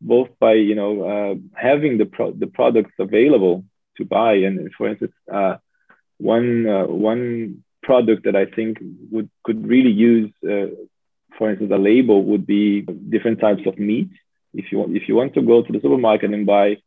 both 0.00 0.28
by 0.40 0.54
you 0.54 0.74
know 0.74 0.92
uh, 1.02 1.34
having 1.54 1.98
the 1.98 2.06
pro- 2.06 2.32
the 2.32 2.46
products 2.46 2.94
available 2.98 3.64
to 3.96 4.04
buy 4.04 4.34
and 4.34 4.72
for 4.76 4.88
instance. 4.88 5.12
Uh, 5.32 5.56
one 6.18 6.66
uh, 6.66 6.86
one 6.86 7.64
product 7.84 8.24
that 8.24 8.36
I 8.36 8.46
think 8.46 8.78
would 9.12 9.30
could 9.44 9.60
really 9.74 9.90
use, 9.90 10.30
uh, 10.54 10.68
for 11.36 11.50
instance, 11.50 11.72
a 11.72 11.78
label 11.90 12.18
would 12.30 12.46
be 12.46 12.82
different 13.14 13.40
types 13.40 13.64
of 13.66 13.78
meat. 13.78 14.10
If 14.52 14.70
you 14.70 14.78
want, 14.78 14.96
if 14.96 15.08
you 15.08 15.14
want 15.20 15.34
to 15.34 15.42
go 15.42 15.62
to 15.62 15.72
the 15.72 15.80
supermarket 15.80 16.32
and 16.32 16.46
buy 16.46 16.78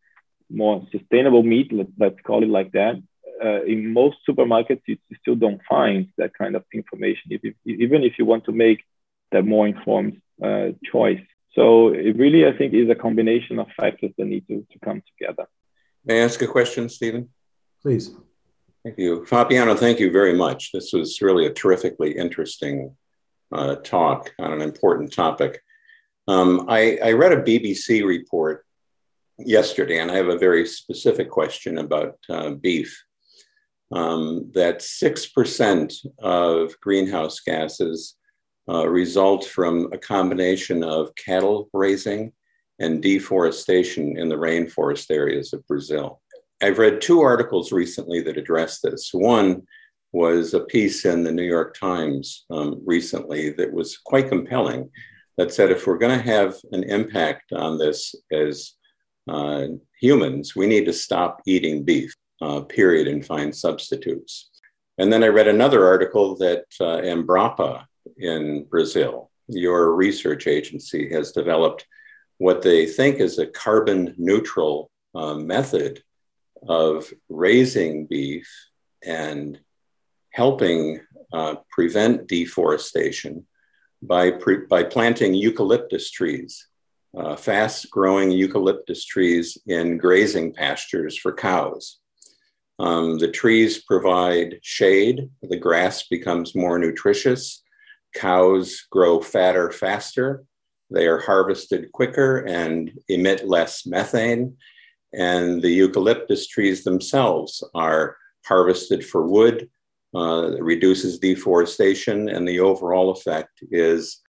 more 0.49 0.85
sustainable 0.91 1.43
meat, 1.43 1.71
let, 1.71 1.87
let's 1.99 2.21
call 2.25 2.43
it 2.43 2.49
like 2.49 2.71
that. 2.71 2.95
Uh, 3.43 3.61
in 3.63 3.93
most 3.93 4.17
supermarkets, 4.27 4.81
you, 4.87 4.97
you, 5.09 5.17
still 5.21 5.35
don't 5.35 5.61
find 5.69 6.07
that 6.17 6.31
kind 6.33 6.55
of 6.55 6.63
information, 6.73 7.25
if, 7.29 7.41
if, 7.43 7.53
even 7.65 8.03
if 8.03 8.13
you 8.17 8.25
want 8.25 8.43
to 8.45 8.51
make 8.51 8.79
that 9.31 9.45
more 9.45 9.67
informed 9.67 10.19
uh, 10.43 10.69
choice. 10.91 11.19
So 11.53 11.89
it 11.89 12.17
really, 12.17 12.47
I 12.47 12.57
think, 12.57 12.73
is 12.73 12.89
a 12.89 12.95
combination 12.95 13.59
of 13.59 13.67
factors 13.75 14.11
that 14.17 14.25
need 14.25 14.47
to, 14.47 14.65
to 14.71 14.79
come 14.83 15.03
together. 15.11 15.45
May 16.05 16.21
I 16.21 16.25
ask 16.25 16.41
a 16.41 16.47
question, 16.47 16.89
Stephen? 16.89 17.29
Please. 17.81 18.11
Thank 18.87 18.99
you. 18.99 19.25
Fabiano, 19.25 19.75
thank 19.75 19.99
you 19.99 20.11
very 20.11 20.33
much. 20.33 20.71
This 20.71 20.93
was 20.93 21.21
really 21.21 21.45
a 21.45 21.51
terrifically 21.51 22.17
interesting 22.17 22.95
uh, 23.51 23.75
talk 23.75 24.33
on 24.39 24.53
an 24.53 24.61
important 24.61 25.11
topic. 25.11 25.61
Um, 26.29 26.67
I, 26.69 26.97
I, 27.03 27.11
read 27.11 27.33
a 27.33 27.41
BBC 27.41 28.05
report 28.05 28.65
yesterday, 29.39 29.99
and 29.99 30.09
I 30.09 30.15
have 30.15 30.29
a 30.29 30.37
very 30.37 30.65
specific 30.65 31.29
question 31.29 31.79
about 31.79 32.15
uh, 32.29 32.51
beef. 32.51 33.03
Um, 33.91 34.51
that 34.53 34.79
6% 34.79 35.93
of 36.19 36.79
greenhouse 36.79 37.41
gases 37.41 38.15
uh, 38.69 38.87
result 38.87 39.43
from 39.43 39.91
a 39.91 39.97
combination 39.97 40.81
of 40.81 41.13
cattle 41.15 41.69
raising 41.73 42.31
and 42.79 43.03
deforestation 43.03 44.17
in 44.17 44.29
the 44.29 44.35
rainforest 44.35 45.11
areas 45.11 45.51
of 45.51 45.67
Brazil. 45.67 46.21
I've 46.61 46.79
read 46.79 47.01
two 47.01 47.21
articles 47.21 47.71
recently 47.71 48.21
that 48.21 48.37
address 48.37 48.79
this. 48.79 49.11
One 49.13 49.63
was 50.11 50.53
a 50.53 50.61
piece 50.61 51.05
in 51.05 51.23
the 51.23 51.31
New 51.31 51.43
York 51.43 51.77
Times 51.77 52.45
um, 52.49 52.81
recently 52.85 53.51
that 53.51 53.71
was 53.71 53.97
quite 53.97 54.29
compelling 54.29 54.89
that 55.37 55.53
said 55.53 55.69
if 55.69 55.85
we're 55.85 55.99
going 55.99 56.17
to 56.17 56.25
have 56.25 56.55
an 56.71 56.83
impact 56.83 57.53
on 57.53 57.77
this 57.77 58.15
as 58.31 58.73
uh, 59.29 59.67
humans, 59.99 60.55
we 60.55 60.65
need 60.65 60.85
to 60.85 60.93
stop 60.93 61.41
eating 61.45 61.83
beef, 61.83 62.11
uh, 62.41 62.61
period, 62.61 63.07
and 63.07 63.23
find 63.23 63.55
substitutes. 63.55 64.49
And 64.97 65.13
then 65.13 65.23
I 65.23 65.27
read 65.27 65.47
another 65.47 65.85
article 65.85 66.35
that 66.37 66.65
uh, 66.81 67.01
Embrapa 67.01 67.85
in 68.17 68.63
Brazil, 68.63 69.29
your 69.47 69.93
research 69.93 70.47
agency, 70.47 71.13
has 71.13 71.33
developed 71.33 71.85
what 72.39 72.63
they 72.63 72.87
think 72.87 73.17
is 73.17 73.37
a 73.37 73.45
carbon 73.45 74.15
neutral 74.17 74.89
uh, 75.13 75.35
method 75.35 76.01
of 76.67 77.11
raising 77.29 78.05
beef 78.05 78.47
and 79.05 79.59
helping 80.31 80.99
uh, 81.33 81.55
prevent 81.69 82.27
deforestation 82.27 83.45
by, 84.01 84.31
pre- 84.31 84.65
by 84.69 84.83
planting 84.83 85.33
eucalyptus 85.33 86.11
trees, 86.11 86.67
uh, 87.17 87.35
fast 87.35 87.89
growing 87.89 88.31
eucalyptus 88.31 89.05
trees 89.05 89.57
in 89.65 89.97
grazing 89.97 90.53
pastures 90.53 91.17
for 91.17 91.33
cows. 91.33 91.99
Um, 92.79 93.17
the 93.17 93.31
trees 93.31 93.83
provide 93.83 94.59
shade, 94.61 95.29
the 95.41 95.57
grass 95.57 96.07
becomes 96.07 96.53
more 96.53 96.77
nutritious, 96.77 97.63
cows 98.13 98.85
grow 98.91 99.19
fatter 99.19 99.71
faster, 99.71 100.43
they 100.89 101.07
are 101.07 101.19
harvested 101.19 101.91
quicker 101.91 102.37
and 102.45 102.91
emit 103.09 103.47
less 103.47 103.85
methane, 103.85 104.57
and 105.13 105.61
the 105.61 105.69
eucalyptus 105.69 106.47
trees 106.47 106.83
themselves 106.83 107.63
are 107.73 108.17
harvested 108.45 109.05
for 109.05 109.25
wood. 109.25 109.69
Uh, 110.15 110.51
it 110.51 110.63
reduces 110.63 111.19
deforestation, 111.19 112.29
and 112.29 112.47
the 112.47 112.59
overall 112.59 113.11
effect 113.11 113.59
is 113.71 114.21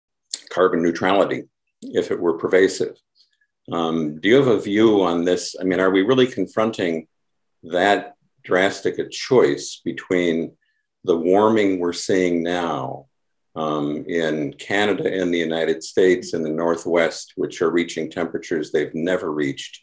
carbon 0.49 0.81
neutrality 0.81 1.43
if 1.81 2.11
it 2.11 2.19
were 2.19 2.37
pervasive. 2.37 2.97
Um, 3.71 4.19
do 4.19 4.29
you 4.29 4.35
have 4.35 4.47
a 4.47 4.59
view 4.59 5.03
on 5.03 5.23
this? 5.23 5.55
I 5.59 5.63
mean, 5.63 5.79
are 5.79 5.91
we 5.91 6.01
really 6.01 6.27
confronting 6.27 7.07
that 7.63 8.13
drastic 8.43 8.97
a 8.97 9.07
choice 9.09 9.81
between 9.83 10.55
the 11.03 11.17
warming 11.17 11.79
we're 11.79 11.93
seeing 11.93 12.43
now 12.43 13.05
um, 13.55 14.05
in 14.07 14.53
Canada 14.53 15.21
and 15.21 15.33
the 15.33 15.37
United 15.37 15.83
States 15.83 16.33
and 16.33 16.45
the 16.45 16.49
Northwest, 16.49 17.33
which 17.35 17.61
are 17.61 17.71
reaching 17.71 18.09
temperatures 18.09 18.71
they've 18.71 18.93
never 18.95 19.31
reached 19.31 19.81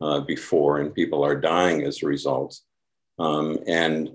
uh, 0.00 0.20
before, 0.20 0.78
and 0.78 0.94
people 0.94 1.24
are 1.24 1.40
dying 1.40 1.82
as 1.82 2.02
a 2.02 2.06
result. 2.06 2.58
Um, 3.18 3.58
and 3.66 4.10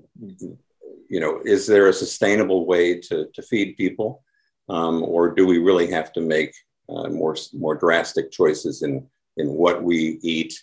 you 1.09 1.19
know, 1.19 1.41
is 1.43 1.65
there 1.65 1.87
a 1.87 1.93
sustainable 1.93 2.65
way 2.65 2.99
to, 2.99 3.27
to 3.33 3.41
feed 3.41 3.77
people, 3.77 4.23
um, 4.69 5.03
or 5.03 5.33
do 5.33 5.45
we 5.45 5.57
really 5.57 5.89
have 5.91 6.13
to 6.13 6.21
make 6.21 6.53
uh, 6.89 7.09
more 7.09 7.35
more 7.53 7.75
drastic 7.75 8.31
choices 8.31 8.83
in 8.83 9.07
in 9.37 9.47
what 9.49 9.83
we 9.83 10.19
eat 10.21 10.53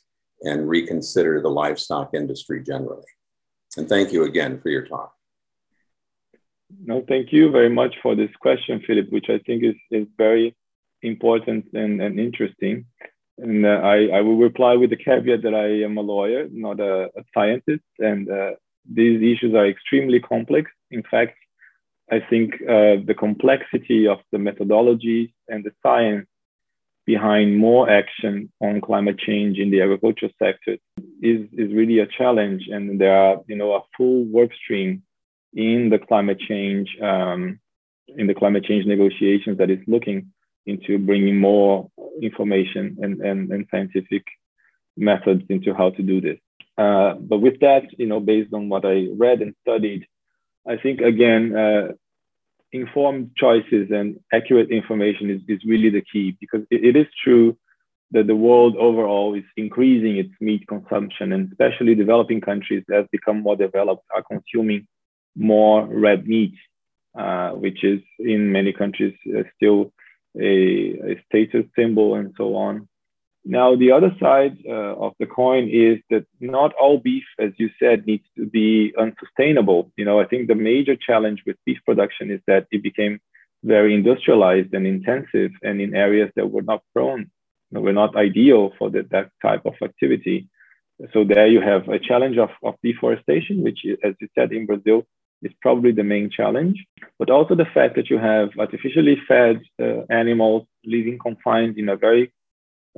and 0.43 0.69
reconsider 0.69 1.41
the 1.41 1.49
livestock 1.49 2.11
industry 2.14 2.62
generally? 2.62 3.11
And 3.77 3.89
thank 3.89 4.12
you 4.12 4.25
again 4.25 4.61
for 4.61 4.71
your 4.71 4.87
talk. 4.87 5.12
No, 6.85 7.05
thank 7.09 7.33
you 7.33 7.51
very 7.51 7.69
much 7.69 7.95
for 8.03 8.14
this 8.14 8.31
question, 8.41 8.83
Philip, 8.87 9.11
which 9.11 9.27
I 9.29 9.39
think 9.47 9.62
is, 9.62 9.77
is 9.91 10.07
very 10.19 10.57
important 11.03 11.67
and, 11.75 12.01
and 12.03 12.19
interesting. 12.19 12.87
And 13.39 13.66
uh, 13.66 13.80
I, 13.82 14.07
I 14.07 14.20
will 14.22 14.39
reply 14.39 14.74
with 14.74 14.91
the 14.91 14.97
caveat 14.97 15.43
that 15.43 15.55
I 15.55 15.84
am 15.84 15.99
a 15.99 16.01
lawyer, 16.01 16.49
not 16.51 16.80
a, 16.80 17.11
a 17.16 17.24
scientist. 17.34 17.84
And 17.99 18.30
uh, 18.30 18.53
these 18.91 19.20
issues 19.20 19.55
are 19.55 19.66
extremely 19.66 20.20
complex. 20.20 20.70
In 20.91 21.03
fact, 21.03 21.37
I 22.11 22.20
think 22.20 22.55
uh, 22.62 23.03
the 23.05 23.16
complexity 23.18 24.07
of 24.07 24.18
the 24.32 24.39
methodology 24.39 25.34
and 25.49 25.64
the 25.64 25.72
science 25.82 26.26
behind 27.05 27.57
more 27.57 27.89
action 27.91 28.51
on 28.61 28.80
climate 28.80 29.18
change 29.18 29.59
in 29.59 29.70
the 29.70 29.80
agriculture 29.80 30.30
sector 30.39 30.76
is, 31.22 31.47
is 31.53 31.72
really 31.72 31.99
a 32.01 32.07
challenge. 32.07 32.68
And 32.68 33.01
there 33.01 33.16
are, 33.16 33.43
you 33.47 33.57
know, 33.57 33.74
a 33.74 33.82
full 33.97 34.24
work 34.24 34.51
stream 34.55 35.03
in 35.55 35.91
the 35.91 35.99
climate 35.99 36.39
change 36.39 36.97
um, 37.03 37.61
in 38.09 38.26
the 38.26 38.34
climate 38.34 38.64
change 38.64 38.87
negotiations 38.87 39.59
that 39.59 39.70
is 39.70 39.78
looking 39.87 40.32
into 40.67 40.99
bringing 40.99 41.39
more 41.39 41.89
information 42.21 42.97
and, 43.01 43.21
and, 43.21 43.51
and 43.53 43.67
scientific 43.71 44.25
methods 44.97 45.43
into 45.49 45.75
how 45.75 45.91
to 45.91 46.03
do 46.03 46.21
this. 46.21 46.39
Uh, 46.79 47.14
but 47.14 47.39
with 47.39 47.61
that, 47.61 47.85
you 47.99 48.07
know, 48.07 48.21
based 48.21 48.53
on 48.53 48.69
what 48.69 48.85
I 48.85 49.09
read 49.17 49.41
and 49.41 49.55
studied, 49.62 50.07
I 50.67 50.77
think 50.77 51.01
again, 51.01 51.57
uh, 51.57 51.93
informed 52.73 53.31
choices 53.37 53.91
and 53.91 54.19
accurate 54.33 54.71
information 54.71 55.31
is, 55.31 55.41
is 55.49 55.64
really 55.64 55.91
the 55.91 56.03
key 56.12 56.37
because 56.41 56.62
it, 56.71 56.85
it 56.85 56.97
is 56.97 57.07
true 57.23 57.57
that 58.11 58.27
the 58.27 58.37
world 58.37 58.77
overall 58.77 59.35
is 59.35 59.45
increasing 59.57 60.17
its 60.17 60.33
meat 60.41 60.67
consumption 60.69 61.33
and 61.33 61.51
especially 61.51 61.95
developing 61.95 62.41
countries 62.41 62.85
as 62.93 63.05
become 63.11 63.43
more 63.43 63.57
developed 63.57 64.05
are 64.14 64.23
consuming 64.23 64.87
more 65.37 65.87
red 65.87 66.27
meat, 66.27 66.55
uh, 67.19 67.51
which 67.51 67.85
is 67.85 68.01
in 68.19 68.53
many 68.53 68.73
countries 68.73 69.14
uh, 69.37 69.43
still 69.57 69.93
a, 70.41 71.12
a, 71.12 71.22
status 71.26 71.64
symbol 71.76 72.14
and 72.14 72.34
so 72.37 72.57
on. 72.57 72.89
Now, 73.45 73.76
the 73.76 73.93
other 73.93 74.14
side 74.20 74.59
uh, 74.68 74.97
of 74.97 75.12
the 75.20 75.26
coin 75.26 75.68
is 75.68 75.99
that 76.11 76.26
not 76.41 76.72
all 76.74 76.99
beef, 76.99 77.22
as 77.39 77.53
you 77.59 77.70
said, 77.78 78.05
needs 78.05 78.24
to 78.37 78.47
be 78.47 78.93
unsustainable. 78.99 79.93
You 79.97 80.05
know, 80.05 80.20
I 80.20 80.26
think 80.26 80.49
the 80.49 80.57
major 80.57 80.97
challenge 80.97 81.43
with 81.47 81.57
beef 81.64 81.78
production 81.87 82.30
is 82.30 82.41
that 82.49 82.66
it 82.72 82.82
became 82.82 83.20
very 83.62 83.95
industrialized 83.95 84.74
and 84.74 84.87
intensive 84.87 85.53
and 85.62 85.80
in 85.80 85.95
areas 85.95 86.30
that 86.34 86.51
were 86.51 86.62
not 86.62 86.82
prone, 86.93 87.30
were 87.70 87.93
not 87.93 88.16
ideal 88.16 88.72
for 88.78 88.91
the, 88.91 89.07
that 89.11 89.30
type 89.41 89.62
of 89.64 89.74
activity. 89.82 90.49
So 91.12 91.24
there 91.24 91.47
you 91.47 91.61
have 91.61 91.89
a 91.89 92.01
challenge 92.01 92.39
of, 92.39 92.51
of 92.64 92.74
deforestation, 92.82 93.62
which, 93.62 93.80
as 94.03 94.14
you 94.20 94.28
said, 94.34 94.53
in 94.53 94.66
Brazil 94.66 95.07
is 95.47 95.53
probably 95.66 95.92
the 95.92 96.11
main 96.14 96.28
challenge, 96.38 96.78
but 97.18 97.30
also 97.30 97.55
the 97.55 97.72
fact 97.76 97.97
that 97.97 98.11
you 98.11 98.18
have 98.18 98.49
artificially 98.64 99.16
fed 99.28 99.57
uh, 99.80 100.01
animals 100.22 100.64
living 100.84 101.18
confined 101.18 101.74
in 101.78 101.88
a 101.88 101.97
very 101.97 102.24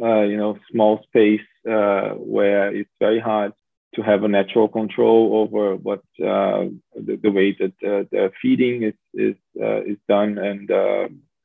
uh, 0.00 0.22
you 0.22 0.36
know, 0.36 0.56
small 0.70 1.02
space 1.08 1.48
uh, 1.68 2.10
where 2.10 2.74
it's 2.74 2.90
very 3.00 3.18
hard 3.18 3.52
to 3.94 4.02
have 4.02 4.22
a 4.22 4.28
natural 4.28 4.68
control 4.68 5.40
over 5.42 5.74
what 5.74 6.02
uh, 6.22 6.66
the, 6.94 7.18
the, 7.20 7.30
way 7.30 7.56
that 7.58 7.72
uh, 7.82 8.04
the 8.12 8.30
feeding 8.40 8.84
is 8.84 8.94
is 9.14 9.34
uh, 9.60 9.80
is 9.82 9.96
done 10.08 10.38
and 10.38 10.70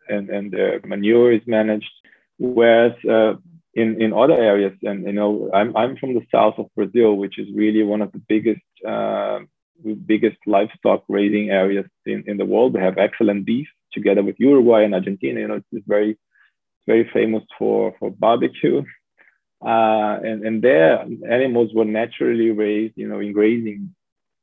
and 0.09 0.29
and 0.29 0.51
the 0.51 0.81
manure 0.85 1.31
is 1.31 1.41
managed. 1.47 1.89
Whereas 2.37 2.93
in 3.73 3.99
in 3.99 4.13
other 4.13 4.39
areas, 4.51 4.73
and 4.83 5.05
you 5.05 5.13
know, 5.13 5.49
I'm 5.53 5.75
I'm 5.75 5.97
from 5.97 6.13
the 6.13 6.25
south 6.31 6.55
of 6.59 6.67
Brazil, 6.75 7.15
which 7.15 7.39
is 7.39 7.47
really 7.55 7.81
one 7.81 8.03
of 8.03 8.11
the 8.11 8.21
biggest 8.27 8.61
biggest 10.05 10.37
livestock 10.45 11.03
raising 11.07 11.49
areas 11.49 11.85
in, 12.05 12.23
in 12.27 12.37
the 12.37 12.45
world. 12.45 12.73
We 12.73 12.81
have 12.81 12.97
excellent 12.97 13.45
beef 13.45 13.67
together 13.91 14.23
with 14.23 14.39
Uruguay 14.39 14.83
and 14.83 14.93
Argentina. 14.93 15.39
You 15.39 15.47
know, 15.47 15.61
it's, 15.71 15.87
very 15.87 16.17
very 16.87 17.09
famous 17.13 17.43
for, 17.57 17.95
for 17.99 18.11
barbecue. 18.11 18.83
Uh, 19.65 20.19
and, 20.21 20.45
and 20.45 20.61
there, 20.61 20.99
animals 21.29 21.71
were 21.73 21.85
naturally 21.85 22.51
raised, 22.51 22.93
you 22.97 23.07
know, 23.07 23.19
in 23.19 23.31
grazing 23.31 23.95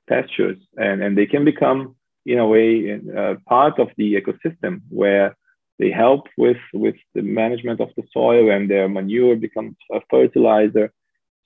pastures, 0.09 0.57
and, 0.77 1.03
and 1.03 1.17
they 1.17 1.27
can 1.27 1.45
become, 1.45 1.95
in 2.25 2.39
a 2.39 2.47
way, 2.47 2.99
uh, 3.17 3.35
part 3.47 3.79
of 3.79 3.89
the 3.99 4.15
ecosystem 4.15 4.81
where 4.89 5.37
they 5.79 5.91
help 5.91 6.27
with, 6.37 6.57
with 6.73 6.97
the 7.15 7.23
management 7.23 7.81
of 7.81 7.91
the 7.97 8.03
soil 8.13 8.51
and 8.51 8.71
their 8.71 8.89
manure 8.89 9.37
becomes 9.37 9.77
a 9.93 10.01
fertilizer. 10.11 10.93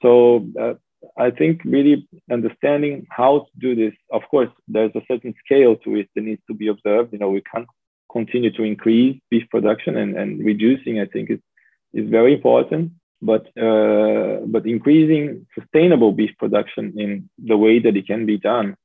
So 0.03 0.47
uh, 0.61 0.74
I 1.18 1.30
think 1.30 1.62
really 1.64 2.09
understanding 2.30 3.07
how 3.11 3.40
to 3.40 3.52
do 3.59 3.74
this, 3.74 3.94
of 4.12 4.22
course, 4.30 4.50
there's 4.68 4.94
a 4.94 5.02
certain 5.09 5.34
scale 5.44 5.76
to 5.76 5.96
it 5.96 6.09
that 6.14 6.24
needs 6.24 6.42
to 6.48 6.55
be 6.55 6.68
observed. 6.68 7.12
You 7.12 7.18
know, 7.18 7.30
we 7.30 7.42
can't 7.42 7.68
continue 8.12 8.52
to 8.52 8.62
increase 8.62 9.20
beef 9.30 9.44
production 9.50 9.96
and, 9.96 10.16
and 10.16 10.44
reducing, 10.44 11.00
I 11.00 11.07
think, 11.07 11.30
is, 11.30 11.40
is 11.92 12.09
very 12.11 12.34
important. 12.34 12.92
But, 13.22 13.46
uh, 13.57 14.40
but 14.46 14.66
increasing 14.66 15.46
sustainable 15.59 16.12
beef 16.12 16.32
production 16.38 16.94
in 16.98 17.30
the 17.38 17.57
way 17.57 17.78
that 17.78 17.96
it 17.96 18.07
can 18.07 18.26
be 18.26 18.36
done 18.36 18.76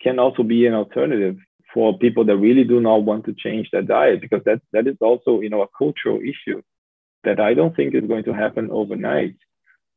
can 0.00 0.18
also 0.18 0.42
be 0.42 0.66
an 0.66 0.74
alternative 0.74 1.36
for 1.74 1.98
people 1.98 2.24
that 2.24 2.36
really 2.36 2.64
do 2.64 2.80
not 2.80 3.02
want 3.02 3.26
to 3.26 3.34
change 3.34 3.68
their 3.70 3.82
diet 3.82 4.20
because 4.20 4.42
that, 4.44 4.60
that 4.72 4.86
is 4.86 4.96
also 5.00 5.40
you 5.40 5.50
know 5.50 5.62
a 5.62 5.68
cultural 5.76 6.18
issue 6.20 6.62
that 7.24 7.40
I 7.40 7.54
don't 7.54 7.74
think 7.76 7.94
is 7.94 8.04
going 8.04 8.24
to 8.24 8.32
happen 8.32 8.70
overnight. 8.70 9.36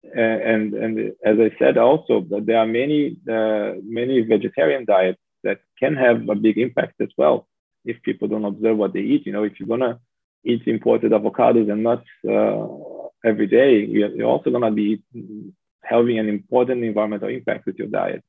And 0.04 0.74
and 0.74 1.00
as 1.24 1.38
I 1.40 1.56
said 1.60 1.78
also, 1.78 2.26
there 2.28 2.58
are 2.58 2.66
many 2.66 3.18
uh, 3.30 3.74
many 3.84 4.22
vegetarian 4.22 4.86
diets 4.86 5.20
that 5.44 5.60
can 5.80 5.96
have 5.96 6.28
a 6.30 6.36
big 6.36 6.58
impact 6.58 7.02
as 7.02 7.10
well 7.18 7.48
if 7.86 8.02
people 8.04 8.28
don't 8.28 8.46
observe 8.46 8.78
what 8.78 8.94
they 8.94 9.02
eat. 9.02 9.26
You 9.26 9.34
know, 9.34 9.44
if 9.44 9.60
you're 9.60 9.68
gonna 9.68 10.00
eat 10.44 10.64
imported 10.66 11.12
avocados 11.12 11.72
and 11.72 11.84
nuts 11.84 12.08
uh, 12.28 12.68
every 13.28 13.48
day, 13.48 13.86
you're 13.86 14.28
also 14.28 14.50
gonna 14.50 14.72
be 14.72 15.02
having 15.84 16.20
an 16.20 16.30
important 16.30 16.84
environmental 16.84 17.30
impact 17.30 17.66
with 17.66 17.78
your 17.78 17.88
diet. 17.88 18.24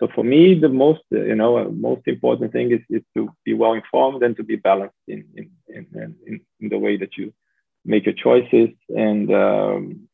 So 0.00 0.08
for 0.14 0.24
me, 0.24 0.58
the 0.58 0.68
most 0.68 1.02
you 1.10 1.36
know 1.36 1.70
most 1.70 2.02
important 2.06 2.52
thing 2.52 2.72
is, 2.72 2.80
is 2.90 3.02
to 3.16 3.30
be 3.44 3.54
well 3.54 3.74
informed 3.74 4.22
and 4.24 4.36
to 4.36 4.42
be 4.42 4.56
balanced 4.56 4.96
in 5.06 5.24
in, 5.36 5.50
in, 5.68 6.16
in, 6.26 6.40
in 6.60 6.68
the 6.68 6.78
way 6.78 6.96
that 6.96 7.16
you 7.16 7.32
make 7.84 8.06
your 8.06 8.14
choices 8.14 8.70
and 8.88 9.32
um, 9.32 10.08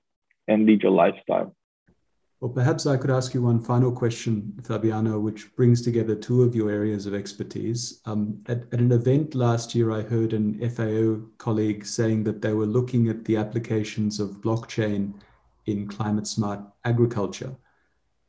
and 0.50 0.66
lead 0.66 0.82
your 0.82 0.92
lifestyle. 0.92 1.54
Well, 2.40 2.50
perhaps 2.50 2.86
I 2.86 2.96
could 2.96 3.10
ask 3.10 3.34
you 3.34 3.42
one 3.42 3.60
final 3.60 3.92
question, 3.92 4.58
Fabiano, 4.64 5.20
which 5.20 5.54
brings 5.56 5.82
together 5.82 6.14
two 6.14 6.42
of 6.42 6.54
your 6.54 6.70
areas 6.70 7.04
of 7.04 7.14
expertise. 7.14 8.00
Um, 8.06 8.42
at, 8.46 8.62
at, 8.72 8.80
an 8.80 8.92
event 8.92 9.34
last 9.34 9.74
year, 9.74 9.92
I 9.92 10.00
heard 10.00 10.32
an 10.32 10.58
FAO 10.70 11.20
colleague 11.36 11.84
saying 11.84 12.24
that 12.24 12.40
they 12.40 12.54
were 12.54 12.66
looking 12.66 13.08
at 13.08 13.26
the 13.26 13.36
applications 13.36 14.18
of 14.20 14.40
blockchain 14.40 15.12
in 15.66 15.86
climate 15.86 16.26
smart 16.26 16.60
agriculture. 16.86 17.54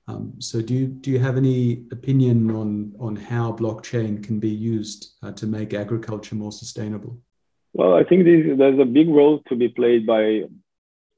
Um, 0.09 0.33
so, 0.39 0.61
do 0.61 0.73
you, 0.73 0.87
do 0.87 1.09
you 1.09 1.19
have 1.19 1.37
any 1.37 1.85
opinion 1.93 2.51
on, 2.51 2.93
on 2.99 3.15
how 3.15 3.53
blockchain 3.53 4.21
can 4.21 4.39
be 4.41 4.49
used 4.49 5.13
uh, 5.23 5.31
to 5.31 5.47
make 5.47 5.73
agriculture 5.73 6.35
more 6.35 6.51
sustainable? 6.51 7.17
Well, 7.71 7.93
I 7.93 8.03
think 8.03 8.25
there's 8.25 8.79
a 8.79 8.83
big 8.85 9.07
role 9.07 9.41
to 9.47 9.55
be 9.55 9.69
played 9.69 10.05
by 10.05 10.43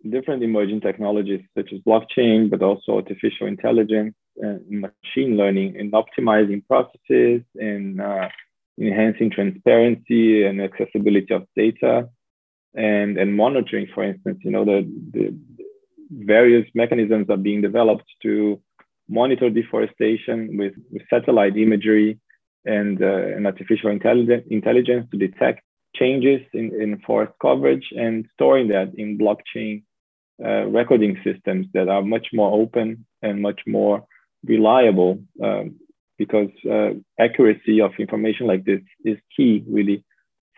different 0.10 0.44
emerging 0.44 0.82
technologies 0.82 1.42
such 1.58 1.72
as 1.74 1.80
blockchain, 1.80 2.50
but 2.50 2.62
also 2.62 2.96
artificial 2.96 3.48
intelligence 3.48 4.16
and 4.38 4.82
machine 4.82 5.38
learning 5.38 5.76
in 5.76 5.92
optimizing 5.92 6.66
processes 6.68 7.42
and 7.56 8.02
uh, 8.02 8.28
enhancing 8.80 9.30
transparency 9.30 10.46
and 10.46 10.62
accessibility 10.62 11.34
of 11.34 11.46
data 11.56 12.10
and, 12.76 13.18
and 13.18 13.36
monitoring, 13.36 13.88
for 13.94 14.04
instance, 14.04 14.40
you 14.44 14.52
know, 14.52 14.66
the, 14.66 14.82
the 15.12 15.38
various 16.12 16.68
mechanisms 16.74 17.28
are 17.30 17.38
being 17.38 17.62
developed 17.62 18.06
to 18.22 18.60
monitor 19.08 19.50
deforestation 19.50 20.58
with, 20.58 20.74
with 20.92 21.04
satellite 21.10 21.56
imagery 21.58 22.20
and, 22.66 23.02
uh, 23.02 23.06
and 23.06 23.46
artificial 23.46 23.90
intelligence, 23.90 24.44
intelligence 24.50 25.08
to 25.12 25.18
detect 25.18 25.62
changes 25.96 26.42
in, 26.54 26.74
in 26.82 27.00
forest 27.06 27.34
coverage 27.42 27.88
and 27.96 28.26
storing 28.34 28.68
that 28.70 28.92
in 28.96 29.18
blockchain 29.18 29.84
uh, 30.44 30.66
recording 30.66 31.18
systems 31.24 31.68
that 31.74 31.90
are 31.90 32.02
much 32.02 32.28
more 32.34 32.52
open 32.62 33.06
and 33.22 33.42
much 33.42 33.62
more 33.68 34.06
reliable 34.46 35.22
um, 35.44 35.76
because 36.18 36.50
uh, 36.70 36.92
accuracy 37.20 37.82
of 37.82 37.92
information 38.00 38.48
like 38.48 38.64
this 38.66 38.82
is 39.04 39.18
key 39.36 39.64
really 39.68 40.04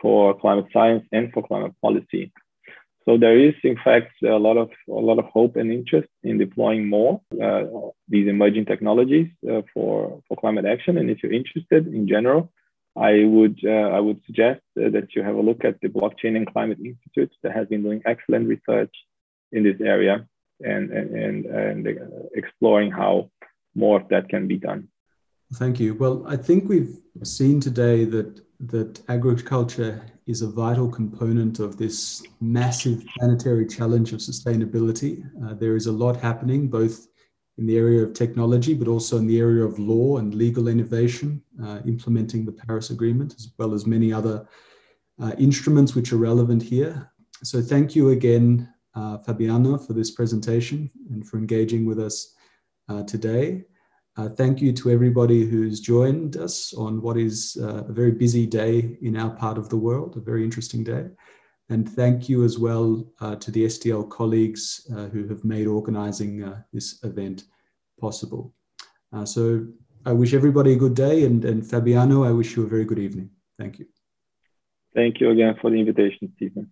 for 0.01 0.37
climate 0.39 0.67
science 0.71 1.05
and 1.11 1.31
for 1.33 1.45
climate 1.45 1.73
policy. 1.81 2.31
So 3.05 3.17
there 3.17 3.39
is, 3.39 3.53
in 3.63 3.77
fact, 3.83 4.13
a 4.23 4.39
lot 4.47 4.57
of 4.57 4.69
a 4.89 5.03
lot 5.09 5.19
of 5.19 5.25
hope 5.25 5.55
and 5.57 5.71
interest 5.71 6.09
in 6.23 6.39
deploying 6.39 6.89
more 6.89 7.21
uh, 7.41 7.63
these 8.09 8.27
emerging 8.27 8.65
technologies 8.65 9.29
uh, 9.49 9.61
for 9.73 10.21
for 10.27 10.37
climate 10.37 10.65
action. 10.65 10.97
And 10.97 11.09
if 11.09 11.21
you're 11.21 11.31
interested 11.31 11.87
in 11.87 12.07
general, 12.07 12.51
I 12.95 13.25
would 13.25 13.59
uh, 13.63 13.89
I 13.97 13.99
would 13.99 14.21
suggest 14.25 14.61
uh, 14.77 14.89
that 14.89 15.13
you 15.15 15.21
have 15.21 15.35
a 15.35 15.41
look 15.41 15.63
at 15.63 15.79
the 15.81 15.89
Blockchain 15.89 16.35
and 16.35 16.51
Climate 16.51 16.79
Institute 16.79 17.31
that 17.43 17.53
has 17.53 17.67
been 17.67 17.83
doing 17.83 18.01
excellent 18.05 18.47
research 18.47 18.93
in 19.55 19.63
this 19.63 19.79
area 19.81 20.27
and, 20.61 20.91
and, 20.91 21.45
and, 21.45 21.87
exploring 22.35 22.91
how 22.91 23.29
more 23.73 23.99
of 24.01 24.07
that 24.09 24.29
can 24.29 24.47
be 24.47 24.57
done. 24.57 24.87
Thank 25.55 25.79
you. 25.79 25.95
Well, 25.95 26.25
I 26.27 26.37
think 26.37 26.69
we've 26.69 26.97
seen 27.23 27.59
today 27.59 28.05
that 28.05 28.41
that 28.59 29.01
agriculture 29.09 30.01
is 30.27 30.41
a 30.41 30.49
vital 30.49 30.89
component 30.89 31.59
of 31.59 31.77
this 31.77 32.23
massive 32.41 33.03
planetary 33.17 33.67
challenge 33.67 34.13
of 34.13 34.19
sustainability. 34.19 35.23
Uh, 35.43 35.53
there 35.53 35.75
is 35.75 35.87
a 35.87 35.91
lot 35.91 36.15
happening, 36.15 36.67
both 36.67 37.07
in 37.57 37.65
the 37.65 37.77
area 37.77 38.01
of 38.03 38.13
technology, 38.13 38.73
but 38.73 38.87
also 38.87 39.17
in 39.17 39.27
the 39.27 39.39
area 39.39 39.63
of 39.63 39.77
law 39.77 40.17
and 40.17 40.33
legal 40.33 40.67
innovation, 40.67 41.41
uh, 41.63 41.79
implementing 41.85 42.45
the 42.45 42.51
Paris 42.51 42.89
Agreement, 42.89 43.33
as 43.35 43.51
well 43.57 43.73
as 43.73 43.85
many 43.85 44.11
other 44.11 44.47
uh, 45.21 45.33
instruments 45.37 45.95
which 45.95 46.11
are 46.11 46.17
relevant 46.17 46.61
here. 46.61 47.11
so 47.43 47.61
thank 47.61 47.95
you 47.95 48.09
again, 48.09 48.67
uh, 48.95 49.17
Fabiano, 49.19 49.77
for 49.77 49.93
this 49.93 50.11
presentation 50.11 50.89
and 51.11 51.27
for 51.27 51.37
engaging 51.37 51.85
with 51.85 51.99
us 51.99 52.33
uh, 52.89 53.03
today. 53.03 53.63
Uh, 54.17 54.29
thank 54.29 54.61
you 54.61 54.71
to 54.71 54.89
everybody 54.89 55.45
who's 55.45 55.81
joined 55.81 56.37
us 56.37 56.73
on 56.73 57.01
what 57.01 57.17
is 57.17 57.57
uh, 57.61 57.83
a 57.83 57.91
very 57.91 58.11
busy 58.11 58.45
day 58.45 58.97
in 59.01 59.17
our 59.17 59.31
part 59.31 59.57
of 59.57 59.67
the 59.67 59.75
world, 59.75 60.15
a 60.15 60.21
very 60.21 60.43
interesting 60.43 60.83
day. 60.83 61.05
And 61.69 61.89
thank 61.89 62.29
you 62.29 62.45
as 62.45 62.57
well 62.57 63.05
uh, 63.19 63.35
to 63.35 63.51
the 63.51 63.65
SDL 63.65 64.09
colleagues 64.09 64.89
uh, 64.95 65.07
who 65.07 65.27
have 65.27 65.43
made 65.43 65.67
organizing 65.67 66.53
this 66.71 67.03
event 67.03 67.45
possible. 67.99 68.53
So 69.23 69.65
I 70.05 70.11
wish 70.11 70.33
everybody 70.33 70.73
a 70.73 70.75
good 70.75 70.93
day 70.93 71.23
and, 71.23 71.43
and 71.45 71.65
Fabiano, 71.65 72.25
I 72.25 72.31
wish 72.31 72.55
you 72.55 72.63
a 72.63 72.67
very 72.67 72.83
good 72.83 72.99
evening. 72.99 73.29
Thank 73.57 73.79
you. 73.79 73.85
Thank 74.93 75.19
you 75.19 75.29
again 75.31 75.55
for 75.61 75.71
the 75.71 75.77
invitation, 75.79 76.31
Stephen. 76.35 76.71